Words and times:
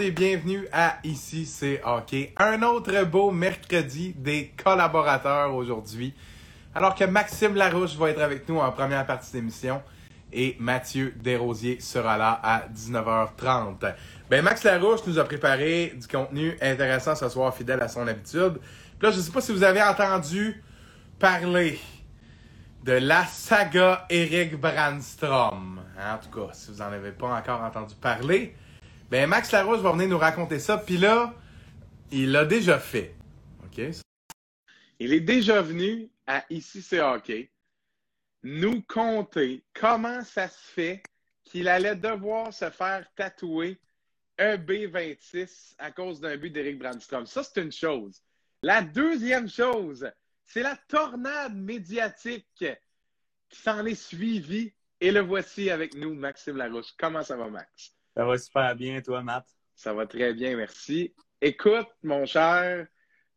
et 0.00 0.10
bienvenue 0.12 0.68
à 0.72 0.98
Ici 1.02 1.44
c'est 1.44 1.80
hockey. 1.84 2.32
Un 2.36 2.62
autre 2.62 3.04
beau 3.04 3.32
mercredi 3.32 4.14
des 4.16 4.52
collaborateurs 4.62 5.52
aujourd'hui. 5.54 6.14
Alors 6.72 6.94
que 6.94 7.04
Maxime 7.04 7.56
Larouche 7.56 7.96
va 7.96 8.10
être 8.10 8.20
avec 8.20 8.48
nous 8.48 8.58
en 8.58 8.70
première 8.70 9.04
partie 9.06 9.32
d'émission 9.32 9.82
et 10.32 10.56
Mathieu 10.60 11.14
Desrosiers 11.16 11.80
sera 11.80 12.16
là 12.16 12.38
à 12.42 12.68
19h30. 12.68 13.94
Ben 14.30 14.42
Max 14.42 14.62
Larouche 14.62 15.00
nous 15.06 15.18
a 15.18 15.24
préparé 15.24 15.94
du 16.00 16.06
contenu 16.06 16.56
intéressant 16.60 17.16
ce 17.16 17.28
soir, 17.28 17.52
fidèle 17.52 17.80
à 17.80 17.88
son 17.88 18.06
habitude. 18.06 18.58
Puis 18.98 19.08
là, 19.08 19.10
je 19.10 19.20
sais 19.20 19.32
pas 19.32 19.40
si 19.40 19.52
vous 19.52 19.64
avez 19.64 19.82
entendu 19.82 20.62
parler 21.18 21.80
de 22.84 22.92
la 22.92 23.24
saga 23.24 24.06
Eric 24.10 24.60
Brandstrom. 24.60 25.80
En 25.98 26.18
tout 26.18 26.40
cas, 26.40 26.52
si 26.52 26.70
vous 26.70 26.82
en 26.82 26.92
avez 26.92 27.10
pas 27.10 27.34
encore 27.36 27.62
entendu 27.62 27.94
parler, 27.96 28.54
ben 29.10 29.26
Max 29.28 29.52
Larouche 29.52 29.80
va 29.80 29.92
venir 29.92 30.08
nous 30.08 30.18
raconter 30.18 30.58
ça. 30.58 30.76
Puis 30.78 30.98
là, 30.98 31.34
il 32.10 32.32
l'a 32.32 32.44
déjà 32.44 32.78
fait. 32.78 33.14
OK? 33.64 33.80
Il 34.98 35.12
est 35.12 35.20
déjà 35.20 35.62
venu 35.62 36.10
à 36.26 36.44
Ici 36.50 36.82
c'est 36.82 37.00
nous 38.42 38.82
conter 38.82 39.64
comment 39.74 40.22
ça 40.22 40.48
se 40.48 40.58
fait 40.58 41.02
qu'il 41.44 41.68
allait 41.68 41.96
devoir 41.96 42.52
se 42.52 42.70
faire 42.70 43.06
tatouer 43.16 43.80
EB26 44.38 45.74
à 45.78 45.90
cause 45.90 46.20
d'un 46.20 46.36
but 46.36 46.50
d'Eric 46.50 46.78
Brandstrom. 46.78 47.26
Ça, 47.26 47.42
c'est 47.42 47.60
une 47.60 47.72
chose. 47.72 48.22
La 48.62 48.82
deuxième 48.82 49.48
chose, 49.48 50.10
c'est 50.44 50.62
la 50.62 50.76
tornade 50.88 51.56
médiatique 51.56 52.46
qui 52.56 53.58
s'en 53.60 53.84
est 53.86 53.94
suivie. 53.94 54.72
Et 55.00 55.12
le 55.12 55.20
voici 55.20 55.70
avec 55.70 55.94
nous, 55.94 56.14
Maxime 56.14 56.56
Larouche. 56.56 56.92
Comment 56.98 57.22
ça 57.22 57.36
va, 57.36 57.48
Max? 57.48 57.97
Ça 58.16 58.24
va 58.24 58.38
super 58.38 58.74
bien, 58.76 59.00
toi, 59.00 59.22
Matt? 59.22 59.46
Ça 59.74 59.92
va 59.92 60.06
très 60.06 60.34
bien, 60.34 60.56
merci. 60.56 61.14
Écoute, 61.40 61.86
mon 62.02 62.26
cher, 62.26 62.86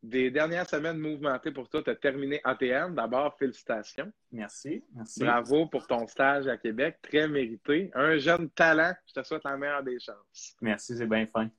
des 0.01 0.31
dernières 0.31 0.67
semaines 0.67 0.97
mouvementées 0.97 1.51
pour 1.51 1.69
toi. 1.69 1.83
Tu 1.83 1.89
as 1.91 1.95
terminé 1.95 2.41
ATM. 2.43 2.95
D'abord, 2.95 3.37
félicitations. 3.37 4.11
Merci, 4.31 4.83
merci. 4.95 5.19
Bravo 5.19 5.67
pour 5.67 5.85
ton 5.85 6.07
stage 6.07 6.47
à 6.47 6.57
Québec. 6.57 6.97
Très 7.01 7.27
mérité. 7.27 7.91
Un 7.93 8.17
jeune 8.17 8.49
talent. 8.49 8.93
Je 9.05 9.13
te 9.13 9.23
souhaite 9.23 9.43
la 9.43 9.57
meilleure 9.57 9.83
des 9.83 9.99
chances. 9.99 10.55
Merci, 10.61 10.97
c'est 10.97 11.05
bien 11.05 11.27
fin. 11.27 11.49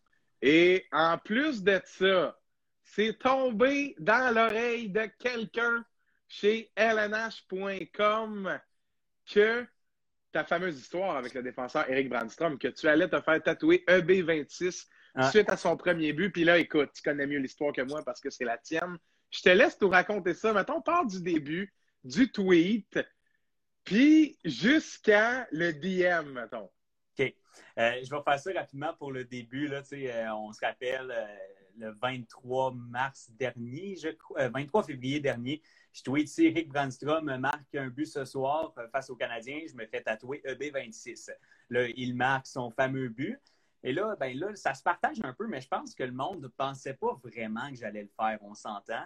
Et 0.40 0.84
en 0.90 1.18
plus 1.18 1.62
de 1.62 1.80
ça, 1.84 2.36
c'est 2.82 3.16
tombé 3.18 3.94
dans 4.00 4.34
l'oreille 4.34 4.88
de 4.90 5.06
quelqu'un 5.18 5.84
chez 6.26 6.72
lnh.com 6.76 8.58
que 9.32 9.66
ta 10.32 10.44
fameuse 10.44 10.78
histoire 10.78 11.16
avec 11.16 11.34
le 11.34 11.42
défenseur 11.42 11.88
Eric 11.88 12.08
Brandstrom, 12.08 12.58
que 12.58 12.68
tu 12.68 12.88
allais 12.88 13.08
te 13.08 13.20
faire 13.20 13.42
tatouer 13.42 13.84
EB26 13.86 14.86
suite 15.30 15.50
à 15.50 15.56
son 15.56 15.76
premier 15.76 16.12
but. 16.12 16.30
Puis 16.30 16.44
là, 16.44 16.58
écoute, 16.58 16.90
tu 16.94 17.02
connais 17.02 17.26
mieux 17.26 17.38
l'histoire 17.38 17.72
que 17.72 17.82
moi 17.82 18.02
parce 18.04 18.20
que 18.20 18.30
c'est 18.30 18.44
la 18.44 18.58
tienne. 18.58 18.96
Je 19.30 19.42
te 19.42 19.48
laisse 19.48 19.80
nous 19.80 19.88
raconter 19.88 20.34
ça. 20.34 20.52
Mettons, 20.52 20.76
on 20.76 20.82
part 20.82 21.06
du 21.06 21.20
début, 21.20 21.72
du 22.04 22.30
tweet, 22.30 22.98
puis 23.84 24.38
jusqu'à 24.44 25.46
le 25.52 25.72
DM, 25.72 26.32
mettons. 26.32 26.70
OK. 27.18 27.34
Euh, 27.78 28.00
je 28.02 28.10
vais 28.10 28.22
faire 28.22 28.38
ça 28.38 28.52
rapidement 28.54 28.94
pour 28.94 29.12
le 29.12 29.24
début. 29.24 29.68
Là, 29.68 29.82
euh, 29.92 30.28
on 30.34 30.52
se 30.52 30.64
rappelle 30.64 31.10
euh, 31.10 31.26
le 31.78 31.92
23 32.00 32.74
mars 32.74 33.30
dernier, 33.38 33.96
je 33.96 34.08
crois, 34.10 34.48
23 34.48 34.84
février 34.84 35.20
dernier, 35.20 35.62
je 35.92 36.02
tweet 36.02 36.28
ici, 36.28 36.46
Eric 36.46 36.68
Brandstrom 36.68 37.36
marque 37.36 37.74
un 37.74 37.88
but 37.88 38.06
ce 38.06 38.24
soir 38.24 38.72
face 38.90 39.10
aux 39.10 39.16
Canadiens. 39.16 39.60
Je 39.68 39.74
me 39.74 39.86
fais 39.86 40.00
tatouer 40.00 40.42
EB26. 40.46 41.30
Là, 41.70 41.86
il 41.88 42.16
marque 42.16 42.46
son 42.46 42.70
fameux 42.70 43.08
but. 43.08 43.38
Et 43.84 43.92
là, 43.92 44.16
ben 44.18 44.38
là, 44.38 44.54
ça 44.54 44.74
se 44.74 44.82
partage 44.82 45.18
un 45.22 45.32
peu, 45.32 45.46
mais 45.46 45.60
je 45.60 45.68
pense 45.68 45.94
que 45.94 46.04
le 46.04 46.12
monde 46.12 46.40
ne 46.40 46.48
pensait 46.48 46.94
pas 46.94 47.18
vraiment 47.22 47.68
que 47.68 47.76
j'allais 47.76 48.02
le 48.02 48.10
faire, 48.16 48.38
on 48.42 48.54
s'entend. 48.54 49.04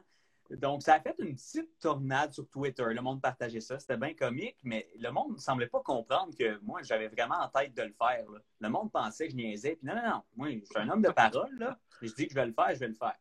Donc, 0.51 0.83
ça 0.83 0.95
a 0.95 1.01
fait 1.01 1.17
une 1.19 1.35
petite 1.35 1.77
tornade 1.81 2.33
sur 2.33 2.49
Twitter. 2.49 2.85
Le 2.85 3.01
monde 3.01 3.21
partageait 3.21 3.61
ça. 3.61 3.81
C'était 3.81 3.97
bien 3.97 4.15
comique, 4.15 4.59
mais 4.63 4.89
le 5.01 5.11
monde 5.11 5.33
ne 5.33 5.39
semblait 5.39 5.67
pas 5.67 5.81
comprendre 5.81 6.37
que 6.39 6.61
moi, 6.61 6.83
j'avais 6.83 7.09
vraiment 7.09 7.37
en 7.37 7.49
tête 7.49 7.75
de 7.75 7.83
le 7.83 7.95
faire. 7.99 8.25
Le 8.61 8.69
monde 8.69 8.93
pensait 8.93 9.27
que 9.27 9.33
je 9.33 9.37
niaisais. 9.37 9.75
Puis 9.75 9.87
non, 9.87 9.97
non, 9.97 10.09
non. 10.09 10.23
Moi, 10.37 10.51
je 10.51 10.65
suis 10.67 10.79
un 10.79 10.89
homme 10.89 11.03
de 11.03 11.11
parole. 11.11 11.53
Là. 11.59 11.77
Je 12.01 12.13
dis 12.13 12.27
que 12.27 12.31
je 12.31 12.37
vais 12.37 12.47
le 12.47 12.53
faire, 12.53 12.73
je 12.75 12.79
vais 12.79 12.89
le 12.89 12.95
faire. 12.95 13.17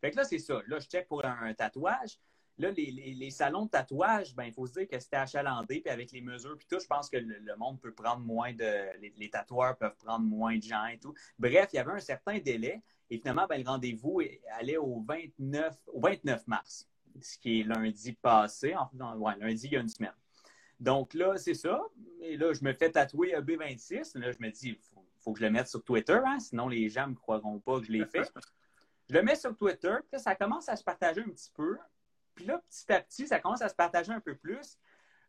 Fait 0.00 0.10
que 0.10 0.16
là, 0.16 0.24
c'est 0.24 0.38
ça. 0.38 0.62
Là, 0.68 0.78
je 0.78 0.86
check 0.86 1.06
pour 1.06 1.22
un 1.22 1.52
tatouage. 1.52 2.18
Là, 2.60 2.70
les, 2.72 3.30
salons 3.30 3.64
de 3.64 3.70
tatouage, 3.70 4.34
ben, 4.34 4.44
il 4.44 4.52
faut 4.52 4.66
se 4.66 4.74
dire 4.74 4.86
que 4.86 5.00
c'était 5.00 5.16
achalandé, 5.16 5.80
puis 5.80 5.90
avec 5.90 6.12
les 6.12 6.20
mesures, 6.20 6.58
puis 6.58 6.66
tout, 6.68 6.78
je 6.78 6.86
pense 6.86 7.08
que 7.08 7.16
le, 7.16 7.56
monde 7.56 7.80
peut 7.80 7.92
prendre 7.92 8.20
moins 8.20 8.52
de. 8.52 9.10
Les, 9.16 9.30
tatoueurs 9.30 9.78
peuvent 9.78 9.96
prendre 9.96 10.26
moins 10.26 10.58
de 10.58 10.62
gens 10.62 10.84
et 10.86 10.98
tout. 10.98 11.14
Bref, 11.38 11.70
il 11.72 11.76
y 11.76 11.78
avait 11.78 11.92
un 11.92 12.00
certain 12.00 12.38
délai, 12.38 12.82
et 13.08 13.16
finalement, 13.16 13.46
ben, 13.48 13.62
le 13.62 13.66
rendez-vous 13.66 14.20
allait 14.58 14.76
au 14.76 15.00
29, 15.00 15.74
au 15.86 16.00
29 16.00 16.46
mars, 16.48 16.86
ce 17.22 17.38
qui 17.38 17.60
est 17.60 17.62
lundi 17.62 18.12
passé, 18.12 18.74
en, 18.76 19.16
ouais, 19.16 19.36
lundi, 19.38 19.66
il 19.66 19.72
y 19.72 19.76
a 19.78 19.80
une 19.80 19.88
semaine. 19.88 20.12
Donc 20.78 21.14
là, 21.14 21.38
c'est 21.38 21.54
ça. 21.54 21.82
Et 22.20 22.36
là, 22.36 22.52
je 22.52 22.62
me 22.62 22.74
fais 22.74 22.90
tatouer 22.90 23.34
un 23.34 23.40
B26. 23.40 24.18
Là, 24.18 24.32
je 24.32 24.38
me 24.38 24.50
dis, 24.50 24.68
il 24.68 24.78
faut, 25.22 25.32
que 25.32 25.38
je 25.38 25.44
le 25.44 25.50
mette 25.50 25.68
sur 25.68 25.82
Twitter, 25.82 26.18
hein, 26.26 26.38
sinon 26.40 26.68
les 26.68 26.90
gens 26.90 27.06
ne 27.06 27.12
me 27.12 27.16
croiront 27.16 27.58
pas 27.58 27.80
que 27.80 27.86
je 27.86 27.92
l'ai 27.92 28.04
fait. 28.04 28.30
Je 29.08 29.16
le 29.16 29.24
mets 29.24 29.34
sur 29.34 29.56
Twitter, 29.56 29.96
puis 30.02 30.10
là, 30.12 30.18
ça 30.20 30.36
commence 30.36 30.68
à 30.68 30.76
se 30.76 30.84
partager 30.84 31.20
un 31.20 31.30
petit 31.30 31.50
peu. 31.52 31.76
Puis 32.40 32.48
là, 32.48 32.58
petit 32.70 32.90
à 32.90 33.00
petit, 33.02 33.26
ça 33.26 33.38
commence 33.38 33.60
à 33.60 33.68
se 33.68 33.74
partager 33.74 34.12
un 34.12 34.20
peu 34.20 34.34
plus. 34.34 34.78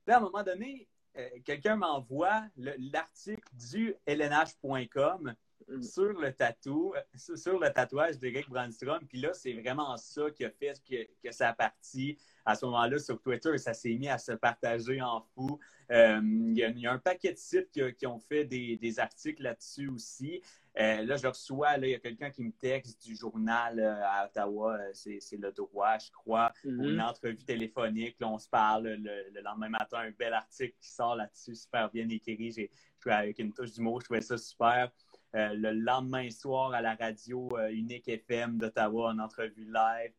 Puis 0.06 0.14
à 0.14 0.18
un 0.18 0.22
moment 0.22 0.44
donné, 0.44 0.88
euh, 1.18 1.28
quelqu'un 1.44 1.76
m'envoie 1.76 2.44
l'article 2.56 3.44
du 3.52 3.94
lnh.com 4.08 5.36
mm. 5.68 5.82
sur 5.82 6.14
le 6.14 6.32
tatou, 6.32 6.94
euh, 6.96 7.36
sur 7.36 7.60
le 7.60 7.70
tatouage 7.70 8.18
d'Eric 8.18 8.50
Brandstrom. 8.50 9.06
Puis 9.10 9.20
là, 9.20 9.34
c'est 9.34 9.52
vraiment 9.52 9.98
ça 9.98 10.32
qui 10.32 10.46
a 10.46 10.50
fait 10.50 10.82
que, 10.90 11.06
que 11.22 11.34
ça 11.34 11.50
a 11.50 11.54
parti 11.54 12.18
à 12.46 12.56
ce 12.56 12.66
moment-là 12.68 12.98
sur 12.98 13.22
Twitter. 13.22 13.58
Ça 13.58 13.74
s'est 13.74 13.96
mis 13.96 14.08
à 14.08 14.18
se 14.18 14.32
partager 14.32 15.02
en 15.02 15.20
fou. 15.20 15.60
Euh, 15.92 16.22
il 16.24 16.58
y, 16.58 16.88
a 16.88 16.94
un 16.94 16.98
paquet 16.98 17.34
de 17.34 17.38
sites 17.38 17.72
qui, 17.98 18.08
ont 18.08 18.20
fait 18.20 18.46
des, 18.46 18.78
des 18.78 19.00
articles 19.00 19.44
là-dessus 19.44 19.90
aussi. 19.90 20.42
Euh, 20.80 21.04
là, 21.04 21.18
je 21.18 21.28
reçois, 21.28 21.76
là, 21.78 21.88
il 21.88 21.92
y 21.92 21.96
a 21.96 22.00
quelqu'un 22.00 22.30
qui 22.30 22.44
me 22.44 22.52
texte 22.52 23.04
du 23.04 23.16
journal 23.16 23.78
euh, 23.78 24.02
à 24.06 24.26
Ottawa, 24.26 24.78
euh, 24.78 24.92
c'est 24.94 25.38
le 25.38 25.52
droit, 25.52 25.98
je 25.98 26.12
crois, 26.12 26.54
mm 26.64 26.82
une 26.82 27.02
entrevue 27.02 27.44
téléphonique. 27.44 28.16
Là, 28.20 28.30
on 28.30 28.38
se 28.38 28.48
parle 28.48 28.88
le, 28.88 29.42
lendemain 29.42 29.70
matin, 29.70 30.00
un 30.00 30.12
bel 30.12 30.34
article 30.34 30.74
qui 30.80 30.90
sort 30.90 31.16
là-dessus, 31.16 31.56
super 31.56 31.90
bien 31.90 32.08
écrit. 32.10 32.52
J'ai 32.52 32.72
avec 33.06 33.40
une 33.40 33.52
touche 33.52 33.72
d'humour, 33.74 34.00
je 34.00 34.06
trouvais 34.06 34.22
ça 34.22 34.38
super. 34.38 34.92
le 35.34 35.72
lendemain 35.72 36.30
soir, 36.30 36.72
à 36.74 36.82
la 36.82 36.96
radio 36.96 37.50
Unique 37.72 38.08
FM 38.08 38.58
d'Ottawa, 38.58 39.10
en 39.10 39.20
entrevue 39.20 39.66
live. 39.66 40.14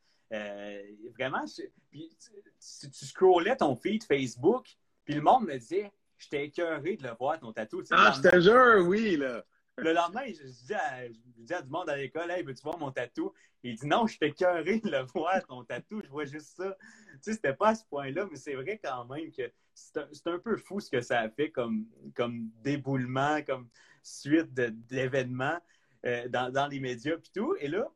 vraiment, 1.17 1.45
puis, 1.91 2.11
tu, 2.21 2.91
tu, 2.91 3.07
scrollais 3.07 3.57
ton 3.57 3.77
feed 3.77 4.03
Facebook, 4.05 4.67
puis 5.05 5.15
le 5.15 5.21
monde 5.23 5.47
me 5.47 5.57
disait, 5.57 5.93
j'étais 6.19 6.47
écœuré 6.47 6.97
de 6.97 7.05
le 7.05 7.15
voir, 7.19 7.39
ton 7.39 7.53
tatou. 7.53 7.83
ah, 7.93 8.13
je 8.17 8.29
te 8.29 8.41
jure, 8.41 8.87
oui, 8.87 9.17
là. 9.17 9.45
Le 9.79 9.93
lendemain, 9.95 10.27
je, 10.27 10.45
dis 10.65 10.75
à, 10.75 11.63
du 11.63 11.71
monde 11.71 11.89
à 11.89 11.97
l'école, 11.97 12.31
hey, 12.31 12.43
veux-tu 12.43 12.63
voir 12.63 12.79
mon 12.79 12.91
tatou? 12.91 13.33
Il 13.63 13.77
dit 13.77 13.87
non, 13.87 14.07
je 14.07 14.19
t'ai 14.19 14.33
cœuré 14.33 14.81
de 14.81 14.91
le 14.91 15.03
voir, 15.15 15.43
ton 15.47 15.65
tatou, 15.65 16.03
je 16.05 16.09
vois 16.09 16.27
juste 16.27 16.57
ça. 16.57 16.77
Tu 17.13 17.19
sais, 17.23 17.33
c'était 17.35 17.55
pas 17.55 17.69
à 17.69 17.75
ce 17.75 17.85
point-là, 17.87 18.27
mais 18.31 18.37
c'est 18.37 18.55
vrai 18.55 18.79
quand 18.83 19.05
même 19.07 19.33
que 19.33 19.51
c'est 19.75 20.27
un, 20.27 20.39
peu 20.39 20.57
fou 20.59 20.81
ce 20.81 20.91
que 20.91 21.01
ça 21.01 21.21
a 21.21 21.31
fait 21.31 21.51
comme, 21.51 21.87
comme 22.15 22.51
déboulement, 22.63 23.43
comme 23.43 23.69
suite 24.03 24.53
d'événements 24.53 25.59
euh, 26.05 26.29
dans, 26.29 26.69
les 26.71 26.81
médias 26.81 27.17
et 27.17 27.33
tout. 27.35 27.57
Et 27.59 27.69
là, 27.69 27.89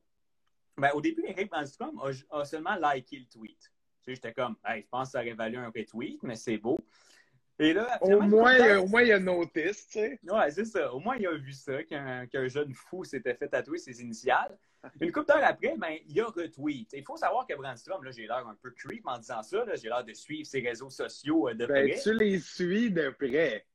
ben, 0.79 0.91
au 0.95 1.03
début, 1.03 1.25
Eric 1.27 1.53
a, 1.53 1.65
a, 2.31 2.45
seulement 2.45 2.77
liké 2.77 3.19
le 3.19 3.27
tweet. 3.27 3.59
Tu 3.61 3.71
sais, 4.05 4.15
j'étais 4.15 4.33
comme, 4.33 4.57
hey, 4.65 4.83
je 4.83 4.89
pense 4.89 5.09
que 5.09 5.13
ça 5.13 5.21
aurait 5.21 5.35
valu 5.35 5.59
un 5.59 5.67
retweet, 5.67 6.23
mais 6.23 6.37
c'est 6.37 6.59
beau. 6.59 6.79
Et 7.59 7.73
là, 7.73 7.99
au, 8.03 8.21
moins, 8.21 8.79
au 8.79 8.87
moins, 8.87 9.03
il 9.03 9.13
a 9.13 9.19
notice, 9.19 9.87
tu 9.89 9.99
sais. 9.99 10.21
Ouais, 10.29 10.51
c'est 10.51 10.67
ça. 10.67 10.93
Au 10.93 11.01
moins, 11.01 11.17
il 11.17 11.27
a 11.27 11.35
vu 11.37 11.53
ça, 11.53 11.83
qu'un 11.85 12.49
jeune 12.49 12.75
fou 12.75 13.05
s'était 13.05 13.35
fait 13.35 13.49
tatouer 13.49 13.79
ses 13.79 14.03
initiales. 14.03 14.57
Une 15.01 15.13
couple 15.13 15.27
d'heures 15.27 15.45
après, 15.45 15.77
ben, 15.77 15.97
il 16.09 16.21
a 16.21 16.27
retweet. 16.27 16.93
Il 16.93 17.05
faut 17.05 17.17
savoir 17.17 17.47
que 17.47 17.55
Brandstrom, 17.55 18.03
là, 18.05 18.11
j'ai 18.11 18.27
l'air 18.27 18.47
un 18.47 18.55
peu 18.55 18.71
creep 18.71 19.07
en 19.07 19.19
disant 19.19 19.43
ça. 19.43 19.65
J'ai 19.75 19.89
l'air 19.89 20.05
de 20.05 20.13
suivre 20.13 20.47
ses 20.47 20.61
réseaux 20.61 20.91
sociaux 20.91 21.49
euh, 21.49 21.55
de 21.55 21.67
ben, 21.67 21.89
près. 21.89 22.01
Tu 22.01 22.15
les 22.15 22.39
suis 22.39 22.91
de 22.91 23.11
près. 23.11 23.67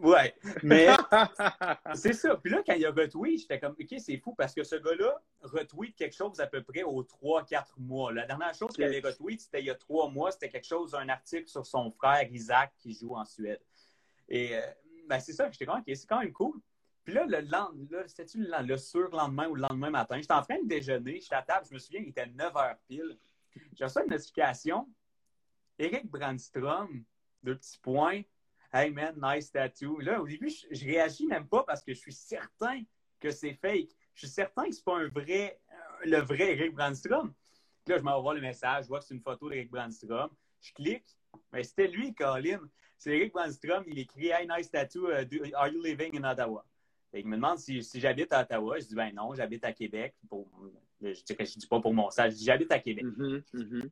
Ouais, 0.00 0.34
mais 0.62 0.88
c'est 1.94 2.12
ça. 2.12 2.36
Puis 2.36 2.52
là, 2.52 2.62
quand 2.66 2.74
il 2.74 2.84
a 2.84 2.90
retweet, 2.90 3.40
j'étais 3.40 3.60
comme, 3.60 3.74
OK, 3.80 3.94
c'est 3.98 4.16
fou 4.18 4.34
parce 4.34 4.54
que 4.54 4.64
ce 4.64 4.76
gars-là 4.76 5.22
retweet 5.42 5.94
quelque 5.96 6.14
chose 6.14 6.40
à 6.40 6.46
peu 6.46 6.62
près 6.62 6.82
aux 6.82 7.02
3-4 7.02 7.64
mois. 7.78 8.12
La 8.12 8.26
dernière 8.26 8.54
chose 8.54 8.72
qu'il 8.74 8.84
avait 8.84 9.00
retweet, 9.00 9.40
c'était 9.40 9.60
il 9.60 9.66
y 9.66 9.70
a 9.70 9.74
trois 9.74 10.10
mois, 10.10 10.32
c'était 10.32 10.48
quelque 10.48 10.66
chose, 10.66 10.94
un 10.94 11.08
article 11.08 11.48
sur 11.48 11.64
son 11.64 11.90
frère 11.92 12.30
Isaac 12.30 12.72
qui 12.78 12.94
joue 12.94 13.14
en 13.14 13.24
Suède. 13.24 13.60
Et 14.28 14.56
euh, 14.56 14.60
ben, 15.08 15.20
c'est 15.20 15.32
ça, 15.32 15.50
j'étais 15.50 15.66
comme, 15.66 15.78
OK, 15.78 15.84
c'est 15.86 16.08
quand 16.08 16.20
même 16.20 16.32
cool. 16.32 16.60
Puis 17.04 17.12
là, 17.12 17.26
le 17.26 17.40
lendemain, 17.40 18.02
c'était-tu 18.06 18.38
le, 18.38 18.66
le 18.66 18.76
surlendemain 18.78 19.48
ou 19.48 19.54
le 19.54 19.62
lendemain 19.62 19.90
matin, 19.90 20.16
j'étais 20.16 20.32
en 20.32 20.42
train 20.42 20.62
de 20.62 20.66
déjeuner, 20.66 21.20
j'étais 21.20 21.34
à 21.34 21.42
table, 21.42 21.66
je 21.68 21.74
me 21.74 21.78
souviens, 21.78 22.00
il 22.00 22.08
était 22.08 22.26
9 22.26 22.52
h 22.52 22.76
pile. 22.88 23.18
J'ai 23.74 23.84
reçu 23.84 24.00
une 24.02 24.10
notification. 24.10 24.88
Eric 25.78 26.10
Brandstrom, 26.10 27.04
deux 27.42 27.56
petits 27.56 27.78
points, 27.78 28.22
Hey 28.76 28.90
man, 28.90 29.14
nice 29.22 29.52
tattoo. 29.52 30.00
Là, 30.00 30.20
au 30.20 30.26
début, 30.26 30.50
je, 30.50 30.84
réagis 30.84 31.28
même 31.28 31.46
pas 31.46 31.62
parce 31.62 31.84
que 31.84 31.94
je 31.94 31.98
suis 32.00 32.12
certain 32.12 32.82
que 33.20 33.30
c'est 33.30 33.54
fake. 33.54 33.90
je 34.16 34.26
suis 34.26 34.34
certain 34.34 34.64
que 34.64 34.72
c'est 34.72 34.84
pas 34.84 34.98
un 34.98 35.06
vrai, 35.06 35.60
le 36.04 36.18
vrai 36.18 36.54
Eric 36.54 36.74
Brandstrom. 36.74 37.32
Là, 37.86 37.98
je 37.98 38.02
m'envoie 38.02 38.34
le 38.34 38.40
message, 38.40 38.84
je 38.84 38.88
vois 38.88 38.98
que 38.98 39.04
c'est 39.04 39.14
une 39.14 39.20
photo 39.20 39.48
d'Eric 39.48 39.70
Brandstrom. 39.70 40.28
Je 40.60 40.72
clique, 40.72 41.06
mais 41.52 41.62
c'était 41.62 41.86
lui, 41.86 42.14
Colin. 42.14 42.68
C'est 42.98 43.16
Eric 43.16 43.32
Brandstrom, 43.32 43.84
il 43.86 44.00
écrit 44.00 44.30
Hey, 44.30 44.48
nice 44.48 44.68
tattoo, 44.68 45.08
uh, 45.08 45.24
are 45.54 45.68
you 45.68 45.80
living 45.80 46.16
in 46.16 46.24
Ottawa? 46.24 46.64
Il 47.14 47.26
me 47.26 47.36
demande 47.36 47.58
si, 47.58 47.82
si 47.82 48.00
j'habite 48.00 48.32
à 48.32 48.42
Ottawa. 48.42 48.78
Je 48.78 48.86
dis 48.86 48.94
ben 48.94 49.12
non, 49.14 49.34
j'habite 49.34 49.64
à 49.64 49.72
Québec. 49.72 50.14
Pour, 50.28 50.48
je 51.00 51.12
dis 51.12 51.24
je 51.38 51.58
dis 51.58 51.66
pas 51.66 51.80
pour 51.80 51.94
mon 51.94 52.10
stage, 52.10 52.32
je 52.32 52.38
dis 52.38 52.44
j'habite 52.44 52.72
à 52.72 52.78
Québec. 52.78 53.04
Mm-hmm, 53.04 53.42
mm-hmm. 53.54 53.90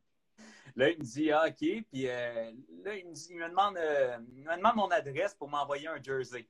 Là, 0.76 0.90
il 0.90 0.98
me 0.98 1.04
dit 1.04 1.30
ah, 1.30 1.44
OK. 1.48 1.56
Puis 1.56 2.08
euh, 2.08 2.52
là, 2.84 2.96
il 2.96 3.08
me, 3.08 3.12
dit, 3.12 3.28
il 3.30 3.36
me 3.36 3.48
demande, 3.48 3.76
euh, 3.76 4.18
il 4.36 4.44
me 4.44 4.56
demande 4.56 4.76
mon 4.76 4.88
adresse 4.88 5.34
pour 5.34 5.48
m'envoyer 5.48 5.88
un 5.88 6.02
jersey. 6.02 6.48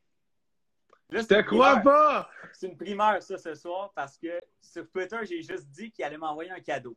Là, 1.11 1.21
je 1.21 1.27
te 1.27 1.43
crois 1.43 1.77
pas! 1.81 2.31
C'est 2.55 2.69
une 2.69 2.77
primeur, 2.77 3.23
ça, 3.23 3.37
ce 3.37 3.55
soir, 3.55 3.93
parce 3.95 4.17
que 4.17 4.41
sur 4.63 4.89
Twitter, 4.91 5.19
j'ai 5.25 5.43
juste 5.43 5.69
dit 5.69 5.91
qu'il 5.91 6.05
allait 6.05 6.17
m'envoyer 6.17 6.51
un 6.51 6.61
cadeau. 6.61 6.97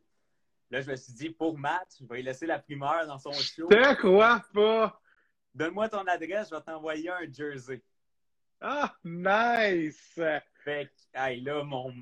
Là, 0.70 0.80
je 0.80 0.90
me 0.90 0.96
suis 0.96 1.12
dit, 1.12 1.30
pour 1.30 1.58
Matt, 1.58 1.94
je 2.00 2.06
vais 2.06 2.16
lui 2.16 2.22
laisser 2.22 2.46
la 2.46 2.58
primeur 2.58 3.06
dans 3.06 3.18
son 3.18 3.32
show. 3.32 3.68
Je 3.70 3.76
te 3.76 3.94
crois 3.94 4.42
pas! 4.54 5.00
Donne-moi 5.54 5.90
ton 5.90 6.06
adresse, 6.06 6.48
je 6.50 6.54
vais 6.54 6.62
t'envoyer 6.62 7.10
un 7.10 7.30
jersey. 7.30 7.82
Ah, 8.60 8.94
nice! 9.04 10.18
Fait 10.64 10.86
que, 10.86 11.18
hey, 11.18 11.40
là, 11.42 11.62
mon, 11.62 11.92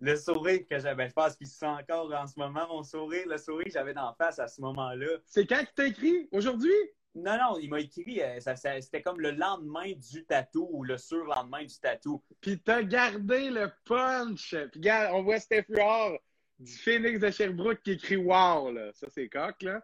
le 0.00 0.16
sourire 0.16 0.60
que 0.68 0.78
j'avais, 0.78 1.08
je 1.08 1.14
pense 1.14 1.36
qu'il 1.36 1.46
se 1.46 1.58
sent 1.58 1.66
encore 1.66 2.12
en 2.12 2.26
ce 2.26 2.38
moment, 2.38 2.66
mon 2.68 2.82
sourire, 2.82 3.26
le 3.26 3.38
sourire 3.38 3.64
que 3.66 3.72
j'avais 3.72 3.94
d'en 3.94 4.14
face 4.14 4.38
à 4.38 4.48
ce 4.48 4.60
moment-là. 4.60 5.18
C'est 5.26 5.46
quand 5.46 5.58
qu'il 5.58 5.74
t'a 5.74 5.86
écrit? 5.86 6.28
Aujourd'hui? 6.30 6.72
Non, 7.14 7.36
non, 7.38 7.58
il 7.60 7.70
m'a 7.70 7.80
écrit, 7.80 8.20
euh, 8.20 8.40
ça, 8.40 8.56
c'était 8.56 9.00
comme 9.00 9.20
le 9.20 9.30
lendemain 9.30 9.92
du 9.92 10.24
tatou 10.24 10.68
ou 10.72 10.82
le 10.84 10.98
surlendemain 10.98 11.64
du 11.64 11.78
tatou. 11.78 12.22
Puis 12.40 12.58
t'as 12.58 12.82
gardé 12.82 13.50
le 13.50 13.70
punch. 13.84 14.50
Puis 14.50 14.80
regarde, 14.80 15.14
on 15.14 15.22
voit 15.22 15.38
Steph 15.38 15.66
Huard 15.68 16.18
du 16.58 16.72
Phoenix 16.72 17.20
de 17.20 17.30
Sherbrooke 17.30 17.82
qui 17.82 17.92
écrit 17.92 18.16
Wow, 18.16 18.72
là. 18.72 18.90
Ça, 18.94 19.06
c'est 19.10 19.28
coq, 19.28 19.62
là. 19.62 19.80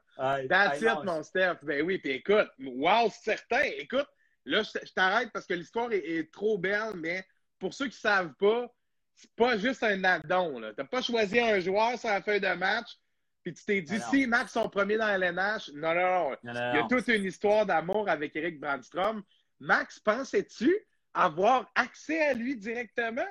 That's 0.49 0.81
it, 0.81 1.05
mon 1.05 1.23
Steph. 1.23 1.59
Ben 1.63 1.83
oui, 1.83 1.99
puis 1.99 2.13
écoute, 2.13 2.49
wow, 2.59 3.09
c'est 3.11 3.37
certain. 3.37 3.63
Écoute, 3.79 4.09
là, 4.45 4.63
je 4.63 4.93
t'arrête 4.93 5.31
parce 5.33 5.47
que 5.47 5.55
l'histoire 5.55 5.93
est, 5.93 6.33
trop 6.33 6.59
belle, 6.59 6.95
mais 6.97 7.25
pour 7.59 7.75
ceux 7.75 7.87
qui 7.87 7.97
ne 7.97 8.11
savent 8.11 8.35
pas, 8.35 8.73
c'est 9.15 9.35
pas 9.35 9.59
juste 9.59 9.83
un 9.83 10.03
addon, 10.05 10.59
là. 10.59 10.73
T'as 10.75 10.85
pas 10.85 11.03
choisi 11.03 11.39
un 11.39 11.61
joueur 11.61 11.99
sur 11.99 12.09
la 12.09 12.23
feuille 12.23 12.41
de 12.41 12.55
match 12.55 12.97
puis 13.43 13.55
tu 13.55 13.65
t'es 13.65 13.81
dit, 13.81 13.99
si 14.11 14.27
Max 14.27 14.53
sont 14.53 14.69
premiers 14.69 14.99
dans 14.99 15.09
LNH, 15.09 15.71
non, 15.75 15.95
non, 15.95 16.31
non. 16.31 16.37
Il 16.45 16.77
y 16.77 16.79
a 16.79 16.87
toute 16.89 17.09
une 17.09 17.25
histoire 17.25 17.65
d'amour 17.65 18.09
avec 18.09 18.37
Eric 18.37 18.61
Brandstrom. 18.61 19.23
Max, 19.61 19.99
pensais-tu 19.99 20.75
avoir 21.15 21.71
accès 21.75 22.21
à 22.21 22.35
lui 22.35 22.57
directement? 22.57 23.27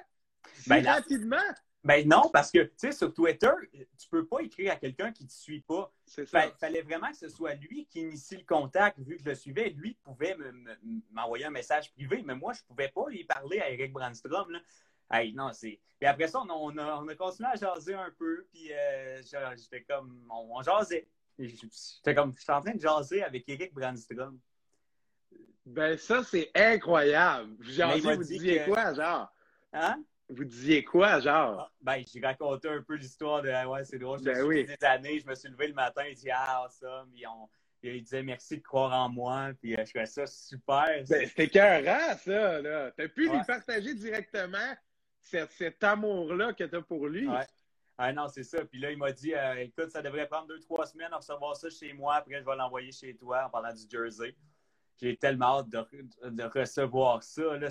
Si 0.54 0.70
ben, 0.70 0.86
rapidement? 0.86 1.38
Ben 1.84 2.06
non, 2.08 2.30
parce 2.34 2.52
que, 2.52 2.60
tu 2.60 2.74
sais, 2.76 2.92
sur 2.92 3.14
Twitter, 3.14 3.52
tu 3.72 4.10
peux 4.10 4.26
pas 4.26 4.42
écrire 4.42 4.74
à 4.74 4.76
quelqu'un 4.76 5.14
qui 5.14 5.24
ne 5.24 5.30
te 5.30 5.34
suit 5.34 5.62
pas. 5.62 5.92
Il 6.18 6.26
fallait 6.26 6.82
vraiment 6.82 7.10
que 7.10 7.18
ce 7.18 7.30
soit 7.30 7.54
lui 7.54 7.86
qui 7.86 8.02
initie 8.02 8.36
le 8.36 8.44
contact, 8.44 9.00
vu 9.00 9.16
que 9.16 9.24
je 9.24 9.30
le 9.30 9.36
suivais. 9.36 9.70
Lui 9.70 9.94
pouvait 10.04 10.36
m'envoyer 11.12 11.46
un 11.46 11.52
message 11.52 11.94
privé, 11.94 12.22
mais 12.26 12.36
moi, 12.36 12.52
je 12.52 12.62
pouvais 12.64 12.90
pas 12.90 13.06
lui 13.10 13.24
parler 13.24 13.62
à 13.62 13.70
Eric 13.70 13.94
Brandstrom. 13.94 14.52
Là. 14.52 14.60
Hey, 15.12 15.34
non, 15.34 15.54
c'est. 15.54 15.80
Puis 16.00 16.08
après 16.08 16.28
ça, 16.28 16.42
on, 16.42 16.78
a, 16.78 17.02
on 17.02 17.08
a 17.08 17.16
continué 17.16 17.50
à 17.50 17.56
jaser 17.56 17.94
un 17.94 18.12
peu, 18.18 18.46
puis 18.52 18.74
euh, 18.74 19.22
j'étais 19.56 19.84
comme. 19.84 20.28
On, 20.30 20.62
jasait. 20.62 21.08
J'étais 21.38 22.14
comme. 22.14 22.34
J'étais 22.38 22.52
en 22.52 22.62
train 22.62 22.76
de 22.76 22.82
jaser 22.82 23.24
avec 23.24 23.48
Eric 23.48 23.74
Brandstrom. 23.74 24.38
Ben, 25.66 25.98
ça, 25.98 26.24
c'est 26.24 26.52
incroyable. 26.54 27.56
Vous, 27.60 28.16
vous 28.16 28.24
disiez 28.24 28.66
quoi, 28.66 28.94
genre? 28.94 29.32
Hein? 29.72 30.04
Vous 30.30 30.46
disiez 30.46 30.84
quoi, 30.84 31.20
genre? 31.20 31.60
Ah, 31.60 31.72
ben, 31.82 32.04
j'ai 32.06 32.22
raconté 32.22 32.70
un 32.70 32.84
peu 32.84 32.96
l'histoire 32.96 33.42
de. 33.42 33.50
Ouais, 33.68 33.84
c'est 33.84 33.98
drôle. 33.98 34.22
Ben 34.22 34.44
oui. 34.44 34.66
des 34.66 34.86
années, 34.86 35.20
je 35.20 35.28
me 35.28 35.34
suis 35.34 35.50
levé 35.50 35.68
le 35.68 35.74
matin, 35.74 36.04
et 36.04 36.14
dit 36.14 36.30
Ah, 36.32 36.68
ça, 36.70 37.06
on 37.28 37.50
il 37.82 38.04
disait 38.04 38.24
merci 38.24 38.58
de 38.58 38.64
croire 38.64 38.94
en 38.94 39.10
moi, 39.10 39.52
puis 39.60 39.74
euh, 39.74 39.86
je 39.86 39.90
trouvais 39.90 40.06
ça 40.06 40.28
super. 40.28 40.86
Ben, 41.08 41.28
c'était 41.28 41.46
écœurant, 41.46 42.18
ça, 42.18 42.62
là. 42.62 42.92
T'as 42.92 43.08
pu 43.08 43.30
lui 43.30 43.40
partager 43.48 43.94
directement 43.94 44.76
cet, 45.22 45.84
amour-là 45.84 46.54
que 46.54 46.64
tu 46.64 46.76
as 46.76 46.82
pour 46.82 47.08
lui? 47.08 47.28
Ouais. 47.28 47.46
Ah 47.98 48.14
non, 48.14 48.28
c'est 48.28 48.44
ça. 48.44 48.64
Puis 48.64 48.80
là, 48.80 48.92
il 48.92 48.98
m'a 48.98 49.12
dit 49.12 49.34
euh, 49.34 49.56
écoute, 49.56 49.92
ça 49.92 50.02
devrait 50.02 50.28
prendre 50.28 50.48
deux, 50.48 50.60
trois 50.60 50.86
semaines 50.86 51.12
à 51.12 51.18
recevoir 51.18 51.56
ça 51.56 51.70
chez 51.70 51.92
moi. 51.94 52.16
Après, 52.16 52.40
je 52.40 52.46
vais 52.46 52.56
l'envoyer 52.56 52.92
chez 52.92 53.14
toi 53.16 53.46
en 53.46 53.50
parlant 53.50 53.74
du 53.74 53.84
Jersey. 53.90 54.36
J'ai 55.02 55.18
tellement 55.18 55.60
hâte 55.60 55.70
de, 55.70 56.30
de 56.30 56.44
recevoir 56.44 57.24
ça. 57.24 57.58
Là 57.58 57.70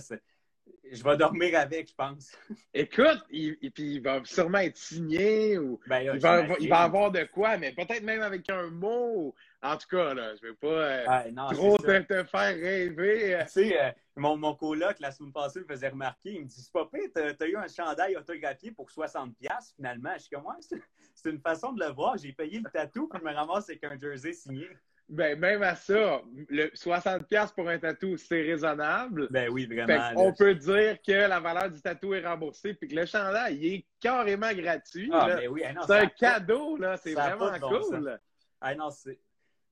je 0.91 1.03
vais 1.03 1.17
dormir 1.17 1.59
avec, 1.59 1.89
je 1.89 1.95
pense. 1.95 2.33
Écoute, 2.75 3.25
il, 3.31 3.57
puis 3.73 3.95
il 3.95 4.03
va 4.03 4.21
sûrement 4.25 4.59
être 4.59 4.77
signé 4.77 5.59
ou 5.59 5.81
ben 5.87 6.01
il, 6.01 6.21
va, 6.21 6.47
il, 6.61 6.69
va, 6.69 6.81
avoir 6.81 7.11
de 7.11 7.25
quoi, 7.25 7.57
mais 7.57 7.73
peut-être 7.73 8.03
même 8.03 8.23
avec 8.23 8.49
un 8.51 8.69
mot. 8.71 9.35
En 9.63 9.77
tout 9.77 9.89
cas, 9.91 10.15
là, 10.15 10.35
je 10.37 10.47
ne 10.47 10.51
vais 10.51 10.57
pas 10.57 10.67
euh, 10.69 11.53
trop 11.53 11.77
te, 11.79 12.25
faire 12.25 12.55
rêver. 12.55 13.39
Tu 13.43 13.49
sais, 13.49 13.81
euh, 13.81 13.91
mon, 14.17 14.37
mon 14.37 14.55
coloc, 14.55 15.01
la 15.01 15.11
semaine 15.11 15.33
passée, 15.33 15.61
me 15.61 15.67
faisait 15.67 15.89
remarquer, 15.89 16.35
il 16.35 16.43
me 16.43 16.47
dit, 16.47 16.61
c'est 16.61 16.73
pas 16.73 16.87
pire, 16.87 17.09
t'as 17.13 17.45
as 17.45 17.49
eu 17.49 17.57
un 17.57 17.67
chandail 17.69 18.17
autographié 18.17 18.71
pour 18.71 18.89
60$ 18.89 19.35
finalement. 19.75 20.13
Je 20.15 20.21
suis 20.21 20.31
comme, 20.31 20.47
ouais, 20.47 20.81
c'est 21.15 21.31
une 21.31 21.41
façon 21.41 21.73
de 21.73 21.85
le 21.85 21.91
voir. 21.91 22.17
J'ai 22.17 22.33
payé 22.33 22.61
le 22.61 22.71
tatou, 22.71 23.09
puis 23.09 23.19
je 23.21 23.29
me 23.29 23.35
ramasse 23.35 23.69
avec 23.69 23.83
un 23.85 23.99
jersey 23.99 24.33
signé. 24.33 24.69
Ben, 25.09 25.39
même 25.39 25.63
à 25.63 25.75
ça, 25.75 26.21
le 26.51 26.67
60$ 26.69 27.55
pour 27.55 27.69
un 27.69 27.79
tatou, 27.79 28.19
c'est 28.19 28.43
raisonnable. 28.43 29.29
Ben 29.31 29.49
oui, 29.49 29.65
vraiment. 29.65 30.13
on 30.17 30.35
peut 30.35 30.55
dire 30.55 31.01
que 31.01 31.13
la 31.13 31.41
valeur 31.41 31.71
du 31.71 31.81
tatou 31.81 32.13
est 32.13 32.27
remboursée 32.27 32.75
puis 32.75 32.89
que 32.89 32.95
le 32.95 33.07
chandail, 33.07 33.57
il 33.57 33.75
est 33.75 33.87
carrément 34.01 34.53
gratuit. 34.53 35.09
Ah, 35.11 35.27
ben 35.29 35.49
oui, 35.49 35.63
c'est 35.87 35.95
un 35.95 36.07
cadeau, 36.07 36.77
là. 36.77 36.99
C'est 36.99 37.15
vraiment 37.15 37.59
cool. 37.59 38.21
Ah, 38.61 38.75
non, 38.75 38.91
c'est. 38.91 39.19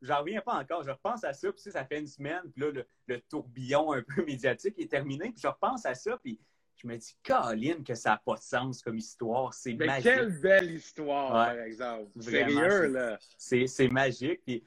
J'en 0.01 0.21
reviens 0.21 0.41
pas 0.41 0.55
encore. 0.55 0.83
Je 0.85 0.91
repense 0.91 1.25
à 1.25 1.33
ça, 1.33 1.53
puis 1.53 1.71
ça 1.71 1.85
fait 1.85 1.99
une 1.99 2.07
semaine, 2.07 2.43
puis 2.55 2.63
là, 2.63 2.83
le, 3.07 3.21
tourbillon 3.23 3.93
un 3.93 4.03
peu 4.03 4.25
médiatique 4.27 4.79
est 4.79 4.91
terminé, 4.91 5.31
puis 5.31 5.41
je 5.43 5.49
repense 5.49 5.85
à 5.85 5.95
ça, 5.95 6.19
puis 6.23 6.39
je 6.77 6.87
me 6.87 6.97
dis, 6.97 7.17
Caroline, 7.23 7.83
que 7.83 7.95
ça 7.95 8.11
n'a 8.11 8.23
pas 8.25 8.35
de 8.35 8.43
sens 8.43 8.83
comme 8.83 8.99
histoire. 8.99 9.53
C'est 9.55 9.75
magique. 9.75 10.05
Quelle 10.05 10.41
belle 10.41 10.71
histoire, 10.71 11.33
par 11.33 11.59
exemple. 11.61 12.11
Sérieux, 12.21 12.89
là. 12.89 13.19
C'est 13.39 13.89
magique. 13.89 14.43
Puis 14.45 14.63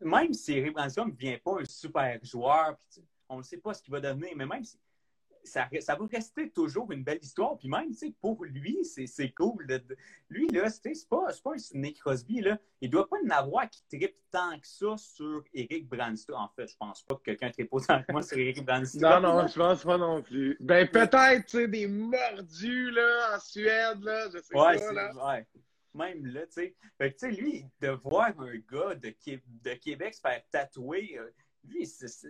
même 0.00 0.32
si 0.32 0.52
Eric 0.52 0.74
Branson 0.74 1.06
ne 1.06 1.12
devient 1.12 1.38
pas 1.38 1.60
un 1.60 1.64
super 1.64 2.18
joueur, 2.24 2.76
on 3.28 3.38
ne 3.38 3.42
sait 3.42 3.58
pas 3.58 3.74
ce 3.74 3.82
qu'il 3.82 3.92
va 3.92 4.00
devenir, 4.00 4.30
mais 4.36 4.46
même 4.46 4.64
si 4.64 4.78
ça, 5.44 5.68
ça, 5.80 5.94
va 5.94 6.06
rester 6.10 6.50
toujours 6.50 6.90
une 6.90 7.04
belle 7.04 7.18
histoire. 7.22 7.56
Puis 7.58 7.68
même, 7.68 7.90
pour 8.20 8.44
lui, 8.44 8.84
c'est 8.84 9.30
cool. 9.32 9.66
lui, 10.28 10.48
là, 10.48 10.70
c'est 10.70 11.08
pas, 11.08 11.26
pas 11.42 11.54
un 11.54 11.58
Sidney 11.58 11.92
Crosby. 11.92 12.40
Là. 12.40 12.58
Il 12.80 12.90
doit 12.90 13.08
pas 13.08 13.16
en 13.24 13.30
avoir 13.30 13.68
qui 13.68 13.82
tripe 13.86 14.16
tant 14.30 14.58
que 14.58 14.66
ça 14.66 14.96
sur 14.96 15.44
Eric 15.52 15.88
Branstrom. 15.88 16.40
En 16.40 16.48
fait, 16.48 16.66
je 16.66 16.76
pense 16.76 17.02
pas 17.02 17.16
que 17.16 17.22
quelqu'un 17.22 17.50
tripe 17.50 17.68
autant 17.72 18.02
que 18.02 18.12
moi 18.12 18.22
sur 18.22 18.38
Eric 18.38 18.64
Branstrom. 18.64 19.22
Non, 19.22 19.42
non, 19.42 19.46
je 19.46 19.58
pense 19.58 19.84
pas 19.84 19.98
non 19.98 20.22
plus. 20.22 20.56
Ben, 20.60 20.88
peut-être, 20.88 21.44
tu 21.46 21.58
sais, 21.58 21.68
des 21.68 21.86
mordus, 21.86 22.90
là, 22.90 23.36
en 23.36 23.40
Suède, 23.40 24.02
là, 24.02 24.28
je 24.32 24.38
sais 24.38 24.54
pas, 24.54 24.74
là. 24.92 25.12
Ouais 25.14 25.46
même 25.94 26.26
là, 26.26 26.46
tu 26.46 26.52
sais. 26.52 26.74
Fait 26.98 27.12
que, 27.12 27.18
tu 27.18 27.34
sais, 27.34 27.40
lui, 27.40 27.66
de 27.80 27.88
voir 27.88 28.38
un 28.38 28.56
gars 28.56 28.94
de, 28.94 29.14
de 29.62 29.74
Québec 29.74 30.14
se 30.14 30.20
faire 30.20 30.42
tatouer, 30.50 31.16
euh, 31.18 31.30
lui, 31.68 31.88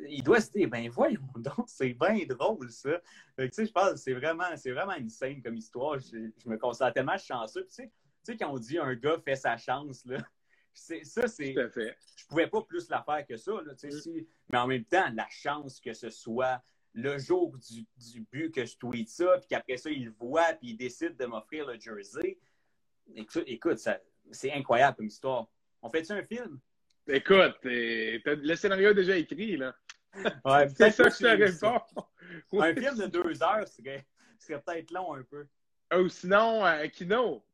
il 0.08 0.22
doit 0.22 0.40
se 0.40 0.50
dire, 0.52 0.68
ben 0.68 0.88
voyons 0.88 1.20
donc, 1.36 1.64
c'est 1.66 1.94
bien 1.94 2.18
drôle, 2.28 2.70
ça. 2.70 3.00
Fait 3.36 3.48
que, 3.48 3.54
tu 3.54 3.66
sais, 3.66 3.66
je 3.66 3.92
que 3.92 3.96
c'est 3.96 4.14
vraiment, 4.14 4.56
c'est 4.56 4.72
vraiment 4.72 4.94
une 4.94 5.10
scène 5.10 5.42
comme 5.42 5.56
histoire. 5.56 5.98
Je, 5.98 6.30
me 6.46 6.56
considère 6.56 6.92
tellement 6.92 7.18
chanceux. 7.18 7.64
tu 7.64 7.74
sais, 7.74 7.86
tu 8.24 8.32
sais, 8.32 8.36
quand 8.36 8.50
on 8.52 8.58
dit 8.58 8.78
un 8.78 8.94
gars 8.94 9.18
fait 9.24 9.36
sa 9.36 9.56
chance, 9.56 10.04
là, 10.06 10.18
ça, 10.72 11.28
c'est. 11.28 11.54
Je 11.54 12.26
pouvais 12.28 12.46
pas 12.46 12.62
plus 12.62 12.88
la 12.88 13.02
faire 13.02 13.26
que 13.26 13.36
ça, 13.36 13.52
là, 13.64 13.74
tu 13.74 13.90
sais. 13.90 14.10
Mm. 14.10 14.24
mais 14.50 14.58
en 14.58 14.66
même 14.66 14.84
temps, 14.84 15.10
la 15.14 15.28
chance 15.30 15.80
que 15.80 15.92
ce 15.92 16.10
soit 16.10 16.62
le 16.94 17.18
jour 17.18 17.56
du, 17.58 17.84
du 17.96 18.20
but 18.30 18.54
que 18.54 18.64
je 18.64 18.76
tweete 18.76 19.08
ça, 19.08 19.38
puis 19.38 19.48
qu'après 19.48 19.76
ça, 19.76 19.90
il 19.90 20.06
le 20.06 20.12
voit, 20.12 20.52
puis 20.54 20.70
il 20.70 20.76
décide 20.76 21.16
de 21.16 21.26
m'offrir 21.26 21.66
le 21.66 21.78
jersey. 21.78 22.38
Écoute, 23.14 23.44
écoute 23.46 23.78
c'est 24.30 24.52
incroyable 24.52 24.96
comme 24.96 25.06
histoire. 25.06 25.46
On 25.82 25.90
fait-tu 25.90 26.12
un 26.12 26.22
film? 26.22 26.58
Écoute, 27.06 27.56
le 27.64 28.54
scénario 28.54 28.90
est 28.90 28.94
déjà 28.94 29.16
écrit, 29.16 29.56
là. 29.56 29.74
Ouais, 30.44 30.68
c'est 30.68 30.90
ça 30.90 31.04
que 31.04 31.10
je 31.10 31.18
te 31.18 31.66
réponds. 31.66 31.82
un 32.62 32.74
film 32.74 32.96
de 32.98 33.06
deux 33.06 33.42
heures 33.42 33.66
serait, 33.66 34.06
serait 34.38 34.62
peut-être 34.62 34.92
long 34.92 35.14
un 35.14 35.22
peu. 35.24 35.46
Ou 35.92 36.08
sinon, 36.08 36.64
un 36.64 36.88
kino. 36.88 37.44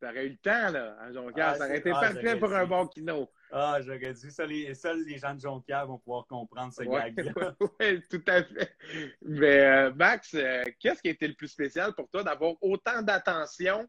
T'aurais 0.00 0.26
eu 0.26 0.30
le 0.30 0.36
temps, 0.36 0.70
là, 0.70 0.96
à 1.00 1.12
Jonquière. 1.12 1.48
Ah, 1.48 1.54
ça 1.56 1.64
aurait 1.64 1.78
été 1.78 1.90
ah, 1.90 2.00
parfait 2.00 2.38
pour 2.38 2.52
un 2.54 2.66
bon 2.66 2.86
kino. 2.86 3.30
Ah, 3.50 3.78
j'aurais 3.80 4.12
dit. 4.12 4.30
Seuls 4.30 4.48
les, 4.48 5.18
gens 5.18 5.34
de 5.34 5.40
Jonquière 5.40 5.86
vont 5.86 5.98
pouvoir 5.98 6.26
comprendre 6.26 6.72
ce 6.72 6.82
gag-là. 6.82 7.54
Oui, 7.80 8.02
tout 8.08 8.22
à 8.26 8.42
fait. 8.42 8.76
Mais 9.22 9.60
euh, 9.60 9.92
Max, 9.94 10.34
euh, 10.34 10.62
qu'est-ce 10.78 11.00
qui 11.00 11.08
a 11.08 11.12
été 11.12 11.26
le 11.26 11.34
plus 11.34 11.48
spécial 11.48 11.94
pour 11.94 12.08
toi 12.08 12.22
d'avoir 12.22 12.54
autant 12.60 13.02
d'attention 13.02 13.88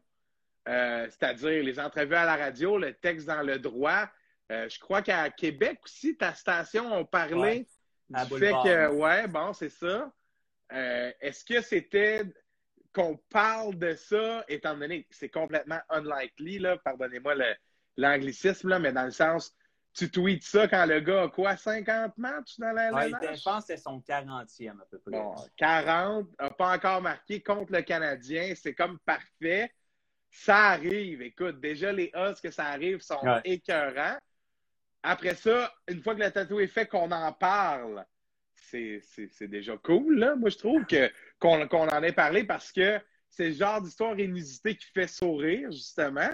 euh, 0.68 1.06
c'est-à-dire 1.10 1.62
les 1.62 1.78
entrevues 1.78 2.14
à 2.14 2.24
la 2.24 2.36
radio, 2.36 2.78
le 2.78 2.92
texte 2.94 3.26
dans 3.26 3.42
le 3.42 3.58
droit. 3.58 4.08
Euh, 4.50 4.68
je 4.68 4.78
crois 4.78 5.02
qu'à 5.02 5.30
Québec 5.30 5.80
aussi, 5.84 6.16
ta 6.16 6.34
station 6.34 6.92
a 6.92 7.04
parlé 7.04 7.66
du 8.08 8.38
fait 8.38 8.52
que, 8.52 8.88
ouais, 8.94 9.26
bon, 9.28 9.52
c'est 9.52 9.68
ça. 9.68 10.12
Euh, 10.72 11.12
est-ce 11.20 11.44
que 11.44 11.60
c'était 11.60 12.22
qu'on 12.92 13.16
parle 13.30 13.76
de 13.76 13.94
ça, 13.94 14.44
étant 14.48 14.76
donné 14.76 15.02
que 15.04 15.14
c'est 15.14 15.28
complètement 15.28 15.80
unlikely, 15.90 16.58
là, 16.58 16.78
pardonnez-moi 16.78 17.34
l'anglicisme, 17.96 18.68
là, 18.70 18.78
mais 18.78 18.92
dans 18.92 19.04
le 19.04 19.10
sens, 19.10 19.54
tu 19.92 20.10
tweets 20.10 20.44
ça 20.44 20.66
quand 20.66 20.86
le 20.86 21.00
gars 21.00 21.24
a 21.24 21.28
quoi, 21.28 21.56
50 21.56 22.16
matchs 22.18 22.58
dans 22.58 22.72
la 22.72 22.92
ouais, 22.92 23.10
Je 23.10 23.42
pense 23.42 23.66
que 23.66 23.66
c'est 23.66 23.76
son 23.76 24.00
40e 24.00 24.80
à 24.80 24.84
peu 24.90 24.98
près. 24.98 25.12
Bon, 25.12 25.34
40, 25.56 26.26
n'a 26.40 26.50
pas 26.50 26.74
encore 26.74 27.02
marqué 27.02 27.42
contre 27.42 27.72
le 27.72 27.82
Canadien, 27.82 28.54
c'est 28.56 28.74
comme 28.74 28.98
parfait. 29.00 29.72
Ça 30.38 30.66
arrive, 30.66 31.22
écoute, 31.22 31.60
déjà 31.60 31.92
les 31.92 32.10
os 32.14 32.40
que 32.40 32.50
ça 32.50 32.66
arrive 32.66 33.00
sont 33.00 33.40
écœurants. 33.44 34.18
Après 35.02 35.34
ça, 35.34 35.74
une 35.88 36.02
fois 36.02 36.14
que 36.14 36.22
le 36.22 36.30
tatou 36.30 36.60
est 36.60 36.66
fait, 36.66 36.86
qu'on 36.86 37.10
en 37.10 37.32
parle, 37.32 38.04
c'est 38.54 39.00
déjà 39.48 39.76
cool, 39.78 40.18
là. 40.18 40.36
Moi, 40.36 40.50
je 40.50 40.58
trouve 40.58 40.84
qu'on 41.40 41.88
en 41.88 42.02
ait 42.02 42.12
parlé 42.12 42.44
parce 42.44 42.70
que 42.70 43.00
c'est 43.30 43.48
le 43.48 43.54
genre 43.54 43.80
d'histoire 43.80 44.18
inusitée 44.18 44.76
qui 44.76 44.86
fait 44.92 45.08
sourire, 45.08 45.70
justement. 45.72 46.32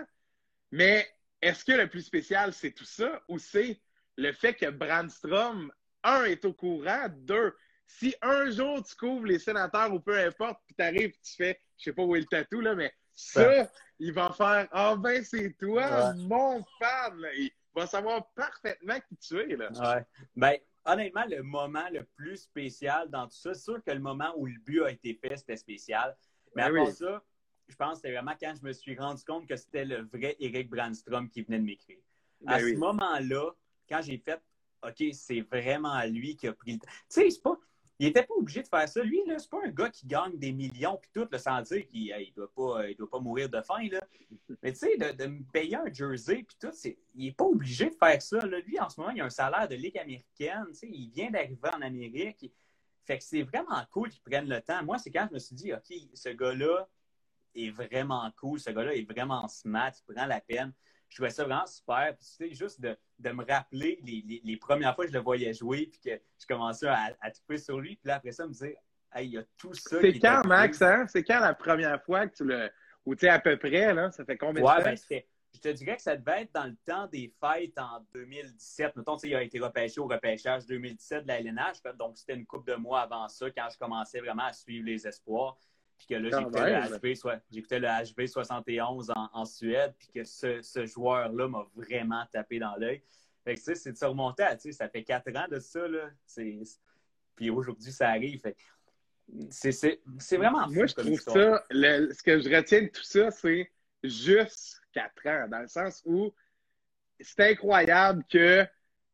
Mais 0.72 1.08
est-ce 1.40 1.64
que 1.64 1.72
le 1.72 1.88
plus 1.88 2.02
spécial, 2.02 2.52
c'est 2.52 2.72
tout 2.72 2.84
ça 2.84 3.22
ou 3.28 3.38
c'est 3.38 3.80
le 4.16 4.32
fait 4.32 4.54
que 4.54 4.68
Brandstrom, 4.68 5.72
un, 6.02 6.24
est 6.24 6.44
au 6.44 6.52
courant, 6.52 7.06
deux, 7.08 7.54
si 7.86 8.14
un 8.20 8.50
jour 8.50 8.82
tu 8.82 8.96
couvres 8.96 9.26
les 9.26 9.38
sénateurs 9.38 9.92
ou 9.92 10.00
peu 10.00 10.18
importe, 10.18 10.60
puis 10.66 10.74
t'arrives 10.74 11.12
tu 11.22 11.36
fais, 11.36 11.60
je 11.78 11.84
sais 11.84 11.92
pas 11.92 12.02
où 12.02 12.16
est 12.16 12.20
le 12.20 12.26
tatou, 12.26 12.60
là, 12.60 12.74
mais 12.74 12.92
ça, 13.14 13.70
il 13.98 14.12
va 14.12 14.30
faire 14.32 14.68
Ah 14.72 14.96
ben 14.96 15.24
c'est 15.24 15.56
toi, 15.58 16.14
mon 16.14 16.64
fan. 16.78 17.24
Il 17.36 17.50
va 17.74 17.86
savoir 17.86 18.32
parfaitement 18.34 18.98
qui 19.08 19.16
tu 19.16 19.38
es. 19.38 19.56
Là. 19.56 19.70
Ouais. 19.72 20.06
Ben, 20.36 20.56
honnêtement, 20.84 21.24
le 21.28 21.42
moment 21.42 21.88
le 21.90 22.04
plus 22.16 22.38
spécial 22.38 23.08
dans 23.10 23.26
tout 23.26 23.36
ça, 23.36 23.54
c'est 23.54 23.62
sûr 23.62 23.82
que 23.82 23.90
le 23.90 24.00
moment 24.00 24.32
où 24.36 24.46
le 24.46 24.58
but 24.60 24.82
a 24.82 24.90
été 24.90 25.14
fait, 25.14 25.36
c'était 25.36 25.56
spécial. 25.56 26.16
Mais 26.54 26.64
ben 26.64 26.80
après 26.80 26.92
ça, 26.92 27.22
je 27.68 27.76
pense 27.76 27.92
que 27.92 27.96
c'était 27.96 28.12
vraiment 28.12 28.34
quand 28.38 28.54
je 28.60 28.66
me 28.66 28.72
suis 28.72 28.96
rendu 28.96 29.24
compte 29.24 29.48
que 29.48 29.56
c'était 29.56 29.84
le 29.84 30.02
vrai 30.12 30.36
Eric 30.40 30.68
Brandstrom 30.68 31.28
qui 31.28 31.42
venait 31.42 31.58
de 31.58 31.64
m'écrire. 31.64 31.98
Ben 32.42 32.52
à 32.52 32.60
ce 32.60 32.74
moment-là, 32.76 33.52
quand 33.88 34.02
j'ai 34.02 34.18
fait 34.18 34.40
OK, 34.82 35.04
c'est 35.12 35.40
vraiment 35.42 36.02
lui 36.04 36.36
qui 36.36 36.48
a 36.48 36.52
pris 36.52 36.72
le 36.72 36.78
temps. 36.80 36.88
Tu 36.88 37.20
sais, 37.20 37.30
c'est 37.30 37.42
pas. 37.42 37.56
Il 37.98 38.06
n'était 38.06 38.24
pas 38.24 38.34
obligé 38.34 38.62
de 38.62 38.68
faire 38.68 38.88
ça. 38.88 39.02
Lui, 39.02 39.20
là, 39.26 39.38
c'est 39.38 39.50
pas 39.50 39.64
un 39.64 39.70
gars 39.70 39.88
qui 39.90 40.06
gagne 40.06 40.36
des 40.36 40.52
millions 40.52 40.98
puis 41.00 41.10
tout, 41.12 41.28
le 41.30 41.38
sans 41.38 41.60
dire 41.62 41.86
qu'il 41.88 42.06
ne 42.06 42.34
doit, 42.34 42.52
pas, 42.52 42.92
doit 42.94 43.10
pas 43.10 43.20
mourir 43.20 43.48
de 43.48 43.60
faim. 43.60 43.88
Là. 43.90 44.00
Mais 44.62 44.72
tu 44.72 44.78
sais, 44.78 44.96
de, 44.96 45.26
me 45.26 45.42
payer 45.52 45.76
un 45.76 45.92
jersey 45.92 46.42
puis 46.42 46.56
tout, 46.58 46.72
il 47.14 47.26
n'est 47.26 47.32
pas 47.32 47.44
obligé 47.44 47.90
de 47.90 47.94
faire 47.94 48.20
ça. 48.20 48.44
Là. 48.44 48.58
Lui, 48.60 48.80
en 48.80 48.88
ce 48.88 49.00
moment, 49.00 49.12
il 49.12 49.20
a 49.20 49.26
un 49.26 49.30
salaire 49.30 49.68
de 49.68 49.76
Ligue 49.76 49.98
américaine. 49.98 50.66
Il 50.82 51.10
vient 51.10 51.30
d'arriver 51.30 51.68
en 51.72 51.82
Amérique. 51.82 52.50
Fait 53.04 53.18
que 53.18 53.24
c'est 53.24 53.42
vraiment 53.42 53.84
cool 53.90 54.10
qu'il 54.10 54.22
prenne 54.22 54.48
le 54.48 54.60
temps. 54.60 54.82
Moi, 54.84 54.98
c'est 54.98 55.10
quand 55.10 55.26
je 55.28 55.34
me 55.34 55.38
suis 55.38 55.54
dit, 55.54 55.72
OK, 55.72 55.92
ce 56.14 56.28
gars-là, 56.30 56.88
est 57.54 57.70
vraiment 57.70 58.30
cool. 58.36 58.58
Ce 58.58 58.70
gars-là 58.70 58.94
est 58.94 59.10
vraiment 59.10 59.46
smart. 59.48 59.92
Il 59.96 60.14
prend 60.14 60.26
la 60.26 60.40
peine. 60.40 60.72
Je 61.12 61.16
trouvais 61.16 61.30
ça 61.30 61.44
vraiment 61.44 61.66
super. 61.66 62.16
Puis, 62.16 62.26
tu 62.26 62.48
sais, 62.48 62.54
juste 62.54 62.80
de, 62.80 62.96
de 63.18 63.30
me 63.32 63.44
rappeler 63.44 64.00
les, 64.02 64.40
les, 64.42 64.56
premières 64.56 64.94
fois 64.94 65.04
que 65.04 65.10
je 65.10 65.16
le 65.16 65.22
voyais 65.22 65.52
jouer, 65.52 65.90
puis 65.92 66.00
que 66.00 66.22
je 66.40 66.46
commençais 66.46 66.86
à, 66.86 67.14
à 67.20 67.30
trouver 67.30 67.58
sur 67.58 67.78
lui. 67.78 67.96
Puis 67.96 68.08
là, 68.08 68.14
après 68.14 68.32
ça, 68.32 68.46
me 68.46 68.52
dire, 68.54 68.72
hey, 69.14 69.26
il 69.26 69.32
y 69.32 69.36
a 69.36 69.42
tout 69.58 69.74
ça. 69.74 70.00
C'est 70.00 70.18
quand, 70.18 70.42
Max, 70.46 70.80
hein? 70.80 71.04
C'est 71.08 71.22
quand 71.22 71.40
la 71.40 71.52
première 71.52 72.02
fois 72.02 72.26
que 72.26 72.34
tu 72.34 72.44
le. 72.44 72.70
Ou 73.04 73.14
tu 73.14 73.26
sais, 73.26 73.28
à 73.28 73.40
peu 73.40 73.58
près, 73.58 73.92
là? 73.92 74.10
Ça 74.10 74.24
fait 74.24 74.38
combien 74.38 74.62
de 74.62 74.66
temps? 74.66 74.82
Ben, 74.82 74.96
je 75.54 75.60
te 75.60 75.68
dirais 75.68 75.96
que 75.96 76.02
ça 76.02 76.16
devait 76.16 76.44
être 76.44 76.54
dans 76.54 76.64
le 76.64 76.76
temps 76.86 77.06
des 77.08 77.30
fêtes 77.38 77.78
en 77.78 78.00
2017. 78.14 78.96
Mettons, 78.96 79.18
il 79.18 79.34
a 79.34 79.42
été 79.42 79.60
repêché 79.60 80.00
au 80.00 80.06
repêchage 80.06 80.64
2017 80.64 81.24
de 81.24 81.28
la 81.28 81.40
LNH. 81.40 81.82
Donc, 81.98 82.16
c'était 82.16 82.36
une 82.36 82.46
couple 82.46 82.72
de 82.72 82.76
mois 82.76 83.02
avant 83.02 83.28
ça, 83.28 83.50
quand 83.50 83.68
je 83.70 83.76
commençais 83.76 84.20
vraiment 84.20 84.46
à 84.46 84.54
suivre 84.54 84.86
les 84.86 85.06
espoirs. 85.06 85.58
Puis 85.98 86.06
que 86.08 86.14
là, 86.14 86.38
j'écoutais 87.50 87.78
le, 87.78 87.86
HV, 87.86 88.26
71 88.26 89.12
en, 89.14 89.44
Suède, 89.44 89.94
puis 89.98 90.08
que 90.08 90.24
ce, 90.24 90.86
joueur-là 90.86 91.48
m'a 91.48 91.66
vraiment 91.74 92.24
tapé 92.32 92.58
dans 92.58 92.74
l'œil. 92.76 93.02
Fait 93.44 93.54
que, 93.54 93.58
tu 93.58 93.64
sais, 93.66 93.74
c'est 93.74 93.92
de 93.92 93.96
se 93.96 94.04
remonter 94.04 94.42
à, 94.42 94.56
tu 94.56 94.62
sais, 94.62 94.72
ça 94.72 94.88
fait 94.88 95.02
quatre 95.02 95.34
ans 95.36 95.46
de 95.50 95.58
ça, 95.58 95.86
là. 95.86 96.10
Puis 97.36 97.50
aujourd'hui, 97.50 97.92
ça 97.92 98.08
arrive. 98.10 98.40
c'est 99.50 100.36
vraiment 100.36 100.68
Moi, 100.68 100.86
je 100.86 100.94
trouve 100.94 101.20
ça, 101.20 101.64
ce 101.70 102.22
que 102.22 102.40
je 102.40 102.54
retiens 102.54 102.82
de 102.82 102.88
tout 102.88 103.02
ça, 103.02 103.30
c'est 103.30 103.70
juste 104.02 104.80
quatre 104.92 105.26
ans, 105.26 105.48
dans 105.48 105.60
le 105.60 105.68
sens 105.68 106.02
où 106.04 106.32
c'est 107.20 107.50
incroyable 107.52 108.24
que 108.28 108.66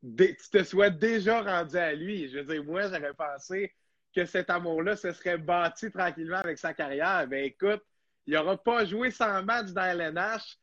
tu 0.03 0.51
te 0.51 0.63
sois 0.63 0.91
déjà 0.91 1.43
rendu 1.43 1.77
à 1.77 1.93
lui. 1.95 2.29
Je 2.29 2.39
veux 2.39 2.45
dire, 2.45 2.65
moi, 2.65 2.89
j'aurais 2.89 3.15
pensé 3.15 3.75
que 4.15 4.25
cet 4.25 4.51
amour-là 4.51 4.97
se 4.97 5.13
serait 5.13 5.39
bâti 5.39 5.91
tranquillement 5.91 6.39
avec 6.39 6.59
sa 6.59 6.75
carrière. 6.75 7.27
Ben 7.29 7.45
écoute, 7.45 7.83
il 8.27 8.35
n'aura 8.35 8.57
pas 8.63 8.85
joué 8.85 9.11
100 9.11 9.45
matchs 9.45 9.71
dans 9.71 9.85
LNH, 9.85 10.59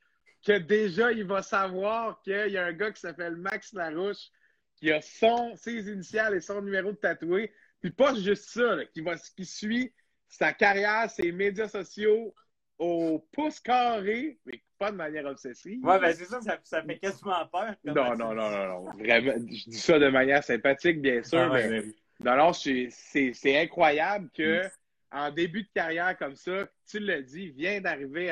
que 0.46 0.58
déjà 0.58 1.12
il 1.12 1.26
va 1.26 1.42
savoir 1.42 2.22
qu'il 2.22 2.52
y 2.52 2.58
a 2.58 2.66
un 2.66 2.74
gars 2.74 2.92
qui 2.92 3.00
s'appelle 3.00 3.36
Max 3.36 3.74
Larouche, 3.74 4.30
qui 4.76 4.92
a 4.92 5.02
son, 5.02 5.56
ses 5.56 5.90
initiales 5.90 6.36
et 6.36 6.42
son 6.42 6.62
numéro 6.62 6.92
de 6.92 6.98
tatoué. 6.98 7.52
Puis 7.82 7.92
pas 7.92 8.14
juste 8.16 8.50
ça, 8.50 8.78
qui, 8.94 9.02
va, 9.02 9.16
qui 9.16 9.46
suit 9.46 9.94
sa 10.28 10.54
carrière, 10.54 11.10
ses 11.10 11.32
médias 11.32 11.68
sociaux 11.68 12.34
au 12.78 13.26
pouce 13.32 13.60
carré, 13.60 14.38
mais 14.46 14.62
pas 14.78 14.92
de 14.92 14.98
manière 14.98 15.26
obsessive. 15.26 15.84
Ouais, 15.84 16.00
ben 16.00 16.14
c'est 16.14 16.26
ça, 16.26 16.40
ça, 16.64 16.84
fait 16.84 17.00
quasiment 17.00 17.46
peur. 17.48 17.74
Non, 17.84 17.94
non, 17.94 18.16
non, 18.16 18.34
non, 18.34 18.68
non, 18.68 18.92
Vraiment, 18.94 19.34
je 19.50 19.70
dis 19.70 19.80
ça 19.80 19.98
de 19.98 20.10
manière 20.10 20.44
sympathique, 20.44 21.02
bien 21.02 21.24
sûr, 21.24 21.40
ah 21.40 21.50
mais 21.54 21.84
non, 22.24 22.54
c'est 22.54 23.62
incroyable 23.62 24.30
que 24.36 24.66
mm. 24.66 24.70
en 25.12 25.32
début 25.32 25.64
de 25.64 25.70
carrière 25.74 26.18
comme 26.18 26.36
ça, 26.36 26.68
tu 26.88 27.00
l'as 27.00 27.22
dit, 27.22 27.50
vient 27.50 27.82
d'arriver 27.82 28.32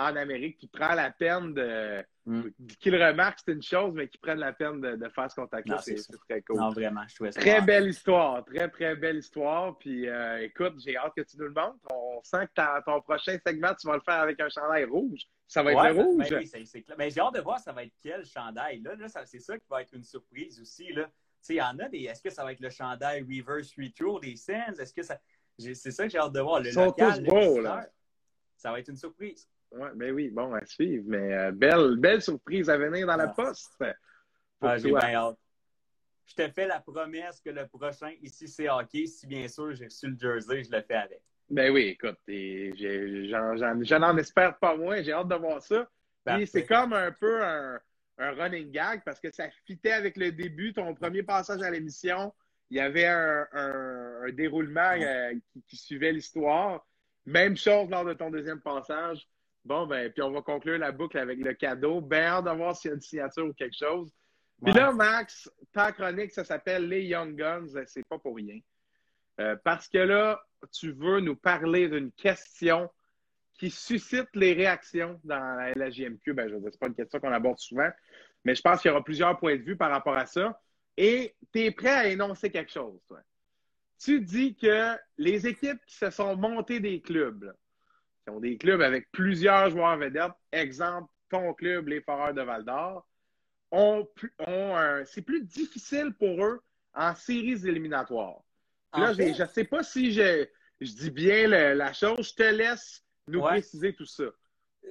en 0.00 0.16
Amérique, 0.16 0.58
qui 0.58 0.66
prend 0.66 0.94
la 0.94 1.10
peine 1.10 1.52
de. 1.52 2.04
Mm. 2.26 2.42
Qu'il 2.78 3.02
remarque, 3.02 3.40
c'est 3.44 3.52
une 3.52 3.62
chose, 3.62 3.92
mais 3.94 4.08
qui 4.08 4.18
prenne 4.18 4.38
la 4.38 4.52
peine 4.52 4.80
de, 4.80 5.08
faire 5.08 5.30
ce 5.30 5.34
contact-là. 5.36 5.78
C'est 5.78 5.96
très 6.28 6.42
cool. 6.42 6.58
Non, 6.58 6.70
vraiment, 6.70 7.02
je 7.08 7.14
trouvais 7.14 7.32
ça. 7.32 7.40
Très 7.40 7.60
belle 7.60 7.88
histoire, 7.88 8.44
très, 8.44 8.68
très 8.68 8.94
belle 8.94 9.16
histoire. 9.16 9.76
Puis 9.78 10.08
euh, 10.08 10.42
écoute, 10.42 10.74
j'ai 10.78 10.96
hâte 10.96 11.12
que 11.16 11.22
tu 11.22 11.36
nous 11.38 11.46
le 11.46 11.52
montres. 11.52 11.78
On 11.92 12.20
sent 12.22 12.46
que 12.46 12.84
ton 12.84 13.00
prochain 13.00 13.36
segment, 13.44 13.74
tu 13.74 13.86
vas 13.86 13.94
le 13.94 14.02
faire 14.02 14.20
avec 14.20 14.40
un 14.40 14.48
chandail 14.48 14.84
rouge. 14.84 15.22
Ça 15.48 15.62
va 15.62 15.72
être 15.72 15.94
le 15.94 16.02
rouge. 16.02 16.28
Ben 16.30 16.38
oui, 16.38 16.66
c'est 16.66 16.82
clair. 16.82 16.96
Mais 16.96 17.10
j'ai 17.10 17.20
hâte 17.20 17.34
de 17.34 17.40
voir 17.40 17.58
ça 17.58 17.72
va 17.72 17.82
être 17.82 17.92
quel 18.02 18.24
chandail. 18.24 18.80
Là, 18.82 18.94
là 18.94 19.08
c'est 19.24 19.40
ça 19.40 19.58
qui 19.58 19.66
va 19.68 19.82
être 19.82 19.92
une 19.94 20.04
surprise 20.04 20.60
aussi. 20.60 20.92
Là 20.92 21.10
il 21.48 21.56
y 21.56 21.62
en 21.62 21.78
a 21.78 21.88
des. 21.88 22.04
Est-ce 22.04 22.22
que 22.22 22.30
ça 22.30 22.44
va 22.44 22.52
être 22.52 22.60
le 22.60 22.70
chandail 22.70 23.22
Reverse 23.22 23.72
Retro 23.78 24.20
des 24.20 24.36
Sens? 24.36 24.78
Est-ce 24.78 24.92
que 24.92 25.02
ça. 25.02 25.18
C'est 25.58 25.90
ça 25.90 26.04
que 26.04 26.10
j'ai 26.10 26.18
hâte 26.18 26.32
de 26.32 26.40
voir. 26.40 26.60
Le 26.60 26.68
Ils 26.68 26.72
sont 26.72 26.86
local, 26.86 27.22
tous 27.22 27.30
beaux, 27.30 27.60
là. 27.60 27.86
Ça 28.56 28.72
va 28.72 28.80
être 28.80 28.88
une 28.88 28.96
surprise. 28.96 29.48
Oui, 29.72 29.88
ben 29.94 30.12
oui, 30.12 30.28
bon, 30.28 30.52
à 30.54 30.64
suivre. 30.64 31.04
Mais 31.06 31.34
euh, 31.34 31.52
belle, 31.52 31.96
belle 31.96 32.22
surprise 32.22 32.68
à 32.68 32.76
venir 32.76 33.06
dans 33.06 33.16
la 33.16 33.24
ah. 33.24 33.34
poste. 33.34 33.82
Ah, 34.60 34.76
j'ai 34.76 34.90
bien 34.90 35.14
hâte. 35.14 35.38
Je 36.26 36.34
te 36.34 36.48
fais 36.50 36.66
la 36.66 36.80
promesse 36.80 37.40
que 37.40 37.50
le 37.50 37.66
prochain, 37.66 38.12
ici, 38.22 38.46
c'est 38.46 38.68
hockey. 38.68 39.06
Si 39.06 39.26
bien 39.26 39.48
sûr 39.48 39.74
j'ai 39.74 39.86
reçu 39.86 40.08
le 40.08 40.16
jersey, 40.18 40.64
je 40.64 40.70
le 40.70 40.82
fais 40.82 40.94
avec. 40.94 41.22
Ben 41.48 41.72
oui, 41.72 41.98
écoute, 41.98 42.18
j'en 42.28 44.02
en 44.02 44.16
espère 44.18 44.56
pas 44.58 44.76
moins. 44.76 45.02
J'ai 45.02 45.12
hâte 45.12 45.28
de 45.28 45.34
voir 45.34 45.60
ça. 45.60 45.88
c'est 46.46 46.66
comme 46.66 46.92
un 46.92 47.10
peu 47.10 47.42
un, 47.42 47.80
un 48.20 48.32
running 48.32 48.70
gag 48.70 49.02
parce 49.04 49.18
que 49.18 49.32
ça 49.32 49.48
fitait 49.66 49.92
avec 49.92 50.16
le 50.16 50.30
début, 50.30 50.72
ton 50.72 50.94
premier 50.94 51.22
passage 51.22 51.62
à 51.62 51.70
l'émission. 51.70 52.32
Il 52.70 52.76
y 52.76 52.80
avait 52.80 53.06
un, 53.06 54.30
déroulement 54.32 54.92
euh, 55.00 55.32
qui, 55.66 55.76
suivait 55.76 56.12
l'histoire. 56.12 56.86
Même 57.26 57.56
chose 57.56 57.90
lors 57.90 58.04
de 58.04 58.12
ton 58.12 58.30
deuxième 58.30 58.60
passage. 58.60 59.26
Bon, 59.64 59.86
ben, 59.86 60.10
puis 60.12 60.22
on 60.22 60.30
va 60.30 60.40
conclure 60.42 60.78
la 60.78 60.92
boucle 60.92 61.18
avec 61.18 61.38
le 61.38 61.52
cadeau. 61.54 62.00
Bien 62.00 62.26
hâte 62.26 62.44
de 62.44 62.50
voir 62.50 62.76
s'il 62.76 62.90
y 62.90 62.92
a 62.92 62.94
une 62.94 63.00
signature 63.00 63.46
ou 63.46 63.52
quelque 63.54 63.76
chose. 63.76 64.12
Puis 64.62 64.72
là, 64.72 64.92
Max, 64.92 65.50
ta 65.72 65.90
chronique, 65.90 66.32
ça 66.32 66.44
s'appelle 66.44 66.86
Les 66.86 67.02
Young 67.04 67.34
Guns. 67.34 67.66
C'est 67.86 68.06
pas 68.06 68.18
pour 68.18 68.36
rien. 68.36 68.60
Euh, 69.40 69.56
parce 69.64 69.88
que 69.88 69.98
là, 69.98 70.40
tu 70.72 70.92
veux 70.92 71.20
nous 71.20 71.36
parler 71.36 71.88
d'une 71.88 72.12
question 72.12 72.90
qui 73.60 73.70
suscite 73.70 74.28
les 74.34 74.54
réactions 74.54 75.20
dans 75.24 75.56
la 75.56 75.72
LGMQ. 75.72 76.32
Ben, 76.32 76.48
je 76.48 76.56
n'est 76.56 76.70
pas 76.70 76.86
une 76.86 76.94
question 76.94 77.20
qu'on 77.20 77.32
aborde 77.32 77.58
souvent, 77.58 77.90
mais 78.44 78.54
je 78.54 78.62
pense 78.62 78.80
qu'il 78.80 78.88
y 78.88 78.92
aura 78.92 79.04
plusieurs 79.04 79.38
points 79.38 79.56
de 79.56 79.62
vue 79.62 79.76
par 79.76 79.90
rapport 79.90 80.16
à 80.16 80.26
ça. 80.26 80.60
Et 80.96 81.34
tu 81.52 81.60
es 81.60 81.70
prêt 81.70 81.90
à 81.90 82.08
énoncer 82.08 82.50
quelque 82.50 82.72
chose, 82.72 83.00
toi? 83.06 83.20
Tu 83.98 84.20
dis 84.20 84.54
que 84.54 84.96
les 85.18 85.46
équipes 85.46 85.84
qui 85.86 85.94
se 85.94 86.10
sont 86.10 86.34
montées 86.36 86.80
des 86.80 87.00
clubs, 87.00 87.54
qui 88.24 88.30
ont 88.30 88.40
des 88.40 88.56
clubs 88.56 88.80
avec 88.80 89.10
plusieurs 89.12 89.70
joueurs 89.70 89.96
vedettes, 89.98 90.32
exemple, 90.52 91.10
ton 91.28 91.52
club, 91.54 91.88
les 91.88 92.00
Foreurs 92.00 92.34
de 92.34 92.42
Val 92.42 92.64
d'Or, 92.64 93.06
ont, 93.70 94.08
c'est 95.04 95.22
plus 95.22 95.44
difficile 95.44 96.14
pour 96.18 96.44
eux 96.44 96.60
en 96.94 97.14
séries 97.14 97.66
éliminatoires. 97.66 98.42
là, 98.94 99.12
je 99.12 99.42
ne 99.42 99.48
sais 99.48 99.64
pas 99.64 99.82
si 99.82 100.12
je, 100.12 100.46
je 100.80 100.92
dis 100.92 101.10
bien 101.10 101.46
la 101.46 101.92
chose. 101.92 102.30
Je 102.30 102.34
te 102.34 102.42
laisse 102.42 103.04
nous 103.28 103.42
préciser 103.42 103.94
tout 103.94 104.06
ça. 104.06 104.24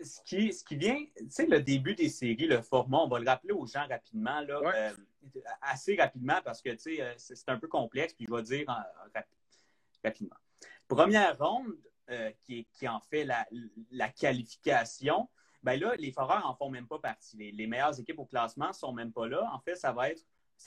Ce 0.04 0.22
qui, 0.24 0.54
ce 0.54 0.64
qui 0.64 0.76
vient, 0.76 1.04
tu 1.18 1.30
sais, 1.30 1.46
le 1.46 1.62
début 1.62 1.96
des 1.96 2.10
séries, 2.10 2.48
le 2.48 2.62
format, 2.62 3.00
on 3.00 3.08
va 3.08 3.20
le 3.20 3.28
rappeler 3.28 3.54
aux 3.54 3.66
gens 3.66 3.86
rapidement, 3.88 4.40
là, 4.42 4.62
euh, 4.64 4.92
assez 5.62 5.96
rapidement 5.96 6.40
parce 6.44 6.62
que, 6.62 6.70
tu 6.70 6.96
sais, 6.96 7.02
euh, 7.02 7.14
c'est 7.18 7.50
un 7.50 7.58
peu 7.58 7.68
complexe, 7.68 8.14
puis 8.14 8.26
je 8.30 8.34
vais 8.34 8.44
dire 8.44 8.66
rapidement. 10.04 10.38
Première 10.88 11.38
ronde, 11.38 11.76
euh, 12.12 12.32
qui, 12.42 12.66
en 12.88 13.00
fait 13.00 13.24
la, 13.92 14.10
qualification, 14.10 15.30
ben 15.62 15.80
là, 15.80 15.94
les 15.98 16.12
Foreurs 16.12 16.40
n'en 16.40 16.56
font 16.56 16.70
même 16.70 16.88
pas 16.88 16.98
partie. 16.98 17.52
Les, 17.52 17.68
meilleures 17.68 18.00
équipes 18.00 18.18
au 18.18 18.26
classement 18.26 18.70
ne 18.70 18.74
sont 18.74 18.94
même 18.94 19.12
pas 19.12 19.28
là. 19.28 19.48
En 19.54 19.60
fait, 19.60 19.76
ça 19.76 19.92
va 19.92 20.10
être. 20.10 20.24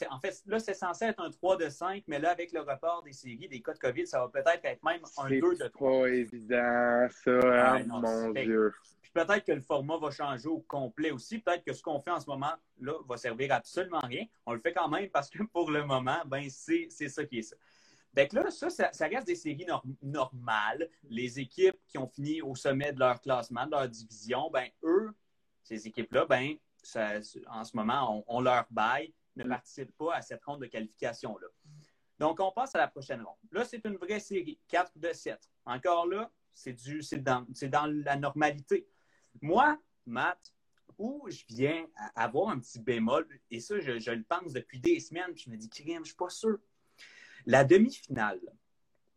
En 0.08 0.20
fait, 0.20 0.40
là, 0.46 0.60
c'est 0.60 0.74
censé 0.74 1.06
être 1.06 1.20
un 1.20 1.30
3 1.30 1.56
de 1.56 1.68
5, 1.68 2.04
mais 2.06 2.20
là, 2.20 2.30
avec 2.30 2.52
le 2.52 2.60
report 2.60 3.02
des 3.02 3.12
séries, 3.12 3.48
des 3.48 3.60
cas 3.60 3.74
de 3.74 3.78
COVID, 3.78 4.06
ça 4.06 4.20
va 4.20 4.28
peut-être 4.28 4.64
être 4.64 4.82
même 4.84 5.00
un 5.18 5.28
2 5.28 5.40
de 5.40 5.68
3. 5.68 5.68
C'est 5.68 5.72
pas 5.72 6.08
évident, 6.08 7.08
ça, 7.10 7.74
hein, 7.74 7.84
mon 7.86 8.30
Dieu. 8.30 8.72
Peut-être 9.12 9.44
que 9.44 9.52
le 9.52 9.60
format 9.60 9.98
va 9.98 10.10
changer 10.10 10.48
au 10.48 10.60
complet 10.60 11.10
aussi. 11.10 11.38
Peut-être 11.38 11.64
que 11.64 11.72
ce 11.72 11.82
qu'on 11.82 12.00
fait 12.00 12.10
en 12.10 12.20
ce 12.20 12.26
moment, 12.26 12.52
là, 12.80 12.94
va 13.06 13.16
servir 13.16 13.52
absolument 13.52 14.00
rien. 14.00 14.24
On 14.46 14.54
le 14.54 14.60
fait 14.60 14.72
quand 14.72 14.88
même 14.88 15.10
parce 15.10 15.28
que 15.28 15.42
pour 15.42 15.70
le 15.70 15.84
moment, 15.84 16.18
ben, 16.26 16.48
c'est 16.48 16.88
ça 16.88 17.24
qui 17.24 17.38
est 17.38 17.42
ça. 17.42 17.56
Donc 18.14 18.32
là, 18.32 18.50
ça, 18.50 18.68
ça, 18.70 19.06
reste 19.06 19.26
des 19.26 19.34
séries 19.34 19.66
normales. 20.02 20.88
Les 21.08 21.40
équipes 21.40 21.78
qui 21.88 21.98
ont 21.98 22.06
fini 22.06 22.42
au 22.42 22.54
sommet 22.54 22.92
de 22.92 22.98
leur 22.98 23.20
classement, 23.20 23.64
de 23.66 23.70
leur 23.70 23.88
division, 23.88 24.50
ben 24.50 24.68
eux, 24.82 25.14
ces 25.62 25.86
équipes-là, 25.86 26.26
ben, 26.26 26.56
en 27.48 27.64
ce 27.64 27.76
moment, 27.76 28.24
on, 28.26 28.40
leur 28.40 28.66
baille, 28.70 29.14
ne 29.36 29.44
participent 29.44 29.96
pas 29.96 30.16
à 30.16 30.22
cette 30.22 30.44
ronde 30.44 30.60
de 30.60 30.66
qualification-là. 30.66 31.46
Donc, 32.18 32.40
on 32.40 32.52
passe 32.52 32.74
à 32.74 32.78
la 32.78 32.88
prochaine 32.88 33.22
ronde. 33.22 33.36
Là, 33.50 33.64
c'est 33.64 33.84
une 33.86 33.96
vraie 33.96 34.20
série, 34.20 34.58
4 34.68 34.92
de 34.96 35.12
7. 35.12 35.38
Encore 35.64 36.06
là, 36.06 36.30
c'est 36.52 36.76
dans, 37.22 37.46
dans 37.48 37.86
la 38.04 38.16
normalité. 38.16 38.86
Moi, 39.40 39.78
Matt, 40.06 40.52
où 40.98 41.26
je 41.28 41.42
viens 41.48 41.86
avoir 42.14 42.50
un 42.50 42.58
petit 42.58 42.78
bémol, 42.78 43.26
et 43.50 43.60
ça, 43.60 43.80
je, 43.80 43.98
je 43.98 44.10
le 44.10 44.22
pense 44.22 44.52
depuis 44.52 44.78
des 44.78 45.00
semaines, 45.00 45.32
puis 45.34 45.44
je 45.46 45.50
me 45.50 45.56
dis, 45.56 45.68
crème, 45.68 45.96
je 45.96 46.00
ne 46.00 46.04
suis 46.04 46.14
pas 46.14 46.30
sûr. 46.30 46.58
La 47.46 47.64
demi-finale, 47.64 48.40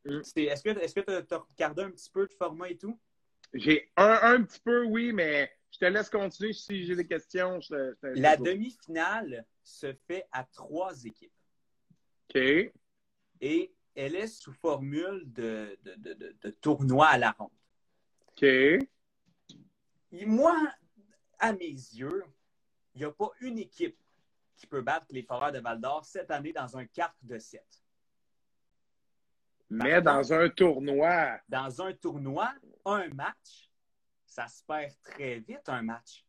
mm. 0.06 0.22
est-ce 0.36 0.64
que 0.94 1.22
tu 1.22 1.34
as, 1.34 1.38
regardé 1.38 1.84
un 1.84 1.92
petit 1.92 2.10
peu 2.10 2.28
de 2.28 2.34
format 2.34 2.70
et 2.70 2.78
tout? 2.78 3.00
J'ai 3.54 3.92
un, 3.96 4.44
petit 4.44 4.60
peu, 4.60 4.86
oui, 4.86 5.14
mais 5.14 5.52
je 5.72 5.80
te 5.80 5.86
laisse 5.86 6.10
continuer 6.10 6.54
si 6.54 6.86
j'ai 6.86 6.96
des 6.96 7.08
questions. 7.08 7.60
la 8.02 8.36
demi-finale 8.38 9.46
se 9.64 9.94
fait 10.08 10.26
à 10.32 10.44
trois 10.44 11.04
équipes. 11.06 11.32
OK. 12.30 12.42
Et 13.42 13.74
elle 13.96 14.16
est 14.16 14.28
sous 14.28 14.54
formule 14.54 15.24
de, 15.32 15.78
de, 15.84 16.50
tournoi 16.50 17.08
à 17.08 17.18
la 17.18 17.32
ronde. 17.32 17.50
OK. 18.30 18.46
Moi, 20.12 20.56
à 21.40 21.54
mes 21.54 21.66
yeux, 21.66 22.24
il 22.94 23.00
n'y 23.00 23.06
a 23.06 23.12
pas 23.12 23.30
une 23.42 23.60
équipe 23.60 23.98
qui 24.56 24.68
peut 24.68 24.82
battre 24.82 25.08
les 25.10 25.24
Foreurs 25.24 25.52
de 25.52 25.60
Val 25.60 25.82
d'Or 25.82 26.06
cette 26.06 26.32
année 26.32 26.54
dans 26.54 26.78
un 26.78 26.86
4 26.86 27.14
de 27.24 27.38
7. 27.38 27.62
Mais 29.70 30.02
dans 30.02 30.32
un 30.32 30.50
tournoi. 30.50 31.40
Dans 31.50 31.82
un 31.82 31.94
tournoi, 31.94 32.54
un 32.86 33.10
match, 33.10 33.70
ça 34.26 34.48
se 34.48 34.64
perd 34.64 34.94
très 35.04 35.40
vite, 35.40 35.68
un 35.68 35.82
match. 35.82 36.26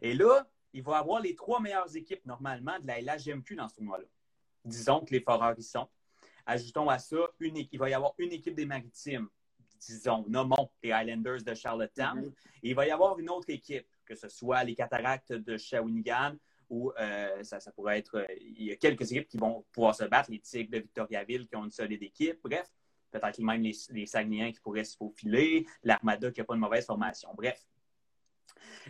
Et 0.00 0.14
là, 0.14 0.48
il 0.72 0.82
va 0.82 0.92
y 0.92 0.94
avoir 0.96 1.20
les 1.20 1.34
trois 1.34 1.60
meilleures 1.60 1.94
équipes, 1.94 2.24
normalement, 2.24 2.78
de 2.80 2.86
la 2.86 3.00
LHMQ 3.00 3.56
dans 3.56 3.68
ce 3.68 3.76
tournoi-là. 3.76 4.06
Disons 4.64 5.00
que 5.00 5.12
les 5.12 5.20
Foreurs 5.20 5.58
y 5.58 5.62
sont. 5.62 5.88
Ajoutons 6.46 6.88
à 6.88 6.98
ça, 6.98 7.18
une, 7.38 7.56
il 7.56 7.78
va 7.78 7.90
y 7.90 7.94
avoir 7.94 8.14
une 8.18 8.32
équipe 8.32 8.54
des 8.54 8.66
Maritimes, 8.66 9.28
disons, 9.80 10.24
nommons 10.28 10.70
les 10.82 10.92
Highlanders 10.92 11.42
de 11.42 11.54
Charlottetown. 11.54 12.32
Et 12.62 12.70
il 12.70 12.74
va 12.74 12.86
y 12.86 12.90
avoir 12.90 13.18
une 13.18 13.30
autre 13.30 13.50
équipe, 13.50 13.86
que 14.04 14.14
ce 14.14 14.28
soit 14.28 14.62
les 14.64 14.74
Cataractes 14.74 15.32
de 15.32 15.56
Shawinigan 15.56 16.36
ou 16.68 16.92
euh, 17.00 17.42
ça, 17.42 17.58
pourrait 17.72 17.98
être. 17.98 18.18
Euh, 18.18 18.26
il 18.40 18.64
y 18.64 18.72
a 18.72 18.76
quelques 18.76 19.10
équipes 19.10 19.28
qui 19.28 19.38
vont 19.38 19.64
pouvoir 19.72 19.94
se 19.94 20.04
battre, 20.04 20.30
les 20.30 20.38
Tigres 20.38 20.70
de 20.70 20.78
Victoriaville 20.78 21.48
qui 21.48 21.56
ont 21.56 21.64
une 21.64 21.70
solide 21.70 22.02
équipe. 22.02 22.38
Bref, 22.44 22.70
peut-être 23.10 23.40
même 23.40 23.62
les, 23.62 23.76
les 23.90 24.06
Saguenayens 24.06 24.52
qui 24.52 24.60
pourraient 24.60 24.84
se 24.84 24.96
faufiler, 24.96 25.66
l'Armada 25.82 26.30
qui 26.30 26.40
n'a 26.40 26.44
pas 26.44 26.54
de 26.54 26.60
mauvaise 26.60 26.86
formation. 26.86 27.34
Bref. 27.34 27.66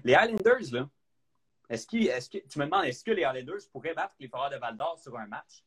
Les 0.04 0.14
Highlanders, 0.14 0.72
là, 0.72 0.88
est-ce, 1.70 1.86
est 1.96 2.32
que, 2.32 2.46
tu 2.48 2.58
me 2.58 2.64
demandes, 2.64 2.84
est-ce 2.84 3.04
que 3.04 3.12
les 3.12 3.24
Highlanders 3.24 3.62
pourraient 3.72 3.94
battre 3.94 4.14
les 4.18 4.28
Foreurs 4.28 4.50
de 4.50 4.56
Val 4.56 4.76
d'Or 4.76 4.98
sur 4.98 5.16
un 5.16 5.26
match? 5.26 5.64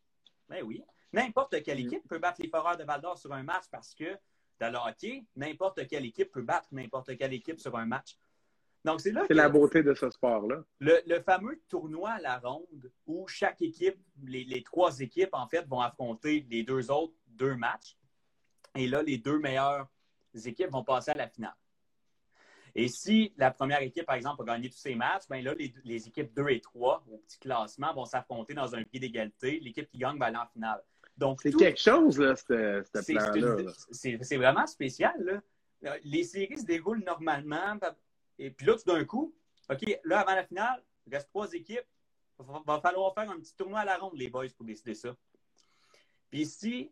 Ben 0.50 0.62
oui. 0.64 0.84
N'importe 1.14 1.64
quelle 1.64 1.78
mm. 1.78 1.88
équipe 1.88 2.08
peut 2.08 2.20
battre 2.20 2.42
les 2.42 2.50
Foreurs 2.50 2.78
de 2.78 2.84
Val 2.84 3.02
d'Or 3.02 3.18
sur 3.18 3.32
un 3.34 3.44
match 3.44 3.66
parce 3.72 3.96
que 3.96 4.18
dans 4.72 4.84
le 4.86 4.90
hockey, 4.90 5.26
n'importe 5.36 5.88
quelle 5.88 6.06
équipe 6.06 6.32
peut 6.32 6.42
battre 6.42 6.68
n'importe 6.72 7.18
quelle 7.18 7.34
équipe 7.34 7.60
sur 7.60 7.76
un 7.78 7.86
match. 7.86 8.18
Donc, 8.86 9.00
c'est 9.00 9.12
là 9.12 9.24
C'est 9.28 9.34
la 9.34 9.50
beauté 9.50 9.82
de 9.82 9.94
ce 9.94 10.10
sport-là. 10.10 10.64
Le, 10.80 11.20
fameux 11.22 11.62
tournoi 11.70 12.12
à 12.12 12.20
la 12.20 12.40
ronde 12.40 12.92
où 13.08 13.28
chaque 13.28 13.62
équipe, 13.62 13.98
les, 14.26 14.44
les, 14.44 14.62
trois 14.62 15.00
équipes, 15.00 15.34
en 15.34 15.48
fait, 15.48 15.66
vont 15.68 15.80
affronter 15.80 16.46
les 16.50 16.64
deux 16.64 16.92
autres 16.92 17.14
deux 17.28 17.56
matchs. 17.56 17.98
Et 18.76 18.88
là, 18.88 19.02
les 19.02 19.18
deux 19.18 19.40
meilleures 19.40 19.88
équipes 20.46 20.72
vont 20.72 20.84
passer 20.84 21.12
à 21.12 21.16
la 21.16 21.28
finale. 21.30 21.56
Et 22.76 22.88
si 22.88 23.34
la 23.38 23.52
première 23.52 23.82
équipe, 23.82 24.06
par 24.06 24.16
exemple, 24.16 24.42
a 24.42 24.46
gagné 24.46 24.70
tous 24.70 24.78
ses 24.78 24.96
matchs, 24.96 25.28
bien 25.30 25.42
là, 25.42 25.54
les, 25.86 26.08
équipes 26.08 26.34
2 26.34 26.50
et 26.50 26.60
3 26.60 27.06
au 27.12 27.18
petit 27.18 27.38
classement 27.38 27.94
vont 27.94 28.06
s'affronter 28.06 28.54
dans 28.54 28.76
un 28.76 28.84
pied 28.84 29.00
d'égalité. 29.00 29.60
L'équipe 29.60 29.88
qui 29.88 30.00
gagne 30.00 30.18
va 30.18 30.26
aller 30.26 30.38
en 30.38 30.48
finale. 30.48 30.82
C'est 31.42 31.52
quelque 31.54 31.80
chose, 31.80 32.20
là, 32.20 32.36
ce 32.36 32.82
plan-là. 33.14 33.72
C'est 33.92 34.38
vraiment 34.38 34.68
spécial. 34.68 35.42
Là. 35.82 35.98
Les 36.04 36.24
séries 36.24 36.58
se 36.58 36.66
déroulent 36.66 37.04
normalement. 37.04 37.78
Et 38.40 38.52
puis 38.52 38.66
là, 38.66 38.76
tout 38.76 38.92
d'un 38.92 39.06
coup, 39.06 39.36
OK, 39.70 40.00
là, 40.04 40.22
avant 40.22 40.36
la 40.36 40.46
finale, 40.46 40.84
il 41.06 41.14
reste 41.14 41.30
trois 41.30 41.52
équipes. 41.54 41.86
Il 42.40 42.46
va 42.66 42.82
falloir 42.82 43.14
faire 43.14 43.30
un 43.30 43.40
petit 43.40 43.56
tournoi 43.56 43.82
à 43.82 43.86
la 43.86 43.98
ronde, 43.98 44.16
les 44.16 44.30
boys, 44.30 44.48
pour 44.58 44.66
décider 44.66 44.96
ça. 44.96 45.16
Puis 46.32 46.46
si 46.46 46.92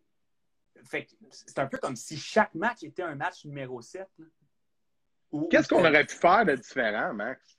c'est 1.30 1.58
un 1.58 1.66
peu 1.66 1.78
comme 1.78 1.96
si 1.96 2.16
chaque 2.16 2.54
match 2.54 2.82
était 2.82 3.02
un 3.02 3.14
match 3.14 3.44
numéro 3.44 3.82
7. 3.82 4.08
Qu'est-ce 5.50 5.68
qu'on 5.68 5.80
aurait 5.80 6.06
pu 6.06 6.14
faire 6.14 6.44
de 6.44 6.54
différent, 6.54 7.12
Max? 7.14 7.56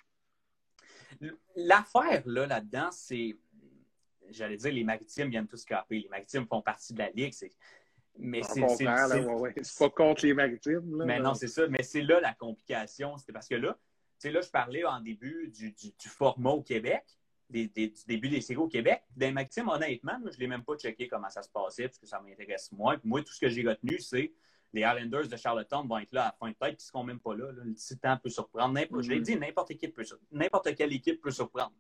L'affaire 1.56 2.24
là, 2.26 2.48
là-dedans, 2.48 2.90
c'est. 2.92 3.38
J'allais 4.34 4.58
dire, 4.58 4.74
les 4.74 4.84
maritimes 4.84 5.30
viennent 5.30 5.48
tous 5.48 5.64
caper. 5.66 6.00
Les 6.00 6.10
maritimes 6.10 6.46
font 6.48 6.62
partie 6.62 6.94
de 6.94 7.00
la 7.00 7.10
Ligue. 7.12 7.34
Mais 8.18 8.42
c'est 8.44 8.62
pas 9.80 9.90
contre 9.90 10.26
les 10.26 10.34
maritimes. 10.34 11.04
mais 11.06 11.20
non, 11.20 11.34
c'est 11.34 11.48
ça. 11.48 11.68
Mais 11.68 11.84
c'est 11.84 12.02
là 12.02 12.20
la 12.20 12.34
complication. 12.34 13.18
C'était 13.18 13.34
parce 13.34 13.48
que 13.48 13.56
là, 13.56 13.78
là, 14.24 14.42
je 14.42 14.50
parlais 14.50 14.84
en 14.86 15.02
début 15.02 15.52
du, 15.54 15.72
du 15.72 16.10
format 16.10 16.52
au 16.52 16.62
Québec 16.62 17.04
du 17.54 17.94
début 18.08 18.30
des 18.30 18.42
séries 18.42 18.60
au 18.60 18.68
Québec. 18.68 19.04
Dans 19.16 19.32
Maxime, 19.32 19.70
honnêtement, 19.70 20.18
je 20.26 20.36
ne 20.36 20.40
l'ai 20.40 20.48
même 20.48 20.64
pas 20.64 20.76
checké 20.76 21.08
comment 21.08 21.30
ça 21.30 21.44
se 21.44 21.50
passait, 21.50 21.84
parce 21.84 22.00
que 22.00 22.08
ça 22.08 22.20
m'intéresse 22.20 22.72
moins. 22.72 22.98
moi, 23.04 23.22
tout 23.22 23.34
ce 23.34 23.40
que 23.40 23.50
j'ai 23.50 23.68
retenu, 23.68 24.00
c'est 24.00 24.34
les 24.74 24.82
Islanders 24.82 25.28
de 25.28 25.38
Charlottetown 25.38 25.88
vont 25.88 26.00
être 26.00 26.14
là 26.14 26.24
à 26.24 26.26
la 26.26 26.32
fin 26.32 26.48
de 26.48 26.56
tête, 26.56 26.78
puis 26.78 26.78
ils 26.80 26.86
ne 26.86 26.88
seront 26.88 27.04
même 27.04 27.20
pas 27.20 27.36
là. 27.36 27.52
Le 27.52 27.74
titan 27.76 28.18
peut 28.18 28.30
surprendre. 28.30 28.80
Je 28.80 29.10
l'ai 29.10 29.20
mm-hmm. 29.20 29.24
dit, 29.24 29.36
n'importe 30.32 30.76
quelle 30.76 30.94
équipe 30.94 31.22
peut 31.22 31.32
surprendre. 31.32 31.74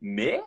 Mais 0.00 0.40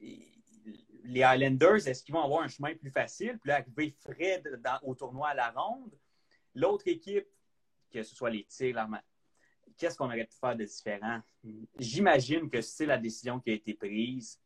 les 0.00 1.20
Islanders, 1.20 1.86
est-ce 1.88 2.02
qu'ils 2.02 2.14
vont 2.14 2.22
avoir 2.22 2.42
un 2.42 2.48
chemin 2.48 2.74
plus 2.74 2.90
facile, 2.90 3.38
puis 3.38 3.48
là, 3.48 3.56
arriver 3.56 3.94
frais 3.98 4.42
au 4.82 4.94
tournoi 4.94 5.30
à 5.30 5.34
la 5.34 5.50
ronde? 5.50 5.92
L'autre 6.54 6.86
équipe, 6.88 7.26
que 7.90 8.02
ce 8.02 8.14
soit 8.14 8.30
les 8.30 8.44
Tigres, 8.44 8.88
qu'est-ce 9.76 9.96
qu'on 9.96 10.06
aurait 10.06 10.26
pu 10.26 10.36
faire 10.36 10.56
de 10.56 10.64
différent? 10.64 11.20
J'imagine 11.78 12.48
que 12.50 12.60
c'est 12.60 12.86
la 12.86 12.98
décision 12.98 13.40
qui 13.40 13.50
a 13.50 13.54
été 13.54 13.74
prise. 13.74 14.38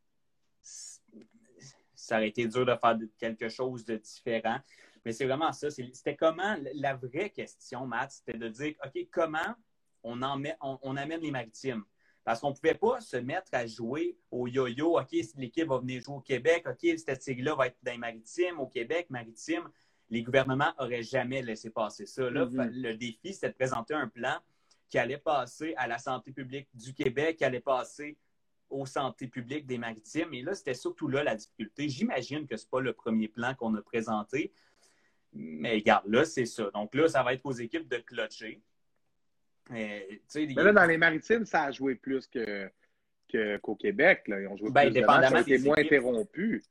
Ça 0.63 2.17
aurait 2.17 2.29
été 2.29 2.47
dur 2.47 2.65
de 2.65 2.75
faire 2.77 2.99
quelque 3.19 3.49
chose 3.49 3.85
de 3.85 3.97
différent. 3.97 4.59
Mais 5.05 5.13
c'est 5.13 5.27
vraiment 5.27 5.53
ça. 5.53 5.71
C'était 5.71 6.17
comment, 6.17 6.57
la 6.75 6.95
vraie 6.95 7.31
question, 7.31 7.87
Matt, 7.87 8.13
c'était 8.13 8.39
de 8.39 8.49
dire, 8.49 8.75
OK, 8.85 9.09
comment 9.11 9.55
on, 10.03 10.21
on, 10.61 10.97
amène 10.97 11.21
les 11.21 11.31
maritimes? 11.31 11.85
Parce 12.25 12.41
qu'on 12.41 12.51
ne 12.51 12.55
pouvait 12.55 12.75
pas 12.75 13.01
se 13.01 13.19
mettre 13.19 13.49
à 13.53 13.67
jouer 13.67 14.17
au 14.31 14.49
yo-yo. 14.49 14.99
OK, 14.99 15.11
si 15.11 15.33
l'équipe 15.37 15.69
va 15.69 15.79
venir 15.79 16.01
jouer 16.03 16.17
au 16.17 16.21
Québec, 16.21 16.67
OK, 16.67 16.99
cette 16.99 17.23
série-là 17.23 17.55
va 17.55 17.67
être 17.67 17.77
dans 17.83 17.93
les 17.93 17.99
maritimes, 17.99 18.61
au 18.61 18.67
Québec, 18.67 19.09
maritime. 19.11 19.69
Les 20.09 20.23
gouvernements 20.23 20.73
n'auraient 20.79 21.03
jamais 21.03 21.43
laissé 21.43 21.71
passer 21.71 22.07
ça. 22.07 22.23
Mm-hmm. 22.23 22.71
Le 22.71 22.95
défi, 22.95 23.35
c'était 23.35 23.51
de 23.51 23.55
présenter 23.55 23.95
un 23.95 24.09
plan 24.09 24.39
qui 24.89 24.99
allait 24.99 25.19
passer 25.19 25.75
à 25.77 25.87
la 25.87 25.99
santé 25.99 26.33
publique 26.33 26.69
du 26.73 26.95
Québec, 26.95 27.37
qui 27.37 27.45
allait 27.45 27.61
passer 27.61 28.17
aux 28.71 28.87
santé 28.87 29.29
publiques 29.29 29.67
des 29.67 29.79
maritimes. 29.79 30.33
Et 30.33 30.43
là, 30.43 30.55
c'était 30.55 30.75
surtout 30.75 31.09
là 31.09 31.23
la 31.23 31.35
difficulté. 31.35 31.89
J'imagine 31.89 32.47
que 32.47 32.57
ce 32.57 32.65
n'est 32.65 32.71
pas 32.71 32.81
le 32.81 32.93
premier 32.93 33.29
plan 33.29 33.55
qu'on 33.55 33.75
a 33.75 33.83
présenté. 33.83 34.53
Mais 35.33 35.75
regarde, 35.75 36.07
là, 36.07 36.25
c'est 36.25 36.47
ça. 36.47 36.71
Donc 36.73 36.95
là, 36.95 37.09
ça 37.09 37.23
va 37.23 37.35
être 37.35 37.45
aux 37.45 37.53
équipes 37.53 37.89
de 37.89 37.99
clutcher. 37.99 38.63
Mais 39.71 40.21
là, 40.35 40.73
dans 40.73 40.85
les 40.85 40.99
maritimes, 40.99 41.45
ça 41.45 41.65
a 41.65 41.71
joué 41.71 41.95
plus 41.95 42.27
que, 42.27 42.71
qu'au 43.59 43.75
Québec. 43.75 44.29
Là. 44.29 44.41
Ils 44.41 44.49
ont 44.49 44.57
joué 44.57 44.71
ben, 44.71 44.91
plus 44.91 45.01
de 45.01 45.07
matchs, 45.07 45.31
ça 45.31 45.41
été 45.41 45.59
moins 45.59 45.79
interrompu. 45.79 46.63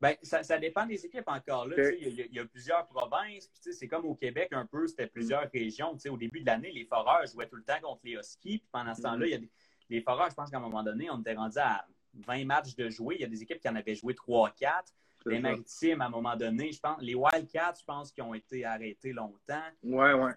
Ben, 0.00 0.14
ça, 0.22 0.58
dépend 0.58 0.86
des 0.86 1.04
équipes 1.04 1.26
encore. 1.26 1.66
Là, 1.66 1.76
il, 1.90 2.28
y 2.32 2.38
a, 2.38 2.44
plusieurs 2.44 2.86
provinces. 2.86 3.50
C'est 3.60 3.88
comme 3.88 4.06
au 4.06 4.14
Québec 4.14 4.48
un 4.52 4.64
peu, 4.64 4.86
c'était 4.86 5.08
plusieurs 5.08 5.50
régions. 5.52 5.96
Au 6.08 6.16
début 6.16 6.40
de 6.40 6.46
l'année, 6.46 6.70
les 6.70 6.84
foreurs 6.84 7.26
jouaient 7.26 7.48
tout 7.48 7.56
le 7.56 7.64
temps 7.64 7.80
contre 7.82 8.00
les 8.04 8.12
Huskies. 8.12 8.58
Puis 8.58 8.68
pendant 8.70 8.94
ce 8.94 9.02
temps-là, 9.02 9.26
il 9.26 9.30
y 9.30 9.34
a 9.34 9.38
des, 9.38 9.50
les 9.90 10.00
foreurs, 10.00 10.30
je 10.30 10.34
pense 10.34 10.50
qu'à 10.50 10.58
un 10.58 10.60
moment 10.60 10.82
donné, 10.82 11.10
on 11.10 11.20
était 11.20 11.34
rendu 11.34 11.58
à 11.58 11.84
20 12.14 12.44
matchs 12.44 12.76
de 12.76 12.88
jouer. 12.90 13.16
Il 13.16 13.22
y 13.22 13.24
a 13.24 13.28
des 13.28 13.42
équipes 13.42 13.60
qui 13.60 13.68
en 13.68 13.74
avaient 13.74 13.94
joué 13.94 14.14
3-4. 14.14 14.54
Les 15.26 15.40
Maritimes, 15.40 16.00
à 16.00 16.06
un 16.06 16.10
moment 16.10 16.36
donné, 16.36 16.72
je 16.72 16.80
pense, 16.80 17.02
les 17.02 17.14
Wildcats, 17.14 17.74
je 17.80 17.84
pense 17.84 18.12
qu'ils 18.12 18.22
ont 18.22 18.34
été 18.34 18.64
arrêtés 18.64 19.12
longtemps. 19.12 19.66
Ouais, 19.82 20.14
ouais. 20.14 20.32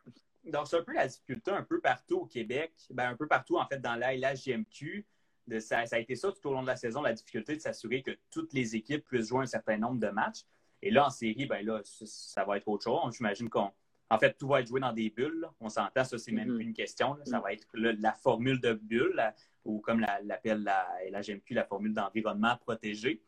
Donc, 0.45 0.67
c'est 0.67 0.77
un 0.77 0.83
peu 0.83 0.93
la 0.93 1.07
difficulté 1.07 1.51
un 1.51 1.63
peu 1.63 1.79
partout 1.79 2.21
au 2.21 2.25
Québec, 2.25 2.73
ben, 2.89 3.09
un 3.09 3.15
peu 3.15 3.27
partout, 3.27 3.57
en 3.57 3.65
fait, 3.67 3.79
dans 3.79 3.95
la 3.95 4.15
LHJMQ. 4.15 5.05
De, 5.47 5.59
ça, 5.59 5.85
ça, 5.85 5.95
a 5.95 5.99
été 5.99 6.15
ça 6.15 6.31
tout 6.31 6.49
au 6.49 6.53
long 6.53 6.61
de 6.61 6.67
la 6.67 6.75
saison, 6.75 7.01
la 7.01 7.13
difficulté 7.13 7.55
de 7.55 7.61
s'assurer 7.61 8.03
que 8.03 8.11
toutes 8.29 8.53
les 8.53 8.75
équipes 8.75 9.05
puissent 9.05 9.27
jouer 9.27 9.41
un 9.41 9.47
certain 9.47 9.77
nombre 9.77 9.99
de 9.99 10.07
matchs. 10.07 10.45
Et 10.81 10.91
là, 10.91 11.07
en 11.07 11.09
série, 11.09 11.45
ben 11.45 11.65
là, 11.65 11.81
ça, 11.83 12.43
va 12.43 12.57
être 12.57 12.67
autre 12.67 12.83
chose. 12.83 13.15
J'imagine 13.15 13.49
qu'on. 13.49 13.71
En 14.09 14.19
fait, 14.19 14.33
tout 14.37 14.47
va 14.47 14.59
être 14.61 14.67
joué 14.67 14.81
dans 14.81 14.93
des 14.93 15.09
bulles. 15.09 15.47
On 15.59 15.69
s'entend, 15.69 16.03
ça, 16.03 16.17
c'est 16.17 16.31
même 16.31 16.49
mm-hmm. 16.49 16.55
plus 16.55 16.63
une 16.65 16.73
question. 16.73 17.17
Ça 17.25 17.39
va 17.39 17.53
être 17.53 17.67
la 17.73 18.13
formule 18.13 18.59
de 18.59 18.73
bulle, 18.73 19.21
ou 19.63 19.79
comme 19.79 19.99
l'appelle 19.99 20.63
la, 20.63 20.87
la, 21.09 21.21
GMQ, 21.21 21.53
la 21.53 21.65
formule 21.65 21.93
d'environnement 21.93 22.57
protégé. 22.57 23.21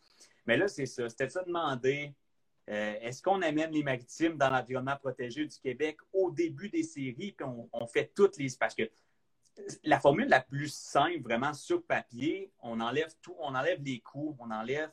Mais 0.46 0.58
là, 0.58 0.68
c'est 0.68 0.86
ça. 0.86 1.08
C'était 1.10 1.30
ça 1.30 1.44
demander 1.44 2.14
euh, 2.70 2.96
est-ce 3.02 3.22
qu'on 3.22 3.42
amène 3.42 3.72
les 3.72 3.84
maritimes 3.84 4.38
dans 4.38 4.50
l'environnement 4.50 4.96
protégé 4.96 5.46
du 5.46 5.58
Québec 5.60 5.98
au 6.14 6.32
début 6.32 6.70
des 6.70 6.84
séries, 6.84 7.34
puis 7.34 7.46
on, 7.74 7.88
fait 7.88 8.12
toutes 8.16 8.38
les. 8.38 8.48
Parce 8.58 8.74
que 8.74 8.84
la 9.84 10.00
formule 10.00 10.30
la 10.30 10.40
plus 10.40 10.74
simple, 10.74 11.22
vraiment 11.22 11.54
sur 11.54 11.84
papier, 11.84 12.52
on 12.60 12.80
enlève 12.80 13.14
tout, 13.22 13.36
on 13.40 13.54
enlève 13.54 13.82
les 13.84 14.00
coûts, 14.00 14.36
on 14.40 14.50
enlève. 14.50 14.92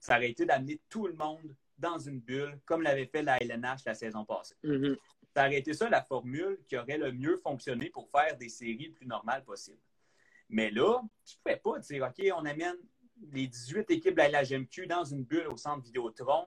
Ça 0.00 0.16
aurait 0.16 0.30
été 0.30 0.44
d'amener 0.44 0.80
tout 0.88 1.06
le 1.06 1.14
monde 1.14 1.54
dans 1.78 1.98
une 1.98 2.20
bulle, 2.20 2.58
comme 2.64 2.82
l'avait 2.82 3.06
fait 3.06 3.22
la 3.22 3.38
LNH 3.40 3.84
la 3.86 3.94
saison 3.94 4.24
passée. 4.24 4.56
Mm-hmm. 4.64 4.98
Ça 5.34 5.46
aurait 5.46 5.58
été 5.58 5.72
ça 5.74 5.88
la 5.88 6.02
formule 6.02 6.58
qui 6.68 6.76
aurait 6.76 6.98
le 6.98 7.12
mieux 7.12 7.38
fonctionné 7.38 7.88
pour 7.88 8.10
faire 8.10 8.36
des 8.36 8.48
séries 8.48 8.88
le 8.88 8.94
plus 8.94 9.06
normales 9.06 9.44
possible. 9.44 9.78
Mais 10.48 10.70
là, 10.70 11.00
tu 11.24 11.36
ne 11.36 11.42
pouvais 11.42 11.56
pas 11.56 11.78
dire, 11.78 12.04
OK, 12.04 12.26
on 12.36 12.44
amène 12.44 12.76
les 13.32 13.46
18 13.46 13.90
équipes 13.90 14.14
de 14.14 14.18
la 14.18 14.42
LHMQ 14.42 14.86
dans 14.86 15.04
une 15.04 15.24
bulle 15.24 15.46
au 15.48 15.56
centre 15.56 15.82
Vidéotron. 15.82 16.46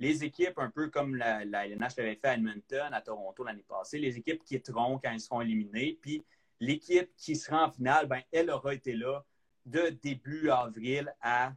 Les 0.00 0.24
équipes, 0.24 0.58
un 0.58 0.70
peu 0.70 0.88
comme 0.88 1.14
la, 1.14 1.44
la 1.44 1.66
LNH 1.66 1.96
l'avait 1.98 2.16
fait 2.16 2.28
à 2.28 2.34
Edmonton, 2.34 2.92
à 2.92 3.00
Toronto 3.00 3.44
l'année 3.44 3.64
passée, 3.68 3.98
les 3.98 4.16
équipes 4.16 4.42
qui 4.42 4.56
quitteront 4.56 4.98
quand 4.98 5.12
ils 5.12 5.20
seront 5.20 5.42
éliminés. 5.42 5.98
Puis 6.00 6.24
l'équipe 6.58 7.10
qui 7.16 7.36
sera 7.36 7.66
en 7.66 7.70
finale, 7.70 8.06
ben, 8.06 8.20
elle 8.32 8.50
aura 8.50 8.74
été 8.74 8.94
là 8.94 9.24
de 9.66 9.90
début 10.02 10.50
avril 10.50 11.14
à 11.20 11.52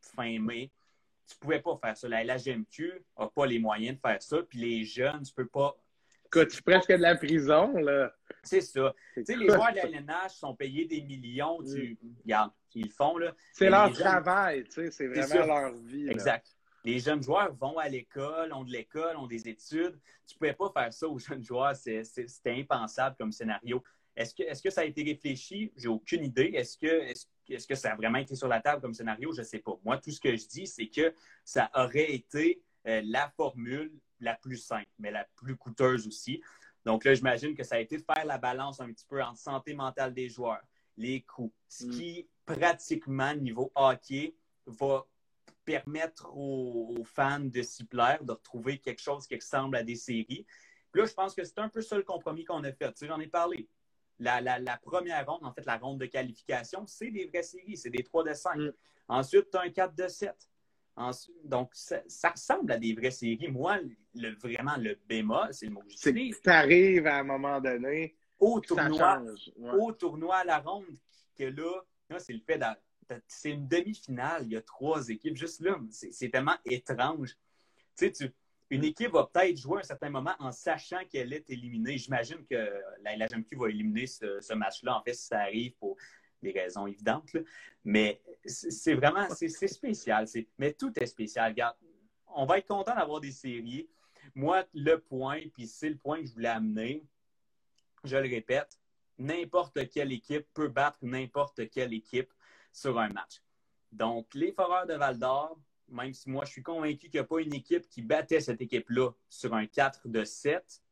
fin 0.00 0.40
mai. 0.40 0.72
Tu 1.28 1.36
ne 1.36 1.40
pouvais 1.40 1.60
pas 1.60 1.78
faire 1.80 1.96
ça. 1.96 2.08
La 2.08 2.24
LHMQ 2.24 3.04
n'a 3.18 3.28
pas 3.28 3.46
les 3.46 3.58
moyens 3.58 3.96
de 3.96 4.00
faire 4.00 4.22
ça. 4.22 4.38
Puis 4.42 4.58
les 4.58 4.84
jeunes, 4.84 5.22
tu 5.22 5.30
ne 5.36 5.44
peux 5.44 5.46
pas 5.46 5.76
tu 6.40 6.62
presque 6.62 6.90
de 6.90 6.96
la 6.96 7.16
prison, 7.16 7.74
là. 7.74 8.12
C'est 8.42 8.60
ça. 8.60 8.94
Tu 9.14 9.24
sais, 9.24 9.36
les 9.36 9.46
joueurs 9.46 9.70
de 9.70 9.76
la 9.76 9.84
LNH 9.84 10.30
sont 10.30 10.54
payés 10.54 10.86
des 10.86 11.02
millions. 11.02 11.62
Tu... 11.62 11.98
Mm. 12.02 12.14
Regarde, 12.24 12.50
ils 12.74 12.86
le 12.86 12.90
font, 12.90 13.18
là. 13.18 13.34
C'est 13.52 13.70
leur 13.70 13.92
travail, 13.92 14.64
tu 14.64 14.70
sais, 14.70 14.90
c'est 14.90 15.06
vraiment 15.06 15.46
leur 15.46 15.74
vie. 15.74 16.08
Exact. 16.08 16.56
Les 16.84 16.98
jeunes 16.98 17.22
joueurs 17.22 17.54
vont 17.54 17.78
à 17.78 17.88
l'école, 17.88 18.52
ont 18.52 18.64
de 18.64 18.72
l'école, 18.72 19.16
ont 19.16 19.26
des 19.26 19.48
études. 19.48 19.98
Tu 20.26 20.34
ne 20.34 20.38
pouvais 20.38 20.54
pas 20.54 20.70
faire 20.74 20.92
ça 20.92 21.08
aux 21.08 21.18
jeunes 21.18 21.42
joueurs. 21.42 21.76
C'était 21.76 22.58
impensable 22.58 23.16
comme 23.16 23.32
scénario. 23.32 23.82
Est-ce 24.16 24.34
que, 24.34 24.42
est 24.42 24.62
que, 24.62 24.70
ça 24.70 24.82
a 24.82 24.84
été 24.84 25.02
réfléchi? 25.02 25.72
J'ai 25.76 25.88
aucune 25.88 26.24
idée. 26.24 26.52
Est-ce 26.54 26.76
que, 26.76 26.86
est 26.86 27.26
-ce, 27.48 27.66
que 27.66 27.74
ça 27.74 27.92
a 27.92 27.96
vraiment 27.96 28.18
été 28.18 28.34
sur 28.34 28.48
la 28.48 28.60
table 28.60 28.82
comme 28.82 28.94
scénario? 28.94 29.32
Je 29.32 29.40
ne 29.40 29.46
sais 29.46 29.60
pas. 29.60 29.78
Moi, 29.84 29.96
tout 29.98 30.10
ce 30.10 30.20
que 30.20 30.36
je 30.36 30.46
dis, 30.46 30.66
c'est 30.66 30.88
que 30.88 31.14
ça 31.44 31.70
aurait 31.74 32.12
été 32.12 32.62
euh, 32.86 33.00
la 33.04 33.30
formule 33.36 33.92
la 34.20 34.34
plus 34.34 34.58
simple, 34.58 34.90
mais 34.98 35.10
la 35.10 35.26
plus 35.36 35.56
coûteuse 35.56 36.06
aussi. 36.06 36.42
Donc 36.84 37.04
là, 37.04 37.14
j'imagine 37.14 37.54
que 37.54 37.62
ça 37.62 37.76
a 37.76 37.78
été 37.78 37.96
de 37.96 38.02
faire 38.02 38.24
la 38.24 38.38
balance 38.38 38.80
un 38.80 38.92
petit 38.92 39.06
peu 39.06 39.22
entre 39.22 39.38
santé 39.38 39.74
mentale 39.74 40.12
des 40.12 40.28
joueurs, 40.28 40.62
les 40.96 41.22
coûts, 41.22 41.52
ce 41.68 41.86
mm. 41.86 41.90
qui, 41.90 42.28
pratiquement, 42.44 43.34
niveau 43.34 43.70
hockey, 43.74 44.34
va 44.66 45.06
permettre 45.64 46.30
aux, 46.34 47.04
fans 47.04 47.40
de 47.40 47.62
s'y 47.62 47.84
plaire, 47.84 48.22
de 48.24 48.32
retrouver 48.32 48.78
quelque 48.78 49.00
chose 49.00 49.26
qui 49.26 49.36
ressemble 49.36 49.76
à 49.76 49.82
des 49.82 49.96
séries. 49.96 50.46
Puis 50.90 51.00
là, 51.00 51.06
je 51.06 51.14
pense 51.14 51.34
que 51.34 51.44
c'est 51.44 51.58
un 51.58 51.68
peu 51.68 51.80
ça 51.80 51.96
le 51.96 52.02
compromis 52.02 52.44
qu'on 52.44 52.64
a 52.64 52.72
fait. 52.72 52.92
Tu 52.92 52.98
sais, 52.98 53.06
j'en 53.06 53.20
ai 53.20 53.28
parlé. 53.28 53.68
La, 54.18 54.78
première 54.82 55.26
ronde, 55.26 55.44
en 55.44 55.52
fait, 55.52 55.64
la 55.66 55.78
ronde 55.78 55.98
de 55.98 56.06
qualification, 56.06 56.86
c'est 56.86 57.10
des 57.10 57.26
vraies 57.26 57.42
séries, 57.42 57.76
c'est 57.76 57.90
des 57.90 58.04
3 58.04 58.24
de 58.24 58.34
5. 58.34 58.56
Mm. 58.56 58.72
Ensuite, 59.08 59.50
tu 59.50 59.56
as 59.56 59.62
un 59.62 59.70
4 59.70 59.94
de 59.94 60.08
7 60.08 60.48
donc, 61.44 61.70
ça, 61.72 62.30
ressemble 62.30 62.72
à 62.72 62.78
des 62.78 62.94
vraies 62.94 63.10
séries. 63.10 63.48
Moi, 63.48 63.78
le, 64.14 64.34
vraiment, 64.36 64.76
le 64.76 64.98
bémol, 65.08 65.48
c'est 65.52 65.66
le 65.66 65.72
mot 65.72 65.80
que 65.80 65.90
j'utilise. 65.90 66.38
C'est 66.42 66.50
arrives 66.50 67.06
à 67.06 67.18
un 67.18 67.24
moment 67.24 67.60
donné. 67.60 68.14
Au 68.38 68.60
tournoi, 68.60 69.22
au 69.78 69.92
tournoi 69.92 70.36
à 70.36 70.44
la 70.44 70.58
ronde, 70.58 70.98
que 71.36 71.44
là, 71.44 72.18
c'est 72.18 72.32
le 72.32 72.40
fait 72.40 72.58
c'est 73.26 73.50
une 73.50 73.68
demi-finale, 73.68 74.44
il 74.46 74.52
y 74.52 74.56
a 74.56 74.62
trois 74.62 75.08
équipes. 75.08 75.36
Juste 75.36 75.60
là, 75.60 75.78
c'est 75.90 76.30
tellement 76.30 76.56
étrange. 76.64 77.36
Tu 77.96 78.12
sais, 78.12 78.32
une 78.70 78.84
équipe 78.84 79.12
va 79.12 79.28
peut-être 79.32 79.58
jouer 79.58 79.78
à 79.78 79.80
un 79.80 79.84
certain 79.84 80.08
moment 80.08 80.34
en 80.38 80.50
sachant 80.50 81.04
qu'elle 81.10 81.32
est 81.32 81.48
éliminée. 81.50 81.98
J'imagine 81.98 82.44
que 82.48 82.70
la, 83.02 83.16
la 83.16 83.26
va 83.28 83.68
éliminer 83.68 84.06
ce, 84.06 84.40
ce 84.40 84.54
match-là, 84.54 84.96
en 84.96 85.02
fait, 85.02 85.12
si 85.12 85.26
ça 85.26 85.40
arrive 85.40 85.72
pour 85.74 85.96
des 86.42 86.52
raisons 86.52 86.86
évidentes. 86.86 87.36
Mais 87.84 88.20
c'est 88.44 88.94
vraiment, 88.94 89.28
c'est 89.30 89.48
spécial. 89.68 90.26
Mais 90.58 90.72
tout 90.72 90.92
est 90.98 91.06
spécial. 91.06 91.50
Regarde, 91.50 91.76
on 92.34 92.46
va 92.46 92.58
être 92.58 92.66
content 92.66 92.94
d'avoir 92.94 93.20
des 93.20 93.30
séries. 93.30 93.88
Moi, 94.34 94.64
le 94.72 94.96
point, 94.96 95.40
puis 95.52 95.66
c'est 95.66 95.90
le 95.90 95.98
point 95.98 96.20
que 96.20 96.26
je 96.26 96.32
voulais 96.32 96.48
amener, 96.48 97.04
je 98.04 98.16
le 98.16 98.28
répète, 98.28 98.78
n'importe 99.18 99.88
quelle 99.90 100.12
équipe 100.12 100.46
peut 100.54 100.68
battre 100.68 100.98
n'importe 101.02 101.68
quelle 101.70 101.92
équipe 101.92 102.32
sur 102.72 102.98
un 102.98 103.08
match. 103.08 103.42
Donc, 103.90 104.26
les 104.34 104.52
Foreurs 104.52 104.86
de 104.86 104.94
Val 104.94 105.18
d'Or, 105.18 105.58
même 105.88 106.14
si 106.14 106.30
moi 106.30 106.44
je 106.44 106.52
suis 106.52 106.62
convaincu 106.62 107.10
qu'il 107.10 107.20
n'y 107.20 107.24
a 107.24 107.24
pas 107.24 107.40
une 107.40 107.54
équipe 107.54 107.88
qui 107.88 108.02
battait 108.02 108.40
cette 108.40 108.60
équipe-là 108.60 109.10
sur 109.28 109.54
un 109.54 109.66
4 109.66 110.08
de 110.08 110.24
7, 110.24 110.82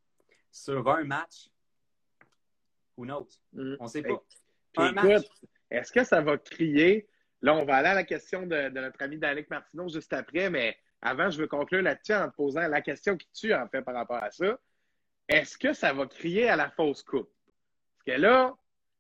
sur 0.51 0.89
un 0.89 1.05
match, 1.05 1.49
who 2.97 3.05
knows? 3.05 3.29
Mm. 3.53 3.77
On 3.81 3.85
ne 3.85 3.89
sait 3.89 4.03
pas 4.03 4.23
écoute, 4.79 5.31
est-ce 5.71 5.93
que 5.93 6.05
ça 6.05 6.21
va 6.21 6.39
crier? 6.39 7.09
Là, 7.43 7.55
on 7.55 7.65
va 7.65 7.77
aller 7.77 7.89
à 7.89 7.95
la 7.95 8.05
question 8.05 8.47
de, 8.47 8.69
notre 8.69 9.03
ami 9.03 9.19
Danick 9.19 9.49
Martineau 9.51 9.89
juste 9.89 10.13
après, 10.13 10.51
mais 10.51 10.77
avant, 11.01 11.31
je 11.31 11.39
veux 11.41 11.47
conclure 11.47 11.83
là-dessus 11.83 12.15
en 12.15 12.29
te 12.29 12.37
posant 12.37 12.69
la 12.69 12.83
question 12.83 13.17
qui 13.17 13.29
tue, 13.33 13.55
en 13.55 13.67
fait, 13.69 13.83
par 13.83 13.95
rapport 13.95 14.23
à 14.23 14.31
ça. 14.31 14.59
Est-ce 15.29 15.57
que 15.57 15.73
ça 15.73 15.93
va 15.93 16.07
crier 16.07 16.49
à 16.49 16.57
la 16.57 16.71
fausse 16.71 17.03
coupe? 17.03 17.31
Parce 18.05 18.17
que 18.17 18.23
là, 18.23 18.55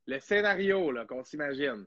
le 0.06 0.18
scénario 0.20 0.92
qu'on 1.06 1.24
s'imagine, 1.24 1.86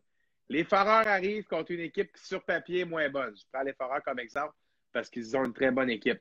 les 0.50 0.64
Foreurs 0.64 1.08
arrivent 1.08 1.46
contre 1.46 1.72
une 1.72 1.80
équipe 1.80 2.12
qui, 2.14 2.26
sur 2.26 2.44
papier, 2.44 2.82
est 2.82 2.86
moins 2.86 3.10
bonne. 3.10 3.36
Je 3.36 3.44
prends 3.52 3.64
les 3.64 3.74
Foreurs 3.74 4.04
comme 4.04 4.20
exemple 4.20 4.54
parce 4.92 5.10
qu'ils 5.10 5.36
ont 5.36 5.46
une 5.46 5.54
très 5.54 5.72
bonne 5.72 5.90
équipe. 5.90 6.20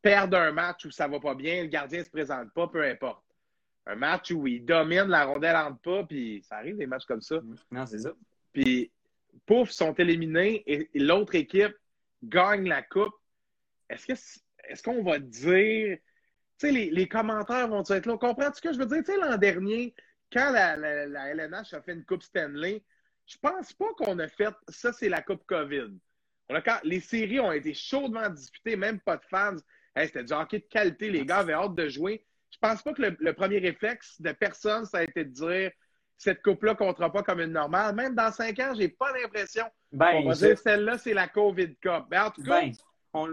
Perdre 0.00 0.36
un 0.36 0.52
match 0.52 0.84
où 0.84 0.90
ça 0.90 1.08
va 1.08 1.20
pas 1.20 1.34
bien, 1.34 1.62
le 1.62 1.68
gardien 1.68 2.00
ne 2.00 2.04
se 2.04 2.10
présente 2.10 2.52
pas, 2.52 2.68
peu 2.68 2.82
importe 2.84 3.22
un 3.86 3.96
match 3.96 4.30
où 4.30 4.46
ils 4.46 4.64
dominent 4.64 5.08
la 5.08 5.24
rondelle 5.24 5.56
en 5.56 5.74
pas, 5.74 6.04
puis 6.04 6.42
ça 6.48 6.56
arrive 6.56 6.76
des 6.76 6.86
matchs 6.86 7.06
comme 7.06 7.20
ça. 7.20 7.40
Non, 7.70 7.86
c'est 7.86 7.98
ça. 7.98 8.12
Puis, 8.52 8.90
pouf, 9.46 9.70
sont 9.70 9.94
éliminés 9.94 10.62
et, 10.66 10.88
l'autre 10.94 11.34
équipe 11.34 11.74
gagne 12.22 12.68
la 12.68 12.82
coupe. 12.82 13.14
Est-ce 13.88 14.06
que 14.06 14.12
est-ce 14.68 14.82
qu'on 14.82 15.02
va 15.02 15.18
dire. 15.18 15.98
Tu 16.58 16.68
sais, 16.68 16.70
les, 16.70 17.08
commentaires 17.08 17.66
vont 17.66 17.82
être 17.82 18.06
là? 18.06 18.16
Comprends-tu 18.16 18.58
ce 18.58 18.62
que 18.62 18.72
je 18.72 18.78
veux 18.78 18.86
dire? 18.86 18.98
Tu 18.98 19.12
sais, 19.12 19.16
l'an 19.18 19.36
dernier, 19.36 19.94
quand 20.32 20.52
la, 20.52 20.76
LNH 20.76 21.74
a 21.74 21.82
fait 21.82 21.92
une 21.92 22.04
Coupe 22.04 22.22
Stanley, 22.22 22.84
je 23.26 23.36
pense 23.40 23.72
pas 23.72 23.92
qu'on 23.96 24.18
a 24.18 24.28
fait. 24.28 24.54
Ça, 24.68 24.92
c'est 24.92 25.08
la 25.08 25.22
Coupe 25.22 25.44
COVID. 25.46 25.98
les 26.84 27.00
séries 27.00 27.40
ont 27.40 27.52
été 27.52 27.74
chaudement 27.74 28.28
disputées, 28.28 28.76
même 28.76 29.00
pas 29.00 29.16
de 29.16 29.24
fans. 29.30 29.56
C'était 29.96 30.24
du 30.24 30.32
hockey 30.32 30.58
de 30.58 30.66
qualité. 30.68 31.10
Les 31.10 31.24
gars 31.24 31.38
avaient 31.38 31.52
hâte 31.52 31.74
de 31.74 31.88
jouer 31.88 32.24
je 32.52 32.58
pense 32.60 32.82
pas 32.82 32.92
que 32.92 33.02
le, 33.18 33.32
premier 33.32 33.58
réflexe 33.58 34.20
de 34.20 34.32
personne, 34.32 34.84
ça 34.84 34.98
a 34.98 35.02
été 35.02 35.24
de 35.24 35.30
dire 35.30 35.70
cette 36.18 36.42
coupe-là 36.42 36.72
ne 36.72 36.76
comptera 36.76 37.10
pas 37.10 37.22
comme 37.22 37.40
une 37.40 37.52
normale. 37.52 37.94
Même 37.94 38.14
dans 38.14 38.30
cinq 38.30 38.58
ans, 38.60 38.72
j'ai 38.76 38.88
pas 38.88 39.10
l'impression 39.12 39.64
ben, 39.90 40.12
qu'on 40.12 40.28
va 40.28 40.34
dire 40.34 40.58
celle-là, 40.58 40.98
c'est 40.98 41.14
la 41.14 41.26
COVID 41.26 41.74
Cup. 41.80 42.04
Mais 42.10 42.18
en 42.18 42.30
tout 42.30 42.42
cas, 42.42 42.60
ben, 42.60 42.72
on, 43.14 43.28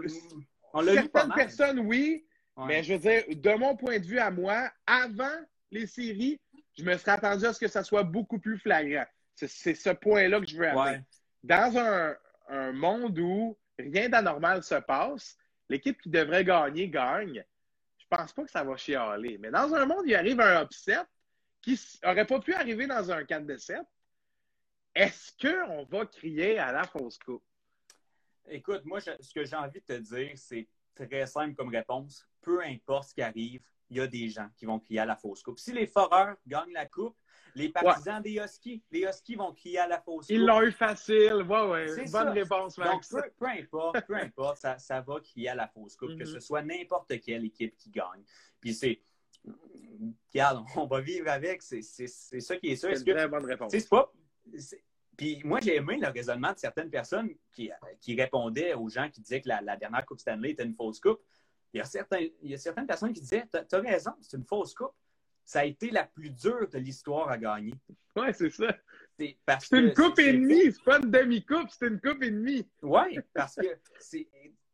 certaines 0.84 1.32
personnes, 1.34 1.80
oui. 1.80 2.26
Mais 2.66 2.82
je 2.82 2.94
veux 2.94 2.98
dire, 2.98 3.22
de 3.28 3.54
mon 3.58 3.76
point 3.76 3.98
de 3.98 4.06
vue 4.06 4.18
à 4.18 4.30
moi, 4.30 4.70
avant 4.86 5.38
les 5.70 5.86
séries, 5.86 6.40
je 6.76 6.82
me 6.82 6.96
serais 6.96 7.12
attendu 7.12 7.44
à 7.44 7.52
ce 7.52 7.60
que 7.60 7.68
ça 7.68 7.84
soit 7.84 8.02
beaucoup 8.02 8.38
plus 8.38 8.58
flagrant. 8.58 9.06
C'est 9.46 9.74
ce 9.74 9.90
point-là 9.90 10.40
que 10.40 10.46
je 10.46 10.56
veux 10.56 10.68
amener. 10.68 11.04
Dans 11.42 11.78
un, 11.78 12.16
un 12.48 12.72
monde 12.72 13.18
où 13.18 13.56
rien 13.78 14.08
d'anormal 14.08 14.62
se 14.62 14.74
passe, 14.74 15.36
l'équipe 15.68 16.00
qui 16.00 16.10
devrait 16.10 16.44
gagner 16.44 16.88
gagne 16.88 17.44
pense 18.10 18.32
pas 18.32 18.44
que 18.44 18.50
ça 18.50 18.64
va 18.64 18.76
chialer. 18.76 19.38
Mais 19.38 19.50
dans 19.50 19.72
un 19.72 19.86
monde, 19.86 20.04
il 20.06 20.14
arrive 20.14 20.40
un 20.40 20.62
upset 20.62 20.98
qui 21.62 21.80
n'aurait 22.02 22.26
pas 22.26 22.40
pu 22.40 22.52
arriver 22.52 22.86
dans 22.86 23.10
un 23.10 23.24
4 23.24 23.46
de 23.46 23.56
7. 23.56 23.80
Est-ce 24.94 25.32
qu'on 25.40 25.84
va 25.84 26.04
crier 26.06 26.58
à 26.58 26.72
la 26.72 26.84
fausse 26.84 27.18
coupe? 27.18 27.44
Écoute, 28.48 28.84
moi, 28.84 29.00
ce 29.00 29.32
que 29.32 29.44
j'ai 29.44 29.56
envie 29.56 29.80
de 29.80 29.84
te 29.84 29.98
dire, 29.98 30.32
c'est 30.34 30.68
très 30.94 31.26
simple 31.26 31.54
comme 31.54 31.68
réponse. 31.68 32.26
Peu 32.42 32.60
importe 32.62 33.10
ce 33.10 33.14
qui 33.14 33.22
arrive, 33.22 33.62
il 33.90 33.96
y 33.96 34.00
a 34.00 34.06
des 34.06 34.28
gens 34.28 34.48
qui 34.56 34.66
vont 34.66 34.78
crier 34.78 35.00
à 35.00 35.04
la 35.04 35.16
fausse 35.16 35.42
coupe. 35.42 35.58
Si 35.58 35.72
les 35.72 35.86
Foreurs 35.86 36.36
gagnent 36.46 36.72
la 36.72 36.86
coupe, 36.86 37.16
les 37.54 37.68
partisans 37.68 38.22
des 38.22 38.36
Huskies, 38.36 38.82
les 38.90 39.02
Huskies 39.02 39.34
vont 39.34 39.52
crier 39.52 39.80
à 39.80 39.88
la 39.88 40.00
fausse 40.00 40.26
coupe. 40.26 40.36
Ils 40.36 40.44
l'ont 40.44 40.62
eu 40.62 40.72
facile. 40.72 41.44
Ouais, 41.48 41.68
ouais. 41.68 42.04
Bonne 42.10 42.28
réponse, 42.28 42.78
Max. 42.78 43.10
Donc, 43.10 43.24
peu, 43.38 43.46
importe, 43.46 44.06
peu 44.06 44.14
importe, 44.20 44.58
ça, 44.58 44.78
ça, 44.78 45.00
va 45.00 45.20
crier 45.20 45.48
à 45.48 45.54
la 45.54 45.66
fausse 45.66 45.96
coupe, 45.96 46.16
que 46.16 46.22
mm-hmm. 46.22 46.32
ce 46.32 46.40
soit 46.40 46.62
n'importe 46.62 47.20
quelle 47.20 47.44
équipe 47.44 47.76
qui 47.76 47.90
gagne. 47.90 48.22
Puis 48.60 48.74
c'est. 48.74 49.00
Regarde, 50.32 50.64
on 50.76 50.86
va 50.86 51.00
vivre 51.00 51.28
avec, 51.28 51.62
c'est 51.62 51.82
ça 51.82 52.56
qui 52.56 52.68
est 52.68 52.76
sûr. 52.76 52.90
C'est 52.96 53.06
une 53.06 53.14
très 53.16 53.28
bonne 53.28 53.44
réponse. 53.44 53.72
C'est 53.72 53.88
pas. 53.88 54.12
Puis 55.16 55.42
moi, 55.44 55.60
j'ai 55.60 55.76
aimé 55.76 55.98
le 56.00 56.08
raisonnement 56.08 56.52
de 56.52 56.58
certaines 56.58 56.88
personnes 56.88 57.28
qui, 57.52 57.70
qui 58.00 58.14
répondaient 58.14 58.72
aux 58.72 58.88
gens 58.88 59.10
qui 59.10 59.20
disaient 59.20 59.42
que 59.42 59.48
la, 59.48 59.76
dernière 59.76 60.06
Coupe 60.06 60.20
Stanley 60.20 60.52
était 60.52 60.64
une 60.64 60.74
fausse 60.74 60.98
coupe. 60.98 61.20
Il 61.72 61.78
y 61.78 61.80
a, 61.80 61.84
certains, 61.84 62.20
il 62.42 62.50
y 62.50 62.54
a 62.54 62.58
certaines 62.58 62.86
personnes 62.86 63.12
qui 63.12 63.20
disaient 63.20 63.46
Tu 63.50 63.74
as 63.74 63.80
raison, 63.80 64.12
c'est 64.20 64.36
une 64.36 64.44
fausse 64.44 64.74
coupe. 64.74 64.94
Ça 65.44 65.60
a 65.60 65.64
été 65.64 65.90
la 65.90 66.04
plus 66.04 66.30
dure 66.30 66.68
de 66.68 66.78
l'histoire 66.78 67.28
à 67.28 67.38
gagner. 67.38 67.74
Oui, 68.16 68.28
c'est 68.32 68.50
ça. 68.50 68.76
C'est 69.18 69.36
une 69.72 69.92
coupe 69.92 70.18
et 70.18 70.32
demie, 70.32 70.72
c'est 70.72 70.84
pas 70.84 70.98
une 70.98 71.10
demi-coupe, 71.10 71.68
c'est 71.70 71.88
une 71.88 72.00
coupe 72.00 72.22
et 72.22 72.30
demie. 72.30 72.66
Oui, 72.82 73.18
parce 73.34 73.56
que 73.56 73.78
tu 74.10 74.26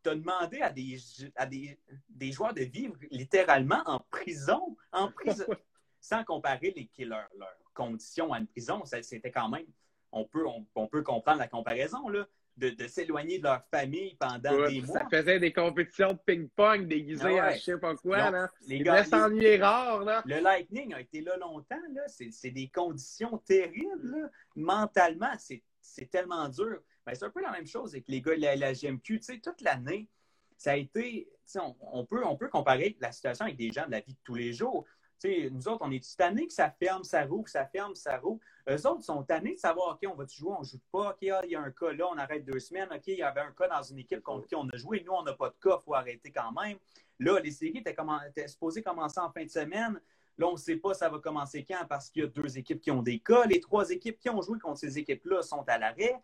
as 0.09 0.15
demandé 0.15 0.61
à, 0.61 0.71
des, 0.71 0.97
à 1.35 1.47
des, 1.47 1.79
des, 2.09 2.33
joueurs 2.33 2.55
de 2.55 2.63
vivre 2.63 2.95
littéralement 3.11 3.83
en 3.87 3.99
prison, 4.11 4.77
en 4.93 5.11
prison, 5.11 5.47
sans 6.01 6.25
comparer 6.25 6.73
les, 6.77 7.05
leurs 7.05 7.29
conditions 7.75 8.33
à 8.33 8.39
une 8.39 8.47
prison. 8.47 8.83
C'était 9.03 9.33
quand 9.33 9.49
même 9.49 9.67
on 10.13 10.25
peut, 10.25 10.47
on, 10.75 10.87
peut 10.87 11.03
comprendre 11.03 11.39
la 11.39 11.49
comparaison, 11.49 12.09
là, 12.09 12.27
de, 12.57 12.87
s'éloigner 12.87 13.39
de 13.39 13.45
leur 13.45 13.65
famille 13.71 14.17
pendant 14.19 14.69
des 14.69 14.81
mois. 14.83 15.01
Ça 15.01 15.07
faisait 15.11 15.39
des 15.39 15.53
compétitions 15.53 16.13
de 16.13 16.19
ping-pong 16.25 16.87
déguisées 16.89 17.39
à 17.39 17.55
je 17.55 17.63
sais 17.63 17.79
pas 17.79 17.95
quoi. 17.97 18.31
là. 18.31 18.51
Les 18.67 18.81
gars, 18.81 19.05
s'ennuyer 19.05 19.59
rare. 19.59 20.01
Là. 20.05 20.23
Le 20.27 20.41
Lightning 20.41 20.95
a 20.95 21.01
été 21.01 21.21
là 21.21 21.37
longtemps. 21.37 21.77
Là. 21.95 22.03
C'est, 22.09 22.51
des 22.51 22.69
conditions 22.69 23.39
terribles. 23.39 24.31
Mentalement, 24.55 25.33
c'est, 25.39 25.63
tellement 26.11 26.49
dur. 26.49 26.81
Ben, 27.05 27.15
c'est 27.15 27.25
un 27.25 27.31
peu 27.31 27.43
la 27.43 27.53
même 27.53 27.67
chose 27.67 27.95
avec 27.95 28.09
les 28.09 28.21
gars 28.21 28.37
de 28.37 28.61
la, 28.61 28.73
GMQ. 28.73 29.21
toute 29.43 29.61
l'année, 29.61 30.09
ça 30.57 30.73
a 30.73 30.77
été. 30.77 31.29
On, 31.57 31.77
on, 31.81 32.05
peut, 32.05 32.25
on 32.25 32.37
peut 32.37 32.49
comparer 32.49 32.97
la 33.01 33.13
situation 33.13 33.45
avec 33.45 33.57
des 33.57 33.71
gens 33.71 33.87
de 33.87 33.93
la 33.93 34.01
vie 34.01 34.15
de 34.15 34.19
tous 34.25 34.35
les 34.35 34.53
jours 34.53 34.85
nous 35.25 35.69
autres, 35.69 35.81
on 35.83 35.91
est 35.91 36.17
tannés 36.17 36.47
que 36.47 36.53
ça 36.53 36.71
ferme, 36.71 37.05
ça 37.05 37.25
rouvre, 37.25 37.49
ça 37.49 37.67
ferme, 37.67 37.95
ça 37.95 38.19
rouvre. 38.19 38.41
Eux 38.69 38.87
autres 38.87 39.03
sont 39.03 39.23
tannés 39.23 39.55
de 39.55 39.59
savoir, 39.59 39.95
OK, 39.95 40.09
on 40.11 40.15
va-tu 40.15 40.39
jouer, 40.39 40.53
on 40.57 40.61
ne 40.61 40.67
joue 40.67 40.81
pas, 40.93 41.11
OK, 41.11 41.29
ah, 41.33 41.41
il 41.45 41.51
y 41.51 41.55
a 41.55 41.61
un 41.61 41.71
cas 41.71 41.93
là, 41.93 42.07
on 42.13 42.19
arrête 42.19 42.45
deux 42.45 42.59
semaines, 42.59 42.89
OK, 42.93 43.07
il 43.07 43.19
y 43.19 43.23
avait 43.23 43.41
un 43.41 43.53
cas 43.53 43.69
dans 43.69 43.83
une 43.83 43.99
équipe 43.99 44.23
contre 44.23 44.47
qui 44.47 44.55
on 44.55 44.69
a 44.69 44.77
joué, 44.77 45.03
nous, 45.07 45.13
on 45.13 45.23
n'a 45.23 45.35
pas 45.35 45.49
de 45.49 45.57
cas, 45.61 45.79
il 45.81 45.85
faut 45.85 45.95
arrêter 45.95 46.31
quand 46.31 46.53
même. 46.53 46.77
Là, 47.19 47.41
les 47.41 47.51
séries 47.51 47.79
étaient, 47.79 47.97
étaient 48.29 48.49
supposées 48.49 48.83
commencer 48.83 49.21
en 49.21 49.31
fin 49.31 49.45
de 49.45 49.51
semaine. 49.51 50.01
Là, 50.39 50.49
on 50.49 50.53
ne 50.53 50.59
sait 50.59 50.77
pas 50.77 50.93
ça 50.93 51.09
va 51.09 51.19
commencer 51.19 51.65
quand 51.65 51.87
parce 51.89 52.11
qu'il 52.11 52.23
y 52.23 52.27
a 52.27 52.29
deux 52.29 52.59
équipes 52.59 52.81
qui 52.81 52.91
ont 52.91 53.03
des 53.03 53.21
cas. 53.21 53.47
Les 53.47 53.61
trois 53.61 53.89
équipes 53.91 54.19
qui 54.19 54.29
ont 54.29 54.43
joué 54.43 54.59
contre 54.59 54.79
ces 54.79 54.99
équipes-là 54.99 55.43
sont 55.43 55.65
à 55.67 55.79
l'arrêt. 55.79 56.21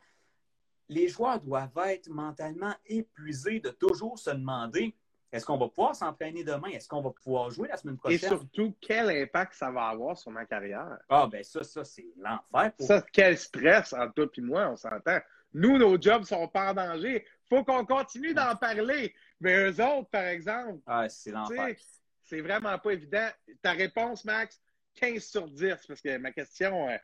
Les 0.88 1.08
joueurs 1.08 1.40
doivent 1.40 1.70
être 1.86 2.10
mentalement 2.10 2.74
épuisés 2.84 3.60
de 3.60 3.70
toujours 3.70 4.18
se 4.18 4.30
demander 4.30 4.94
est-ce 5.32 5.46
qu'on 5.46 5.56
va 5.56 5.68
pouvoir 5.68 5.96
s'entraîner 5.96 6.44
demain? 6.44 6.68
Est-ce 6.68 6.86
qu'on 6.86 7.00
va 7.00 7.10
pouvoir 7.10 7.50
jouer 7.50 7.68
la 7.68 7.78
semaine 7.78 7.96
prochaine? 7.96 8.18
Et 8.22 8.28
surtout, 8.28 8.76
quel 8.82 9.08
impact 9.08 9.54
ça 9.54 9.70
va 9.70 9.86
avoir 9.86 10.18
sur 10.18 10.30
ma 10.30 10.44
carrière? 10.44 10.98
Ah, 11.08 11.26
ben 11.26 11.42
ça, 11.42 11.64
ça, 11.64 11.84
c'est 11.84 12.06
l'enfer. 12.18 12.72
Ça, 12.78 13.02
quel 13.10 13.38
stress 13.38 13.94
entre 13.94 14.12
toi 14.12 14.26
et 14.36 14.40
moi, 14.42 14.68
on 14.68 14.76
s'entend. 14.76 15.18
Nous, 15.54 15.78
nos 15.78 16.00
jobs 16.00 16.24
sont 16.24 16.46
pas 16.48 16.70
en 16.70 16.74
danger. 16.74 17.26
faut 17.48 17.64
qu'on 17.64 17.84
continue 17.86 18.34
d'en 18.34 18.54
parler. 18.56 19.14
Mais 19.40 19.70
eux 19.70 19.80
autres, 19.82 20.10
par 20.10 20.24
exemple. 20.24 20.80
Ah, 20.86 21.08
c'est 21.08 21.30
l'enfer. 21.30 21.76
C'est 22.22 22.40
vraiment 22.42 22.78
pas 22.78 22.90
évident. 22.90 23.28
Ta 23.62 23.72
réponse, 23.72 24.24
Max, 24.26 24.60
15 24.96 25.22
sur 25.24 25.48
10, 25.48 25.86
parce 25.88 26.00
que 26.00 26.16
ma 26.18 26.32
question, 26.32 26.88
euh, 26.88 26.96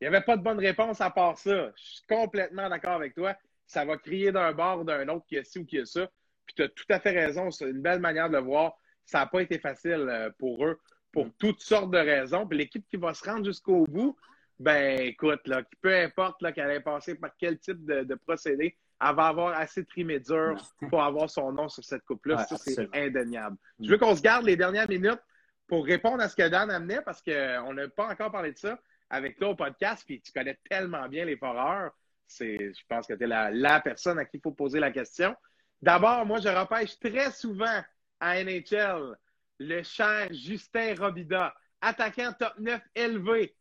il 0.00 0.04
n'y 0.04 0.14
avait 0.14 0.24
pas 0.24 0.36
de 0.36 0.42
bonne 0.42 0.58
réponse 0.58 1.00
à 1.00 1.10
part 1.10 1.38
ça. 1.38 1.70
Je 1.76 1.82
suis 1.82 2.06
complètement 2.08 2.68
d'accord 2.68 2.94
avec 2.94 3.14
toi. 3.14 3.36
Ça 3.64 3.84
va 3.84 3.96
crier 3.96 4.32
d'un 4.32 4.52
bord 4.52 4.80
ou 4.80 4.84
d'un 4.84 5.08
autre 5.08 5.26
qui 5.26 5.38
a 5.38 5.44
ci 5.44 5.60
ou 5.60 5.64
qui 5.64 5.78
a 5.78 5.86
ça. 5.86 6.08
Puis 6.46 6.54
tu 6.54 6.62
as 6.62 6.68
tout 6.68 6.84
à 6.88 7.00
fait 7.00 7.10
raison, 7.10 7.50
c'est 7.50 7.68
une 7.68 7.82
belle 7.82 8.00
manière 8.00 8.28
de 8.28 8.36
le 8.36 8.42
voir. 8.42 8.74
Ça 9.04 9.18
n'a 9.20 9.26
pas 9.26 9.42
été 9.42 9.58
facile 9.58 10.06
euh, 10.08 10.30
pour 10.38 10.64
eux, 10.64 10.80
pour 11.12 11.26
mm. 11.26 11.32
toutes 11.38 11.60
sortes 11.60 11.90
de 11.90 11.98
raisons. 11.98 12.46
Puis 12.46 12.58
l'équipe 12.58 12.86
qui 12.88 12.96
va 12.96 13.14
se 13.14 13.28
rendre 13.28 13.44
jusqu'au 13.44 13.84
bout, 13.86 14.16
ben 14.58 15.00
écoute, 15.00 15.46
là, 15.46 15.62
peu 15.82 15.94
importe 15.94 16.40
qu'elle 16.54 16.70
ait 16.70 16.80
passé 16.80 17.14
par 17.14 17.30
quel 17.38 17.58
type 17.58 17.84
de, 17.84 18.14
procédé, 18.14 18.76
elle 19.00 19.14
va 19.14 19.26
avoir 19.26 19.58
assez 19.58 19.84
trimé 19.84 20.18
dur 20.18 20.56
pour 20.88 21.02
avoir 21.02 21.28
son 21.28 21.52
nom 21.52 21.68
sur 21.68 21.84
cette 21.84 22.02
coupe-là. 22.04 22.38
ça, 22.46 22.56
c'est 22.56 22.88
indéniable. 22.94 23.56
Je 23.80 23.90
veux 23.90 23.98
qu'on 23.98 24.16
se 24.16 24.22
garde 24.22 24.46
les 24.46 24.56
dernières 24.56 24.88
minutes 24.88 25.20
pour 25.66 25.84
répondre 25.84 26.22
à 26.22 26.28
ce 26.28 26.36
que 26.36 26.48
Dan 26.48 26.70
amenait 26.70 27.02
parce 27.02 27.20
qu'on 27.20 27.74
n'a 27.74 27.88
pas 27.88 28.08
encore 28.10 28.32
parlé 28.32 28.52
de 28.52 28.58
ça 28.58 28.78
avec 29.10 29.38
toi 29.38 29.50
au 29.50 29.54
podcast, 29.54 30.04
puis 30.06 30.20
tu 30.20 30.32
connais 30.32 30.58
tellement 30.68 31.08
bien 31.08 31.24
les 31.24 31.36
foreurs. 31.36 31.90
je 32.28 32.82
pense 32.88 33.06
que 33.06 33.14
tu 33.14 33.24
es 33.24 33.26
la, 33.26 33.50
la, 33.50 33.80
personne 33.80 34.18
à 34.18 34.24
qui 34.24 34.38
il 34.38 34.40
faut 34.40 34.52
poser 34.52 34.80
la 34.80 34.90
question. 34.90 35.34
D'abord, 35.82 36.26
moi, 36.26 36.40
je 36.40 36.48
repêche 36.48 36.98
très 36.98 37.30
souvent 37.30 37.82
à 38.20 38.42
NHL 38.42 39.16
le 39.58 39.82
cher 39.82 40.28
Justin 40.32 40.94
Robida, 40.98 41.54
attaquant 41.80 42.32
top 42.38 42.54
9 42.58 42.80
élevé 42.94 43.54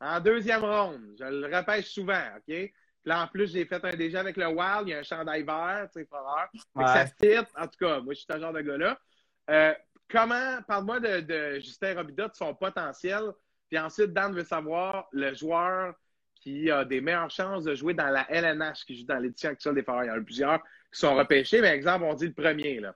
en 0.00 0.20
deuxième 0.20 0.64
ronde. 0.64 1.14
Je 1.18 1.24
le 1.24 1.56
repêche 1.56 1.88
souvent, 1.88 2.22
OK? 2.36 2.72
Là, 3.04 3.22
en 3.22 3.26
plus, 3.26 3.52
j'ai 3.52 3.64
fait 3.64 3.82
un 3.84 3.96
déjà 3.96 4.20
avec 4.20 4.36
le 4.36 4.46
Wild. 4.48 4.82
Il 4.86 4.90
y 4.90 4.94
a 4.94 4.98
un 4.98 5.02
chandail 5.02 5.42
vert, 5.42 5.88
tu 5.92 6.00
sais, 6.00 6.06
frère. 6.06 6.48
Ça 6.86 7.06
fit. 7.06 7.38
En 7.56 7.66
tout 7.66 7.78
cas, 7.80 8.00
moi, 8.00 8.12
je 8.12 8.18
suis 8.18 8.26
ce 8.30 8.38
genre 8.38 8.52
de 8.52 8.60
gars-là. 8.60 8.98
Euh, 9.50 9.74
comment, 10.10 10.60
parle-moi 10.66 11.00
de, 11.00 11.54
Justin 11.60 11.94
Robida, 11.94 12.28
de 12.28 12.34
son 12.34 12.54
potentiel. 12.54 13.22
Puis 13.70 13.78
ensuite, 13.78 14.12
Dan 14.12 14.34
veut 14.34 14.44
savoir 14.44 15.08
le 15.12 15.34
joueur 15.34 15.94
qui 16.40 16.70
a 16.70 16.84
des 16.84 17.00
meilleures 17.00 17.30
chances 17.30 17.64
de 17.64 17.74
jouer 17.74 17.94
dans 17.94 18.08
la 18.08 18.26
LNH, 18.30 18.84
qui 18.84 18.96
joue 18.96 19.04
dans 19.04 19.18
l'édition 19.18 19.50
actuelle 19.50 19.74
des 19.74 19.82
Foreurs. 19.82 20.04
Il 20.04 20.08
y 20.08 20.10
en 20.10 20.16
a 20.16 20.20
plusieurs 20.20 20.62
qui 20.92 21.00
sont 21.00 21.14
repêchés. 21.14 21.60
Mais 21.60 21.68
exemple, 21.68 22.04
on 22.04 22.14
dit 22.14 22.26
le 22.26 22.32
premier. 22.32 22.80
Là. 22.80 22.94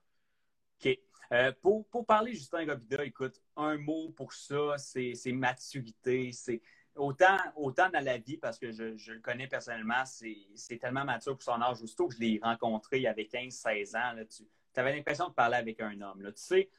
OK. 0.84 0.98
Euh, 1.32 1.52
pour, 1.62 1.86
pour, 1.88 2.06
parler 2.06 2.32
Justin 2.34 2.66
Robida, 2.66 3.04
écoute, 3.04 3.40
un 3.56 3.78
mot 3.78 4.10
pour 4.10 4.32
ça, 4.32 4.76
c'est 4.76 5.32
maturité. 5.32 6.30
C'est 6.32 6.60
autant, 6.94 7.38
autant 7.56 7.88
dans 7.88 8.04
la 8.04 8.18
vie, 8.18 8.36
parce 8.36 8.58
que 8.58 8.70
je, 8.70 8.96
je 8.96 9.12
le 9.12 9.20
connais 9.20 9.48
personnellement, 9.48 10.04
c'est 10.04 10.78
tellement 10.78 11.04
mature 11.04 11.32
pour 11.32 11.42
son 11.42 11.60
âge. 11.62 11.82
Aussitôt 11.82 12.08
que 12.08 12.14
je 12.14 12.20
l'ai 12.20 12.40
rencontré 12.42 12.98
il 12.98 13.02
y 13.02 13.06
avait 13.06 13.24
15-16 13.24 13.96
ans, 13.96 14.12
là, 14.14 14.24
tu 14.26 14.44
avais 14.76 14.94
l'impression 14.94 15.28
de 15.28 15.34
parler 15.34 15.56
avec 15.56 15.80
un 15.80 16.00
homme. 16.00 16.22
Là. 16.22 16.32
Tu 16.32 16.42
sais, 16.42 16.70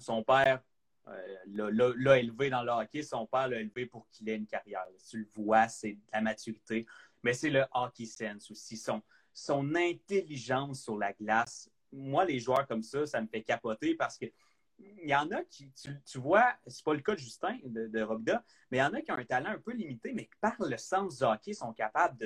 son 0.00 0.22
père 0.24 0.60
l'a 1.46 2.18
élevé 2.18 2.50
dans 2.50 2.62
le 2.62 2.70
hockey, 2.70 3.02
son 3.02 3.26
père 3.26 3.48
l'a 3.48 3.60
élevé 3.60 3.86
pour 3.86 4.08
qu'il 4.10 4.28
ait 4.28 4.36
une 4.36 4.46
carrière. 4.46 4.86
Tu 5.08 5.18
le 5.18 5.28
vois, 5.34 5.68
c'est 5.68 5.98
la 6.12 6.20
maturité. 6.20 6.86
Mais 7.22 7.32
c'est 7.32 7.50
le 7.50 7.64
hockey 7.72 8.06
sense 8.06 8.50
aussi. 8.50 8.76
Son, 8.76 9.02
son 9.32 9.74
intelligence 9.74 10.82
sur 10.82 10.96
la 10.96 11.12
glace. 11.12 11.70
Moi, 11.92 12.24
les 12.24 12.38
joueurs 12.38 12.66
comme 12.66 12.82
ça, 12.82 13.06
ça 13.06 13.20
me 13.20 13.26
fait 13.26 13.42
capoter 13.42 13.94
parce 13.94 14.18
que 14.18 14.26
il 14.78 15.08
y 15.08 15.14
en 15.14 15.30
a 15.32 15.42
qui, 15.44 15.70
tu, 15.72 15.90
tu 16.04 16.18
vois, 16.18 16.54
c'est 16.66 16.84
pas 16.84 16.94
le 16.94 17.00
cas 17.00 17.14
de 17.14 17.18
Justin, 17.18 17.58
de, 17.64 17.88
de 17.88 18.02
Robida, 18.02 18.44
mais 18.70 18.78
il 18.78 18.80
y 18.80 18.84
en 18.84 18.94
a 18.94 19.00
qui 19.00 19.10
ont 19.10 19.16
un 19.16 19.24
talent 19.24 19.50
un 19.50 19.58
peu 19.58 19.72
limité, 19.72 20.12
mais 20.12 20.26
qui, 20.26 20.36
par 20.40 20.54
le 20.60 20.76
sens 20.76 21.18
du 21.18 21.24
hockey, 21.24 21.52
sont 21.52 21.72
capables 21.72 22.16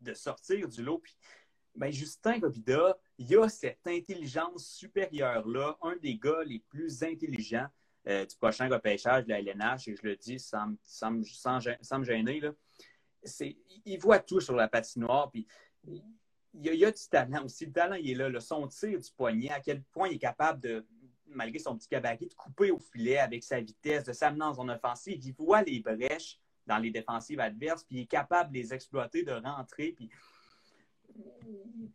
de, 0.00 0.14
sortir 0.14 0.68
du 0.68 0.82
lot. 0.82 0.98
Puis, 0.98 1.16
ben, 1.74 1.90
Justin 1.92 2.38
Robida, 2.40 2.96
il 3.18 3.36
a 3.36 3.48
cette 3.48 3.86
intelligence 3.86 4.66
supérieure-là, 4.66 5.76
un 5.82 5.96
des 5.96 6.16
gars 6.16 6.44
les 6.44 6.60
plus 6.60 7.02
intelligents 7.02 7.68
euh, 8.08 8.24
du 8.24 8.36
prochain 8.36 8.68
repêchage 8.68 9.24
de 9.24 9.30
la 9.30 9.40
LNH, 9.40 9.88
et 9.88 9.96
je 9.96 10.02
le 10.02 10.16
dis 10.16 10.38
sans, 10.38 10.68
me 11.10 12.04
gêner, 12.04 12.40
là. 12.40 12.52
il 13.84 13.98
voit 13.98 14.18
tout 14.18 14.40
sur 14.40 14.54
la 14.54 14.68
patinoire, 14.68 15.30
puis 15.30 15.46
il 16.54 16.74
y, 16.74 16.84
a, 16.84 16.90
du 16.90 17.08
talent 17.10 17.44
aussi. 17.44 17.66
Le 17.66 17.72
talent, 17.72 17.96
il 17.96 18.10
est 18.10 18.14
là. 18.14 18.28
Le 18.28 18.40
son 18.40 18.66
tir 18.66 18.98
du 18.98 19.10
poignet, 19.16 19.50
à 19.50 19.60
quel 19.60 19.82
point 19.82 20.08
il 20.08 20.16
est 20.16 20.18
capable 20.18 20.60
de, 20.60 20.86
malgré 21.26 21.58
son 21.58 21.76
petit 21.76 21.88
gabarit, 21.90 22.26
de 22.26 22.34
couper 22.34 22.70
au 22.70 22.78
filet 22.78 23.18
avec 23.18 23.44
sa 23.44 23.60
vitesse, 23.60 24.04
de 24.04 24.12
s'amener 24.12 24.54
son 24.54 24.68
offensive. 24.68 25.18
Il 25.22 25.34
voit 25.34 25.62
les 25.62 25.80
brèches 25.80 26.38
dans 26.66 26.78
les 26.78 26.90
défensives 26.90 27.40
adverses, 27.40 27.84
puis 27.84 27.96
il 27.96 28.00
est 28.02 28.06
capable 28.06 28.52
de 28.52 28.58
les 28.58 28.74
exploiter, 28.74 29.22
de 29.22 29.32
rentrer. 29.32 29.92
Puis... 29.92 30.10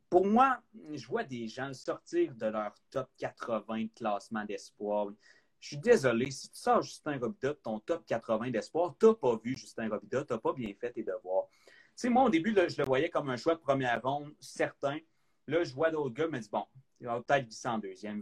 Pour 0.09 0.25
moi, 0.25 0.61
je 0.93 1.07
vois 1.07 1.23
des 1.23 1.47
gens 1.47 1.73
sortir 1.73 2.33
de 2.35 2.47
leur 2.47 2.73
top 2.89 3.09
80 3.17 3.87
classement 3.95 4.43
d'espoir. 4.45 5.07
Je 5.63 5.69
suis 5.69 5.77
désolé, 5.77 6.29
si 6.29 6.49
tu 6.49 6.59
sors 6.59 6.81
Justin 6.81 7.17
Robida 7.17 7.53
ton 7.53 7.79
top 7.79 8.05
80 8.05 8.51
d'espoir, 8.51 8.97
tu 8.99 9.05
n'as 9.05 9.13
pas 9.13 9.37
vu 9.41 9.55
Justin 9.55 9.87
Robida, 9.87 10.25
tu 10.25 10.33
n'as 10.33 10.39
pas 10.39 10.51
bien 10.51 10.73
fait 10.77 10.91
tes 10.91 11.03
devoirs 11.03 11.47
sais, 11.95 12.09
moi, 12.09 12.23
au 12.23 12.29
début, 12.29 12.53
je 12.53 12.77
le 12.77 12.83
voyais 12.83 13.09
comme 13.09 13.29
un 13.29 13.37
choix 13.37 13.55
de 13.55 13.61
première 13.61 14.01
ronde, 14.01 14.35
certain. 14.41 14.99
Là, 15.47 15.63
je 15.63 15.73
vois 15.73 15.89
d'autres 15.89 16.13
gars, 16.13 16.27
me 16.27 16.37
dis, 16.37 16.49
bon, 16.49 16.65
il 16.99 17.07
va 17.07 17.21
peut-être 17.21 17.45
glisser 17.45 17.69
en 17.69 17.77
deuxième. 17.77 18.21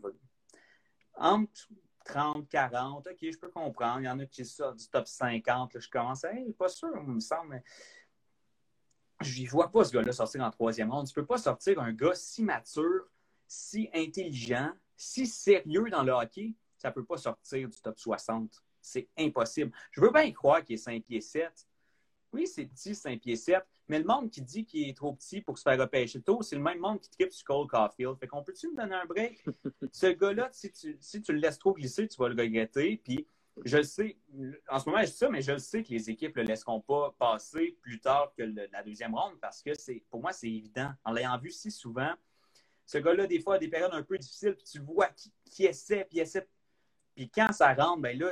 Entre 1.16 1.68
30, 2.06 2.48
40, 2.48 3.08
OK, 3.08 3.18
je 3.22 3.40
peux 3.40 3.50
comprendre. 3.50 4.02
Il 4.02 4.06
y 4.06 4.10
en 4.10 4.20
a 4.20 4.26
qui 4.28 4.46
sortent 4.46 4.78
du 4.78 4.88
top 4.88 5.08
50. 5.08 5.74
Là, 5.74 5.80
je 5.80 5.90
commence 5.90 6.24
à, 6.24 6.36
hey, 6.36 6.54
pas 6.54 6.70
sûr, 6.70 6.90
il 6.96 7.02
me 7.02 7.20
semble, 7.20 7.50
mais 7.50 7.64
je 9.22 9.42
ne 9.42 9.50
vois 9.50 9.72
pas 9.72 9.84
ce 9.84 9.94
gars-là 9.94 10.12
sortir 10.12 10.44
en 10.44 10.52
troisième 10.52 10.92
ronde. 10.92 11.08
Tu 11.08 11.18
ne 11.18 11.24
peux 11.24 11.26
pas 11.26 11.40
sortir 11.40 11.80
un 11.80 11.92
gars 11.92 12.14
si 12.14 12.44
mature, 12.44 13.10
si 13.48 13.90
intelligent, 13.96 14.72
si 14.96 15.26
sérieux 15.26 15.90
dans 15.90 16.04
le 16.04 16.12
hockey, 16.12 16.56
ça 16.82 16.90
ne 16.90 16.94
peut 16.96 17.06
pas 17.06 17.18
sortir 17.18 17.70
du 17.70 17.80
top 17.80 18.00
60. 18.00 18.64
C'est 18.82 19.08
impossible. 19.16 19.72
Je 19.92 20.02
veux 20.02 20.10
bien 20.10 20.32
croire 20.32 20.64
qu'il 20.64 20.74
est 20.74 20.78
5 20.78 21.04
pieds 21.04 21.22
7. 21.22 21.52
Oui, 22.34 22.48
c'est 22.48 22.66
petit, 22.66 22.96
5 22.96 23.20
pieds 23.22 23.36
7, 23.36 23.64
mais 23.88 24.00
le 24.00 24.06
monde 24.06 24.32
qui 24.32 24.42
dit 24.42 24.66
qu'il 24.66 24.90
est 24.90 24.98
trop 24.98 25.14
petit 25.14 25.42
pour 25.42 25.58
se 25.60 25.64
faire 25.64 25.78
repêcher 25.78 26.22
tôt, 26.22 26.42
c'est 26.42 26.56
le 26.56 26.62
même 26.62 26.80
monde 26.80 27.00
qui 27.00 27.10
tripe 27.10 27.32
sur 27.32 27.46
Cole 27.46 27.68
Caulfield. 27.68 28.18
Fait 28.18 28.26
qu'on 28.26 28.42
peut-tu 28.42 28.70
me 28.70 28.76
donner 28.76 28.96
un 28.96 29.06
break? 29.06 29.46
Ce 29.92 30.08
gars-là, 30.08 30.50
si 30.52 30.72
tu, 30.72 30.98
si 31.00 31.22
tu 31.22 31.34
le 31.34 31.40
laisses 31.40 31.60
trop 31.60 31.74
glisser, 31.74 32.08
tu 32.08 32.18
vas 32.18 32.30
le 32.30 32.42
regretter. 32.42 33.00
Puis 33.04 33.28
je 33.64 33.78
le 33.78 33.84
sais, 33.84 34.18
en 34.70 34.80
ce 34.80 34.90
moment, 34.90 35.02
je 35.02 35.12
dis 35.12 35.18
ça, 35.18 35.30
mais 35.30 35.42
je 35.42 35.52
le 35.52 35.60
sais 35.60 35.84
que 35.84 35.90
les 35.90 36.10
équipes 36.10 36.36
ne 36.38 36.42
le 36.42 36.48
laisseront 36.48 36.80
pas 36.82 37.14
passer 37.20 37.78
plus 37.82 38.00
tard 38.00 38.34
que 38.36 38.44
la 38.44 38.82
deuxième 38.82 39.14
ronde 39.14 39.38
parce 39.40 39.62
que 39.62 39.76
c'est 39.76 40.04
pour 40.10 40.22
moi, 40.22 40.32
c'est 40.32 40.50
évident. 40.50 40.92
En 41.04 41.12
l'ayant 41.12 41.38
vu 41.38 41.52
si 41.52 41.70
souvent, 41.70 42.14
ce 42.92 42.98
gars-là, 42.98 43.26
des 43.26 43.40
fois, 43.40 43.56
a 43.56 43.58
des 43.58 43.70
périodes 43.70 43.94
un 43.94 44.04
peu 44.04 44.18
difficiles, 44.18 44.54
puis 44.54 44.66
tu 44.66 44.80
vois 44.80 45.08
qui, 45.46 45.66
essaie, 45.66 46.06
puis 46.10 46.20
essaie. 46.20 46.46
Puis 47.16 47.30
quand 47.30 47.52
ça 47.52 47.74
rentre, 47.74 48.02
ben 48.02 48.18
là, 48.18 48.32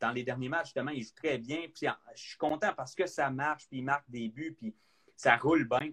dans 0.00 0.12
les 0.12 0.22
derniers 0.22 0.48
matchs, 0.48 0.66
justement, 0.66 0.90
il 0.90 1.02
joue 1.02 1.14
très 1.14 1.38
bien. 1.38 1.62
Puis 1.74 1.86
je 2.14 2.22
suis 2.22 2.38
content 2.38 2.72
parce 2.76 2.94
que 2.94 3.06
ça 3.06 3.30
marche, 3.30 3.66
puis 3.68 3.78
il 3.78 3.84
marque 3.84 4.08
des 4.08 4.28
buts, 4.28 4.54
puis 4.58 4.74
ça 5.16 5.36
roule 5.36 5.66
bien. 5.68 5.90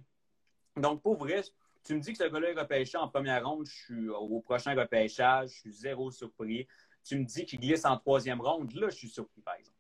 Donc, 0.76 1.02
pour 1.02 1.18
vrai, 1.18 1.42
tu 1.84 1.96
me 1.96 2.00
dis 2.00 2.12
que 2.12 2.18
ce 2.18 2.30
gars-là 2.30 2.52
est 2.52 2.60
repêché 2.60 2.98
en 2.98 3.08
première 3.08 3.48
ronde, 3.48 3.66
je 3.66 3.74
suis 3.74 4.10
au 4.10 4.42
prochain 4.42 4.76
repêchage, 4.76 5.50
je 5.52 5.60
suis 5.60 5.74
zéro 5.74 6.12
surpris 6.12 6.68
tu 7.04 7.18
me 7.18 7.24
dis 7.24 7.46
qu'il 7.46 7.60
glisse 7.60 7.86
en 7.86 7.98
troisième 7.98 8.42
ronde, 8.42 8.74
là, 8.74 8.90
je 8.90 8.96
suis 8.96 9.10
surpris, 9.10 9.42
par 9.42 9.56
exemple. 9.56 9.78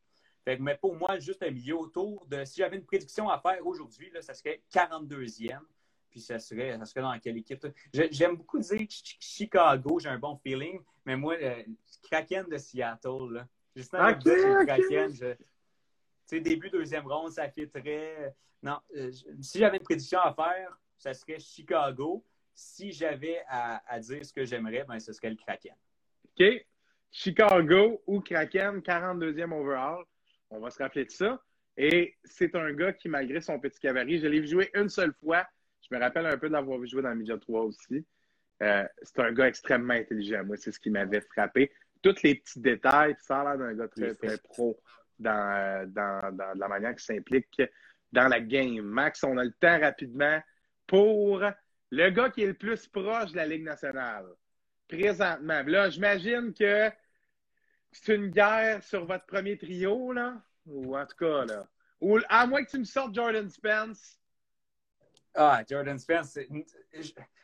mais 0.60 0.76
pour 0.76 0.96
moi, 0.96 1.20
juste 1.20 1.44
un 1.44 1.52
milieu 1.52 1.78
autour 1.78 2.26
de. 2.26 2.44
Si 2.44 2.58
j'avais 2.58 2.78
une 2.78 2.86
prédiction 2.86 3.30
à 3.30 3.40
faire 3.40 3.66
aujourd'hui, 3.66 4.12
ça 4.22 4.34
serait 4.34 4.64
42e. 4.74 5.60
Puis 6.10 6.22
ça 6.22 6.40
serait, 6.40 6.78
ça 6.78 6.86
serait 6.86 7.02
dans 7.02 7.20
quelle 7.20 7.38
équipe? 7.38 7.68
J'aime 7.94 8.36
beaucoup 8.36 8.60
dire 8.60 8.88
Chicago, 8.90 10.00
j'ai 10.00 10.10
un 10.10 10.18
bon 10.18 10.36
feeling, 10.38 10.80
mais 11.06 11.16
moi, 11.16 11.38
le 11.38 11.66
Kraken 12.04 12.46
de 12.48 12.58
Seattle, 12.58 13.32
là. 13.32 13.48
Justement, 13.76 14.10
okay, 14.10 14.66
Kraken, 14.66 15.12
tu 15.12 15.36
sais, 16.26 16.42
début 16.42 16.70
deuxième 16.70 17.08
ronde, 17.08 17.32
ça 17.32 17.50
fait 17.50 17.68
très. 17.68 18.36
Non, 18.62 18.80
euh, 18.96 19.12
si 19.42 19.60
j'avais 19.60 19.78
une 19.78 19.84
prédiction 19.84 20.20
à 20.20 20.34
faire, 20.34 20.78
ça 20.98 21.14
serait 21.14 21.40
Chicago. 21.40 22.26
Si 22.54 22.92
j'avais 22.92 23.42
à, 23.48 23.82
à, 23.88 24.00
dire 24.00 24.26
ce 24.26 24.34
que 24.34 24.44
j'aimerais, 24.44 24.84
ben, 24.84 25.00
ce 25.00 25.14
serait 25.14 25.30
le 25.30 25.38
Kraken. 25.38 25.76
OK. 26.26 26.66
Chicago 27.12 28.02
ou 28.06 28.20
Kraken, 28.20 28.80
42e 28.80 29.54
overall. 29.54 30.04
On 30.50 30.60
va 30.60 30.70
se 30.70 30.78
rappeler 30.78 31.06
de 31.06 31.12
ça. 31.12 31.42
Et 31.78 32.18
c'est 32.26 32.54
un 32.56 32.74
gars 32.74 32.92
qui, 32.92 33.08
malgré 33.08 33.40
son 33.40 33.60
petit 33.60 33.80
cabaret, 33.80 34.18
je 34.18 34.28
l'ai 34.28 34.42
vu 34.42 34.48
jouer 34.48 34.70
une 34.74 34.90
seule 34.90 35.14
fois. 35.14 35.48
Je 35.90 35.96
me 35.96 36.02
rappelle 36.02 36.26
un 36.26 36.38
peu 36.38 36.48
de 36.48 36.54
l'avoir 36.54 36.80
vu 36.80 36.88
jouer 36.88 37.02
dans 37.02 37.16
Media 37.16 37.38
3 37.38 37.62
aussi. 37.62 38.06
Euh, 38.62 38.84
c'est 39.02 39.20
un 39.20 39.32
gars 39.32 39.48
extrêmement 39.48 39.94
intelligent. 39.94 40.44
Moi, 40.44 40.58
c'est 40.58 40.72
ce 40.72 40.80
qui 40.80 40.90
m'avait 40.90 41.22
frappé. 41.22 41.72
Tous 42.02 42.22
les 42.24 42.36
petits 42.36 42.60
détails, 42.60 43.16
ça 43.22 43.42
a 43.42 43.44
l'air 43.44 43.58
d'un 43.58 43.74
gars 43.74 43.88
très, 43.88 44.14
très 44.16 44.38
pro 44.38 44.80
dans, 45.18 45.92
dans, 45.92 46.36
dans 46.36 46.58
la 46.58 46.68
manière 46.68 46.92
qu'il 46.92 47.02
s'implique 47.02 47.62
dans 48.12 48.28
la 48.28 48.40
game. 48.40 48.82
Max, 48.82 49.24
on 49.24 49.38
a 49.38 49.44
le 49.44 49.52
temps 49.52 49.80
rapidement 49.80 50.40
pour 50.88 51.44
le 51.92 52.10
gars 52.10 52.30
qui 52.30 52.44
est 52.44 52.48
le 52.48 52.54
plus 52.54 52.88
proche 52.88 53.32
de 53.32 53.38
la 53.38 53.46
Ligue 53.46 53.64
nationale 53.64 54.26
présentement. 54.88 55.64
Là, 55.66 55.90
j'imagine 55.90 56.54
que 56.54 56.90
c'est 57.92 58.16
une 58.16 58.28
guerre 58.28 58.84
sur 58.84 59.06
votre 59.06 59.26
premier 59.26 59.58
trio, 59.58 60.12
là. 60.12 60.42
Ou 60.66 60.98
en 60.98 61.06
tout 61.06 61.18
cas, 61.18 61.46
là. 61.46 61.68
Ou 62.02 62.20
à 62.30 62.48
moins 62.48 62.64
que 62.64 62.70
tu 62.70 62.80
me 62.80 62.84
sortes 62.84 63.14
Jordan 63.14 63.50
Spence. 63.50 64.20
Ah, 65.36 65.64
Jordan 65.68 65.98
Spence, 65.98 66.40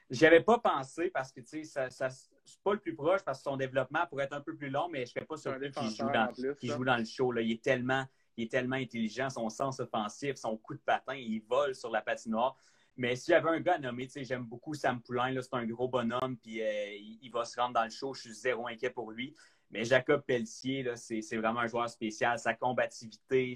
j'y 0.09 0.25
avais 0.25 0.41
pas 0.41 0.59
pensé 0.59 1.09
parce 1.09 1.31
que, 1.31 1.41
tu 1.41 1.47
sais, 1.47 1.63
ça, 1.63 1.89
ça 1.89 2.09
c'est 2.09 2.61
pas 2.63 2.73
le 2.73 2.79
plus 2.79 2.95
proche 2.95 3.21
parce 3.23 3.39
que 3.39 3.43
son 3.43 3.57
développement 3.57 4.05
pourrait 4.07 4.25
être 4.25 4.33
un 4.33 4.41
peu 4.41 4.55
plus 4.55 4.69
long, 4.69 4.87
mais 4.89 5.05
je 5.05 5.11
serais 5.11 5.25
pas 5.25 5.37
surpris 5.37 5.71
qu'il 5.71 5.89
joue, 5.89 6.09
dans, 6.09 6.31
joue 6.61 6.85
dans 6.85 6.97
le 6.97 7.05
show. 7.05 7.31
Là. 7.31 7.41
Il, 7.41 7.51
est 7.51 7.63
tellement, 7.63 8.05
il 8.37 8.45
est 8.45 8.51
tellement 8.51 8.75
intelligent, 8.75 9.29
son 9.29 9.49
sens 9.49 9.79
offensif, 9.79 10.35
son 10.35 10.57
coup 10.57 10.73
de 10.73 10.79
patin, 10.79 11.15
il 11.15 11.41
vole 11.47 11.75
sur 11.75 11.89
la 11.89 12.01
patinoire. 12.01 12.57
Mais 12.97 13.15
si 13.15 13.31
j'avais 13.31 13.49
un 13.49 13.59
gars 13.59 13.77
nommé, 13.77 14.07
j'aime 14.15 14.45
beaucoup 14.45 14.73
Sam 14.73 15.01
Poulain, 15.01 15.33
c'est 15.41 15.53
un 15.53 15.65
gros 15.65 15.89
bonhomme, 15.89 16.37
puis 16.41 16.61
euh, 16.61 16.95
il, 17.21 17.29
va 17.29 17.43
se 17.43 17.59
rendre 17.59 17.73
dans 17.73 17.83
le 17.83 17.89
show, 17.89 18.13
je 18.13 18.21
suis 18.21 18.33
zéro 18.33 18.67
inquiet 18.67 18.89
pour 18.89 19.11
lui. 19.11 19.35
Mais 19.69 19.83
Jacob 19.83 20.21
Pelletier, 20.21 20.95
c'est 20.95 21.35
vraiment 21.35 21.59
un 21.61 21.67
joueur 21.67 21.89
spécial. 21.89 22.39
Sa 22.39 22.53
combativité, 22.53 23.55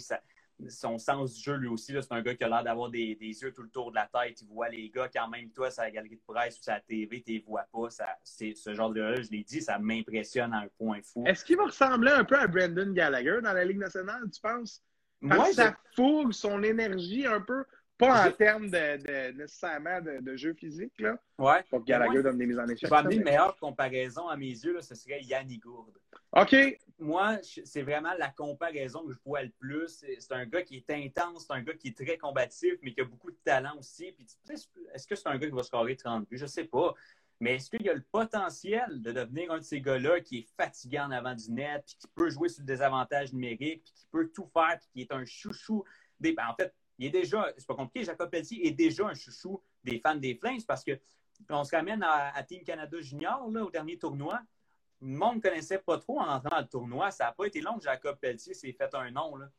son 0.67 0.98
sens 0.98 1.34
du 1.34 1.41
jeu, 1.41 1.56
lui 1.56 1.67
aussi, 1.67 1.93
c'est 1.93 2.12
un 2.12 2.22
gars 2.22 2.36
qui 2.36 2.43
a 2.43 2.50
l'air 2.50 2.63
d'avoir 2.63 2.89
des, 2.89 3.15
yeux 3.19 3.54
tout 3.54 3.63
le 3.63 3.69
tour 3.69 3.91
de 3.91 3.95
la 3.95 4.08
tête. 4.08 4.41
Il 4.41 4.48
voit 4.48 4.69
les 4.69 4.89
gars 4.89 5.10
quand 5.13 5.30
même, 5.30 5.50
toi, 5.52 5.69
la 5.78 5.91
galerie 5.91 6.17
de 6.17 6.22
presse 6.34 6.58
ou 6.58 6.69
la 6.69 6.82
TV, 6.82 7.22
tu 7.22 7.34
les 7.34 7.39
vois 7.39 7.65
pas. 7.72 7.88
c'est 8.24 8.54
ce 8.54 8.74
genre 8.74 8.91
de 8.91 9.02
là, 9.02 9.22
je 9.22 9.30
l'ai 9.30 9.43
dit, 9.43 9.62
ça 9.62 9.80
m'impressionne 9.80 10.54
à 10.54 10.60
un 10.60 10.67
point 10.78 11.00
fou. 11.02 11.24
Est-ce 11.26 11.45
qu'il 11.45 11.58
va 11.58 11.65
ressembler 11.65 12.12
un 12.12 12.24
peu 12.24 12.36
à 12.36 12.48
Brandon 12.48 12.91
Gallagher 12.91 13.39
dans 13.41 13.54
la 13.54 13.63
Ligue 13.63 13.80
nationale, 13.80 14.24
tu 14.32 14.41
penses? 14.41 14.84
Moi, 15.22 15.52
sa 15.52 15.76
fougue, 15.95 16.32
son 16.32 16.63
énergie 16.63 17.26
un 17.26 17.41
peu. 17.41 17.65
Pas 17.99 18.27
en 18.27 18.31
termes 18.31 18.69
de, 18.69 19.31
nécessairement 19.33 19.99
de, 20.01 20.35
jeu 20.38 20.53
physique, 20.53 20.93
là. 20.99 21.19
Ouais. 21.38 21.63
Pour 21.69 21.83
Gallagher 21.83 22.23
donne 22.23 22.38
des 22.38 22.45
mises 22.45 22.57
en 22.57 22.65
échec. 22.65 22.85
Je 22.85 22.89
vais 22.89 22.95
amener 22.95 23.15
une 23.17 23.23
meilleure 23.23 23.57
comparaison 23.57 24.29
à 24.29 24.38
mes 24.38 24.51
yeux, 24.51 24.73
là, 24.73 24.81
ce 24.81 24.95
serait 24.95 25.21
Yannick 25.21 25.63
Gourde. 25.63 25.97
OK. 26.31 26.55
Moi, 26.97 27.39
c'est 27.43 27.81
vraiment 27.81 28.13
la 28.17 28.29
comparaison 28.29 29.05
que 29.05 29.12
je 29.12 29.19
vois 29.25 29.43
le 29.43 29.51
plus. 29.59 30.05
C'est 30.17 30.31
un 30.31 30.45
gars 30.45 30.62
qui 30.62 30.77
est 30.77 30.89
intense, 30.91 31.45
c'est 31.45 31.53
un 31.53 31.62
gars 31.62 31.73
qui 31.73 31.89
est 31.89 31.97
très 31.97 32.17
combatif, 32.17 32.75
mais 32.81 32.93
qui 32.93 33.01
a 33.01 33.03
beaucoup 33.03 33.31
de 33.31 33.39
talent 33.43 33.77
aussi. 33.77 34.13
Puis, 34.13 34.25
est-ce 34.49 35.05
que 35.05 35.15
c'est 35.15 35.27
un 35.27 35.38
gars 35.38 35.47
qui 35.47 35.55
va 35.55 35.63
scorer 35.63 35.97
30 35.97 36.29
buts? 36.29 36.38
Je 36.38 36.45
sais 36.45 36.65
pas. 36.65 36.93
Mais 37.41 37.55
est-ce 37.55 37.69
qu'il 37.69 37.81
y 37.81 37.89
a 37.89 37.93
le 37.93 38.03
potentiel 38.12 39.01
de 39.01 39.12
devenir 39.12 39.51
un 39.51 39.57
de 39.57 39.63
ces 39.63 39.81
gars-là 39.81 40.21
qui 40.21 40.39
est 40.39 40.47
fatiguant 40.57 41.05
en 41.05 41.12
avant 41.12 41.35
du 41.35 41.51
net, 41.51 41.83
puis 41.85 41.95
qui 41.99 42.07
peut 42.15 42.29
jouer 42.29 42.47
sur 42.47 42.62
le 42.62 42.67
désavantage 42.67 43.33
numérique, 43.33 43.83
puis 43.83 43.93
qui 43.93 44.07
peut 44.09 44.29
tout 44.33 44.49
faire, 44.53 44.77
puis 44.79 44.88
qui 44.93 45.01
est 45.01 45.12
un 45.12 45.25
chouchou? 45.25 45.83
Des. 46.19 46.33
Ben, 46.33 46.47
en 46.49 46.55
fait, 46.55 46.73
il 46.99 47.07
est 47.07 47.09
déjà, 47.09 47.51
c'est 47.57 47.65
pas 47.65 47.75
compliqué, 47.75 48.05
Jacob 48.05 48.29
Pelletier 48.29 48.67
est 48.67 48.71
déjà 48.71 49.07
un 49.07 49.13
chouchou 49.13 49.62
des 49.83 49.99
fans 49.99 50.15
des 50.15 50.35
Flames 50.35 50.62
parce 50.67 50.83
que 50.83 50.99
on 51.49 51.63
se 51.63 51.73
ramène 51.73 52.03
à, 52.03 52.43
Team 52.43 52.63
Canada 52.63 52.99
Junior 52.99 53.49
là, 53.49 53.63
au 53.63 53.71
dernier 53.71 53.97
tournoi. 53.97 54.41
Le 55.01 55.07
monde 55.07 55.38
ne 55.38 55.41
connaissait 55.41 55.77
pas 55.77 55.97
trop 55.97 56.19
en 56.19 56.27
entrant 56.27 56.49
dans 56.49 56.59
le 56.59 56.67
tournoi. 56.67 57.09
Ça 57.12 57.25
n'a 57.25 57.31
pas 57.31 57.45
été 57.45 57.62
long 57.62 57.77
que 57.77 57.83
Jacob 57.85 58.17
Pelletier 58.19 58.53
s'est 58.53 58.73
fait 58.73 58.93
un 58.93 59.09
nom. 59.12 59.38
Là. 59.38 59.49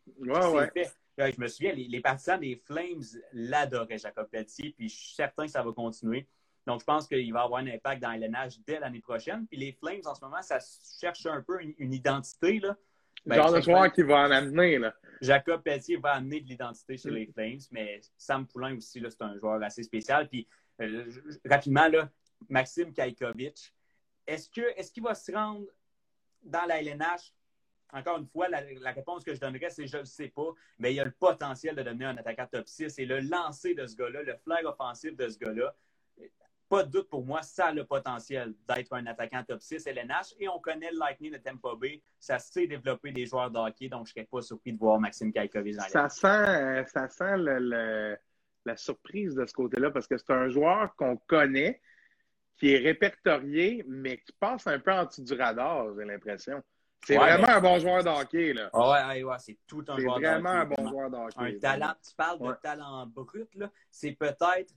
je 1.19 1.41
me 1.41 1.49
souviens, 1.49 1.73
les, 1.73 2.01
partisans 2.01 2.39
des 2.39 2.57
Flames 2.57 3.03
l'adoraient, 3.33 3.97
Jacob 3.97 4.29
Pelletier, 4.29 4.75
puis 4.77 4.91
je 4.91 4.95
suis 4.95 5.15
certain 5.15 5.47
que 5.47 5.51
ça 5.51 5.63
va 5.63 5.73
continuer. 5.73 6.29
Donc, 6.67 6.81
je 6.81 6.85
pense 6.85 7.09
qu'il 7.09 7.33
va 7.33 7.45
avoir 7.45 7.61
un 7.61 7.67
impact 7.69 8.03
dans 8.03 8.13
l'NH 8.13 8.61
dès 8.67 8.79
l'année 8.79 9.01
prochaine. 9.01 9.47
Puis 9.47 9.57
les 9.57 9.73
Flames, 9.73 10.03
en 10.05 10.15
ce 10.15 10.23
moment, 10.23 10.43
ça 10.43 10.59
cherche 11.01 11.25
un 11.25 11.41
peu 11.41 11.63
une, 11.63 11.73
une 11.79 11.95
identité. 11.95 12.61
Là. 12.61 12.77
Ben, 13.27 13.37
genre 13.37 13.53
de 13.53 13.61
joueur 13.61 13.93
qui 13.93 14.03
va 14.03 14.27
en 14.27 14.31
amener. 14.31 14.79
Là. 14.79 14.95
Jacob 15.21 15.63
Pelletier 15.63 15.97
va 15.97 16.13
amener 16.13 16.41
de 16.41 16.49
l'identité 16.49 16.97
chez 16.97 17.11
les 17.11 17.27
Flames, 17.27 17.61
mais 17.71 18.01
Sam 18.17 18.47
Poulain 18.47 18.77
aussi, 18.77 19.03
c'est 19.07 19.23
un 19.23 19.39
joueur 19.39 19.63
assez 19.63 19.83
spécial. 19.83 20.29
Puis 20.29 20.49
euh, 20.81 21.11
rapidement, 21.45 21.89
là, 21.89 22.09
Maxime 22.49 22.93
Kajkovic, 22.93 23.75
est-ce 24.27 24.49
qu'il 24.49 24.65
est 24.65 25.01
va 25.01 25.15
se 25.15 25.33
rendre 25.33 25.67
dans 26.43 26.65
la 26.67 26.81
LNH? 26.81 27.35
Encore 27.93 28.19
une 28.19 28.27
fois, 28.27 28.49
la, 28.49 28.93
réponse 28.93 29.25
que 29.25 29.35
je 29.35 29.41
donnerais, 29.41 29.69
c'est 29.71 29.87
je 29.87 29.97
ne 29.97 30.03
le 30.03 30.07
sais 30.07 30.29
pas, 30.29 30.49
mais 30.79 30.93
il 30.93 30.97
y 30.97 31.01
a 31.01 31.05
le 31.05 31.11
potentiel 31.11 31.75
de 31.75 31.83
devenir 31.83 32.09
un 32.09 32.17
attaquant 32.17 32.47
top 32.47 32.69
6 32.69 32.99
et 32.99 33.05
le 33.05 33.19
lancer 33.21 33.75
de 33.75 33.85
ce 33.87 33.97
gars-là, 33.97 34.23
le 34.23 34.37
flair 34.37 34.65
offensif 34.65 35.17
de 35.17 35.29
ce 35.29 35.39
gars-là, 35.39 35.75
pas 36.71 36.85
de 36.85 36.91
doute 36.91 37.09
pour 37.09 37.27
moi, 37.27 37.43
ça 37.43 37.67
a 37.67 37.73
le 37.73 37.85
potentiel 37.85 38.55
d'être 38.69 38.93
un 38.93 39.05
attaquant 39.07 39.43
top 39.43 39.61
6 39.61 39.89
LNH. 39.89 40.35
Et 40.39 40.49
on 40.49 40.61
connaît 40.61 40.93
le 40.93 40.99
Lightning 40.99 41.33
de 41.33 41.39
Tampa 41.39 41.71
Bay. 41.75 42.01
Ça 42.21 42.39
sait 42.39 42.69
développer 42.69 43.11
des 43.11 43.27
joueurs 43.27 43.51
de 43.51 43.59
hockey, 43.59 43.89
donc 43.89 44.07
je 44.07 44.13
ne 44.13 44.15
serais 44.15 44.29
pas 44.31 44.41
surpris 44.41 44.73
de 44.73 44.79
voir 44.79 45.01
Maxime 45.01 45.33
Kaikovic 45.33 45.77
dans 45.77 45.83
Ça 45.83 46.09
sent, 46.09 46.29
euh, 46.29 46.85
ça 46.87 47.09
sent 47.09 47.37
la 48.65 48.77
surprise 48.77 49.35
de 49.35 49.45
ce 49.47 49.53
côté-là 49.53 49.91
parce 49.91 50.07
que 50.07 50.17
c'est 50.17 50.31
un 50.31 50.49
joueur 50.49 50.95
qu'on 50.95 51.17
connaît, 51.17 51.83
qui 52.57 52.73
est 52.73 52.79
répertorié, 52.79 53.85
mais 53.89 54.19
qui 54.19 54.33
passe 54.39 54.67
un 54.69 54.79
peu 54.79 54.93
en 54.93 55.07
dessous 55.07 55.25
du 55.25 55.35
radar, 55.35 55.89
j'ai 55.99 56.05
l'impression. 56.05 56.63
C'est 57.05 57.17
vraiment 57.17 57.49
un 57.49 57.61
bon 57.61 57.79
joueur 57.81 58.05
de 58.05 58.11
hockey. 58.11 58.53
Là. 58.53 58.71
ouais, 58.75 59.25
ouais, 59.25 59.37
c'est 59.39 59.59
tout 59.67 59.85
un 59.89 59.99
joueur. 59.99 60.19
C'est 60.21 60.29
vraiment 60.29 60.51
un 60.51 60.67
bon 60.67 60.89
joueur 60.89 61.11
de 61.11 61.17
hockey. 61.17 61.57
Un 61.57 61.59
talent, 61.59 61.95
tu 62.07 62.15
parles 62.15 62.39
de 62.39 62.53
talent 62.63 63.07
brut, 63.07 63.53
là. 63.57 63.71
C'est 63.91 64.13
peut-être. 64.13 64.73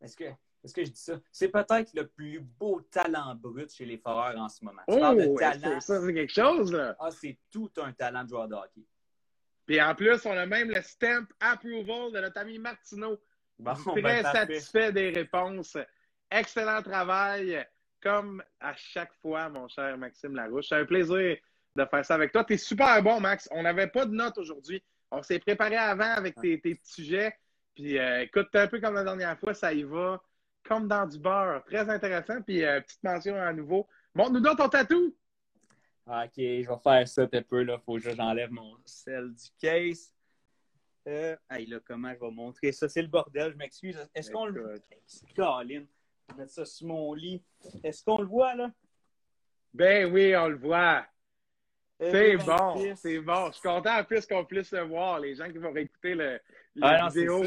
Est-ce 0.00 0.14
que 0.14 0.26
est-ce 0.66 0.74
que 0.74 0.84
je 0.84 0.90
dis 0.90 1.00
ça? 1.00 1.20
C'est 1.30 1.48
peut-être 1.48 1.94
le 1.94 2.08
plus 2.08 2.40
beau 2.40 2.80
talent 2.90 3.34
brut 3.36 3.72
chez 3.72 3.84
les 3.84 3.98
Foreurs 3.98 4.36
en 4.36 4.48
ce 4.48 4.64
moment. 4.64 4.82
Tu 4.88 4.94
oh, 4.94 5.14
de 5.14 5.38
talent. 5.38 5.80
Ça, 5.80 6.00
c'est 6.00 6.12
quelque 6.14 6.32
chose, 6.32 6.72
là? 6.72 6.96
Ah, 6.98 7.10
c'est 7.10 7.38
tout 7.52 7.70
un 7.78 7.92
talent 7.92 8.24
de 8.24 8.28
joueur 8.28 8.48
de 8.48 8.54
hockey. 8.54 8.84
Puis 9.64 9.80
en 9.80 9.94
plus, 9.94 10.24
on 10.26 10.32
a 10.32 10.44
même 10.44 10.70
le 10.70 10.82
stamp 10.82 11.26
approval 11.40 12.12
de 12.12 12.20
notre 12.20 12.38
ami 12.38 12.58
Martineau. 12.58 13.20
Bon, 13.58 13.74
Très 13.74 14.02
ben, 14.02 14.24
satisfait 14.24 14.92
des 14.92 15.10
réponses. 15.10 15.76
Excellent 16.30 16.82
travail, 16.82 17.64
comme 18.02 18.42
à 18.60 18.74
chaque 18.74 19.14
fois, 19.14 19.48
mon 19.48 19.68
cher 19.68 19.96
Maxime 19.96 20.34
Larouche. 20.34 20.66
C'est 20.68 20.76
un 20.76 20.84
plaisir 20.84 21.36
de 21.76 21.84
faire 21.84 22.04
ça 22.04 22.14
avec 22.14 22.32
toi. 22.32 22.44
Tu 22.44 22.54
es 22.54 22.58
super 22.58 23.02
bon, 23.02 23.20
Max. 23.20 23.48
On 23.52 23.62
n'avait 23.62 23.86
pas 23.86 24.04
de 24.04 24.14
notes 24.14 24.38
aujourd'hui. 24.38 24.82
On 25.12 25.22
s'est 25.22 25.38
préparé 25.38 25.76
avant 25.76 26.12
avec 26.12 26.34
tes, 26.40 26.58
petits 26.58 26.80
sujets. 26.82 27.36
Puis 27.74 27.98
euh, 27.98 28.22
écoute, 28.22 28.48
un 28.54 28.66
peu 28.66 28.80
comme 28.80 28.94
la 28.94 29.04
dernière 29.04 29.38
fois, 29.38 29.54
ça 29.54 29.72
y 29.72 29.84
va 29.84 30.20
comme 30.68 30.88
dans 30.88 31.06
du 31.06 31.18
beurre. 31.18 31.64
Très 31.64 31.88
intéressant. 31.88 32.42
Puis, 32.42 32.64
euh, 32.64 32.80
petite 32.80 33.02
mention 33.02 33.36
à 33.36 33.52
nouveau. 33.52 33.86
Montre-nous 34.14 34.40
donc 34.40 34.58
ton 34.58 34.68
tatou. 34.68 35.14
Ok, 36.06 36.34
je 36.36 36.68
vais 36.68 36.78
faire 36.82 37.08
ça 37.08 37.22
un 37.22 37.42
peu. 37.42 37.62
Là. 37.62 37.78
Faut 37.84 37.98
que 37.98 38.14
j'enlève 38.14 38.50
mon 38.50 38.76
sel 38.84 39.34
du 39.34 39.48
case. 39.60 40.12
Euh, 41.08 41.36
hey, 41.50 41.66
là, 41.66 41.78
comment 41.86 42.12
je 42.14 42.20
vais 42.20 42.30
montrer 42.30 42.72
ça? 42.72 42.88
C'est 42.88 43.02
le 43.02 43.08
bordel, 43.08 43.52
je 43.52 43.56
m'excuse. 43.56 43.96
Est-ce 44.14 44.30
qu'on 44.30 44.46
le 44.46 44.60
voit? 44.60 44.74
Caroline, 45.34 45.86
je 46.28 46.34
vais 46.34 46.40
mettre 46.40 46.52
ça 46.52 46.64
sur 46.64 46.86
mon 46.88 47.14
lit. 47.14 47.42
Est-ce 47.84 48.04
qu'on 48.04 48.18
le 48.18 48.26
voit, 48.26 48.54
là? 48.54 48.70
Ben 49.72 50.12
oui, 50.12 50.34
on 50.36 50.48
le 50.48 50.56
voit. 50.56 51.06
Eh 52.00 52.10
c'est 52.10 52.36
bon, 52.36 52.94
c'est 52.96 53.20
bon. 53.20 53.48
Je 53.48 53.52
suis 53.52 53.62
content 53.62 53.98
en 53.98 54.04
plus 54.04 54.26
qu'on 54.26 54.44
puisse 54.44 54.72
le 54.72 54.82
voir. 54.82 55.20
Les 55.20 55.34
gens 55.34 55.50
qui 55.50 55.58
vont 55.58 55.72
réécouter 55.72 56.14
le, 56.14 56.40
la 56.74 57.04
ah, 57.04 57.08
vidéo, 57.08 57.42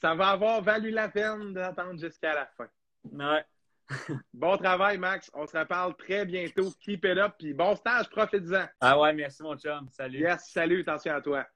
ça. 0.00 0.14
va 0.14 0.28
avoir 0.30 0.62
valu 0.62 0.90
la 0.90 1.08
peine 1.08 1.52
d'attendre 1.52 1.98
jusqu'à 1.98 2.34
la 2.34 2.46
fin. 2.46 2.68
Ouais. 3.12 3.44
bon 4.32 4.56
travail, 4.56 4.98
Max. 4.98 5.30
On 5.34 5.46
se 5.46 5.56
reparle 5.56 5.94
très 5.96 6.24
bientôt. 6.24 6.70
Keep 6.80 7.04
it 7.04 7.18
up. 7.18 7.34
Puis 7.38 7.52
bon 7.52 7.74
stage, 7.76 8.08
profite-en. 8.10 8.66
Ah 8.80 8.98
ouais, 8.98 9.12
merci, 9.12 9.42
mon 9.42 9.56
chum. 9.56 9.88
Salut. 9.90 10.20
Yes, 10.20 10.50
salut. 10.50 10.80
Attention 10.80 11.14
à 11.14 11.20
toi. 11.20 11.46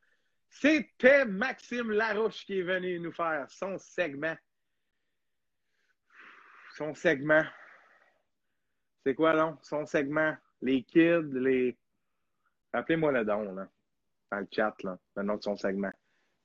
C'était 0.51 1.25
Maxime 1.25 1.91
Larouche 1.91 2.45
qui 2.45 2.61
est 2.61 2.63
venu 2.63 2.99
nous 3.01 3.13
faire 3.13 3.47
son 3.51 3.79
segment. 3.79 4.37
Son 6.77 6.95
segment. 6.95 7.45
C'est 9.05 9.15
quoi, 9.15 9.35
donc? 9.35 9.59
Son 9.63 9.87
segment. 9.87 10.37
Les 10.61 10.83
kids, 10.83 11.31
les. 11.33 11.77
Appelez-moi 12.73 13.13
le 13.13 13.25
don, 13.25 13.55
là. 13.55 13.69
Dans 14.31 14.39
le 14.39 14.49
chat, 14.51 14.75
là. 14.83 14.99
Le 15.17 15.23
nom 15.23 15.37
de 15.37 15.43
son 15.43 15.57
segment. 15.57 15.93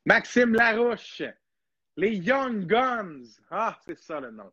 Maxime 0.05 0.53
Larouche. 0.53 1.23
Les 1.95 2.15
Young 2.15 2.65
Guns. 2.65 3.23
Ah, 3.51 3.77
c'est 3.85 3.97
ça 3.97 4.19
le 4.19 4.31
nom. 4.31 4.51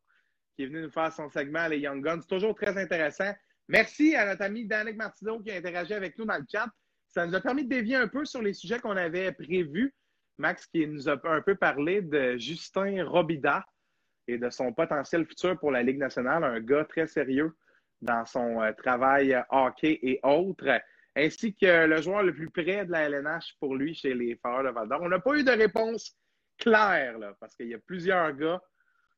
Qui 0.55 0.65
est 0.65 0.67
venu 0.67 0.83
nous 0.83 0.91
faire 0.91 1.13
son 1.13 1.31
segment, 1.31 1.67
les 1.69 1.79
Young 1.79 2.05
Guns. 2.05 2.21
Toujours 2.29 2.55
très 2.55 2.77
intéressant. 2.77 3.33
Merci 3.69 4.15
à 4.15 4.27
notre 4.27 4.43
ami 4.43 4.67
Danick 4.67 4.97
Martineau 4.97 5.41
qui 5.41 5.51
a 5.51 5.57
interagi 5.57 5.95
avec 5.95 6.19
nous 6.19 6.27
dans 6.27 6.37
le 6.37 6.45
chat. 6.51 6.69
Ça 7.09 7.27
nous 7.27 7.35
a 7.35 7.41
permis 7.41 7.65
de 7.65 7.69
dévier 7.69 7.97
un 7.97 8.09
peu 8.09 8.25
sur 8.25 8.43
les 8.43 8.53
sujets 8.53 8.79
qu'on 8.79 8.97
avait 8.97 9.33
prévus. 9.33 9.95
Max 10.39 10.67
qui 10.67 10.87
nous 10.87 11.09
a 11.09 11.19
un 11.25 11.41
peu 11.41 11.55
parlé 11.55 12.03
de 12.03 12.37
Justin 12.37 13.05
Robida 13.05 13.65
et 14.27 14.39
de 14.39 14.51
son 14.51 14.73
potentiel 14.73 15.27
futur 15.27 15.59
pour 15.59 15.71
la 15.71 15.83
Ligue 15.83 15.99
nationale, 15.99 16.45
un 16.45 16.61
gars 16.61 16.85
très 16.85 17.07
sérieux 17.07 17.57
dans 18.01 18.25
son 18.25 18.63
euh, 18.63 18.73
travail 18.73 19.37
hockey 19.51 19.99
et 20.03 20.21
autres, 20.23 20.81
ainsi 21.17 21.55
que 21.55 21.87
le 21.87 22.01
joueur 22.01 22.23
le 22.23 22.33
plus 22.33 22.49
près 22.51 22.87
de 22.87 22.93
la 22.93 23.09
LNH 23.09 23.57
pour 23.59 23.77
lui 23.77 23.95
chez 23.95 24.15
les 24.15 24.37
Foreurs 24.37 24.65
de 24.65 24.71
Val 24.71 24.89
d'Or. 24.89 25.01
On 25.03 25.09
n'a 25.09 25.19
pas 25.19 25.37
eu 25.37 25.45
de 25.45 25.51
réponse 25.51 26.17
claire, 26.61 27.19
là, 27.19 27.35
parce 27.41 27.55
qu'il 27.57 27.69
y 27.69 27.75
a 27.75 27.79
plusieurs 27.79 28.33
gars, 28.35 28.61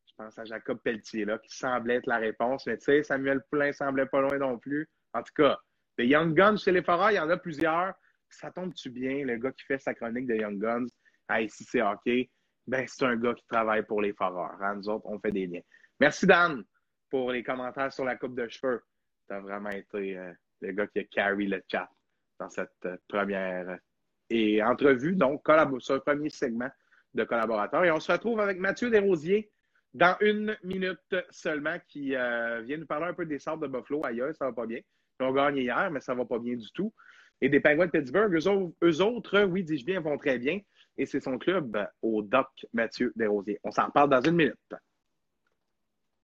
je 0.06 0.12
pense 0.16 0.38
à 0.38 0.44
Jacob 0.44 0.78
Pelletier, 0.82 1.24
là, 1.24 1.38
qui 1.38 1.54
semblait 1.54 1.96
être 1.96 2.06
la 2.06 2.18
réponse, 2.18 2.66
mais 2.66 2.78
tu 2.78 2.84
sais, 2.84 3.02
Samuel 3.02 3.42
Poulain 3.50 3.72
semblait 3.72 4.06
pas 4.06 4.20
loin 4.20 4.38
non 4.38 4.58
plus. 4.58 4.88
En 5.12 5.22
tout 5.22 5.32
cas, 5.34 5.58
les 5.98 6.06
Young 6.06 6.34
Guns 6.34 6.56
chez 6.56 6.72
les 6.72 6.82
Foreurs, 6.82 7.10
il 7.10 7.16
y 7.16 7.20
en 7.20 7.28
a 7.28 7.36
plusieurs. 7.36 7.94
Ça 8.30 8.50
tombe-tu 8.50 8.90
bien, 8.90 9.24
le 9.24 9.36
gars 9.36 9.52
qui 9.52 9.64
fait 9.64 9.78
sa 9.78 9.94
chronique 9.94 10.26
de 10.26 10.34
Young 10.34 10.58
Guns? 10.58 10.86
À 11.28 11.40
ICC 11.40 11.80
Hockey? 11.82 12.30
Ben, 12.66 12.84
c'est 12.86 13.04
un 13.04 13.16
gars 13.16 13.34
qui 13.34 13.46
travaille 13.46 13.84
pour 13.84 14.00
les 14.00 14.12
Foreurs. 14.12 14.60
Hein? 14.62 14.76
Nous 14.76 14.88
autres, 14.88 15.06
on 15.06 15.18
fait 15.18 15.32
des 15.32 15.46
liens. 15.46 15.60
Merci, 16.00 16.26
Dan, 16.26 16.64
pour 17.10 17.32
les 17.32 17.42
commentaires 17.42 17.92
sur 17.92 18.04
la 18.04 18.16
coupe 18.16 18.34
de 18.34 18.48
cheveux. 18.48 18.82
Tu 19.28 19.34
as 19.34 19.40
vraiment 19.40 19.70
été 19.70 20.16
euh, 20.16 20.32
le 20.60 20.72
gars 20.72 20.86
qui 20.86 21.00
a 21.00 21.04
carry 21.04 21.46
le 21.46 21.62
chat 21.70 21.88
dans 22.38 22.48
cette 22.48 22.70
euh, 22.86 22.96
première 23.08 23.68
euh, 23.68 23.76
et 24.30 24.62
entrevue, 24.62 25.14
donc 25.14 25.42
sur 25.80 25.94
le 25.94 26.00
premier 26.00 26.30
segment 26.30 26.70
de 27.14 27.24
collaborateurs. 27.24 27.84
Et 27.84 27.90
on 27.90 28.00
se 28.00 28.10
retrouve 28.10 28.40
avec 28.40 28.58
Mathieu 28.58 28.90
Desrosiers 28.90 29.50
dans 29.94 30.16
une 30.20 30.56
minute 30.62 31.14
seulement 31.30 31.76
qui 31.88 32.10
vient 32.10 32.76
nous 32.78 32.86
parler 32.86 33.06
un 33.06 33.14
peu 33.14 33.26
des 33.26 33.38
sortes 33.38 33.60
de 33.60 33.66
Buffalo. 33.66 34.04
Ailleurs, 34.04 34.34
ça 34.34 34.46
va 34.46 34.52
pas 34.52 34.66
bien. 34.66 34.80
Ils 35.20 35.26
ont 35.26 35.32
gagné 35.32 35.62
hier, 35.62 35.90
mais 35.90 36.00
ça 36.00 36.14
va 36.14 36.24
pas 36.24 36.38
bien 36.38 36.56
du 36.56 36.70
tout. 36.72 36.92
Et 37.40 37.48
des 37.48 37.60
Penguins 37.60 37.86
de 37.86 37.90
Pittsburgh, 37.90 38.34
eux, 38.82 39.00
autres, 39.02 39.42
oui, 39.42 39.64
dis-je 39.64 39.84
bien, 39.84 40.00
vont 40.00 40.16
très 40.16 40.38
bien. 40.38 40.60
Et 40.96 41.06
c'est 41.06 41.20
son 41.20 41.38
club 41.38 41.76
au 42.00 42.22
Doc 42.22 42.48
Mathieu 42.72 43.12
Desrosiers. 43.16 43.58
On 43.64 43.70
s'en 43.70 43.86
reparle 43.86 44.10
dans 44.10 44.20
une 44.20 44.36
minute. 44.36 44.74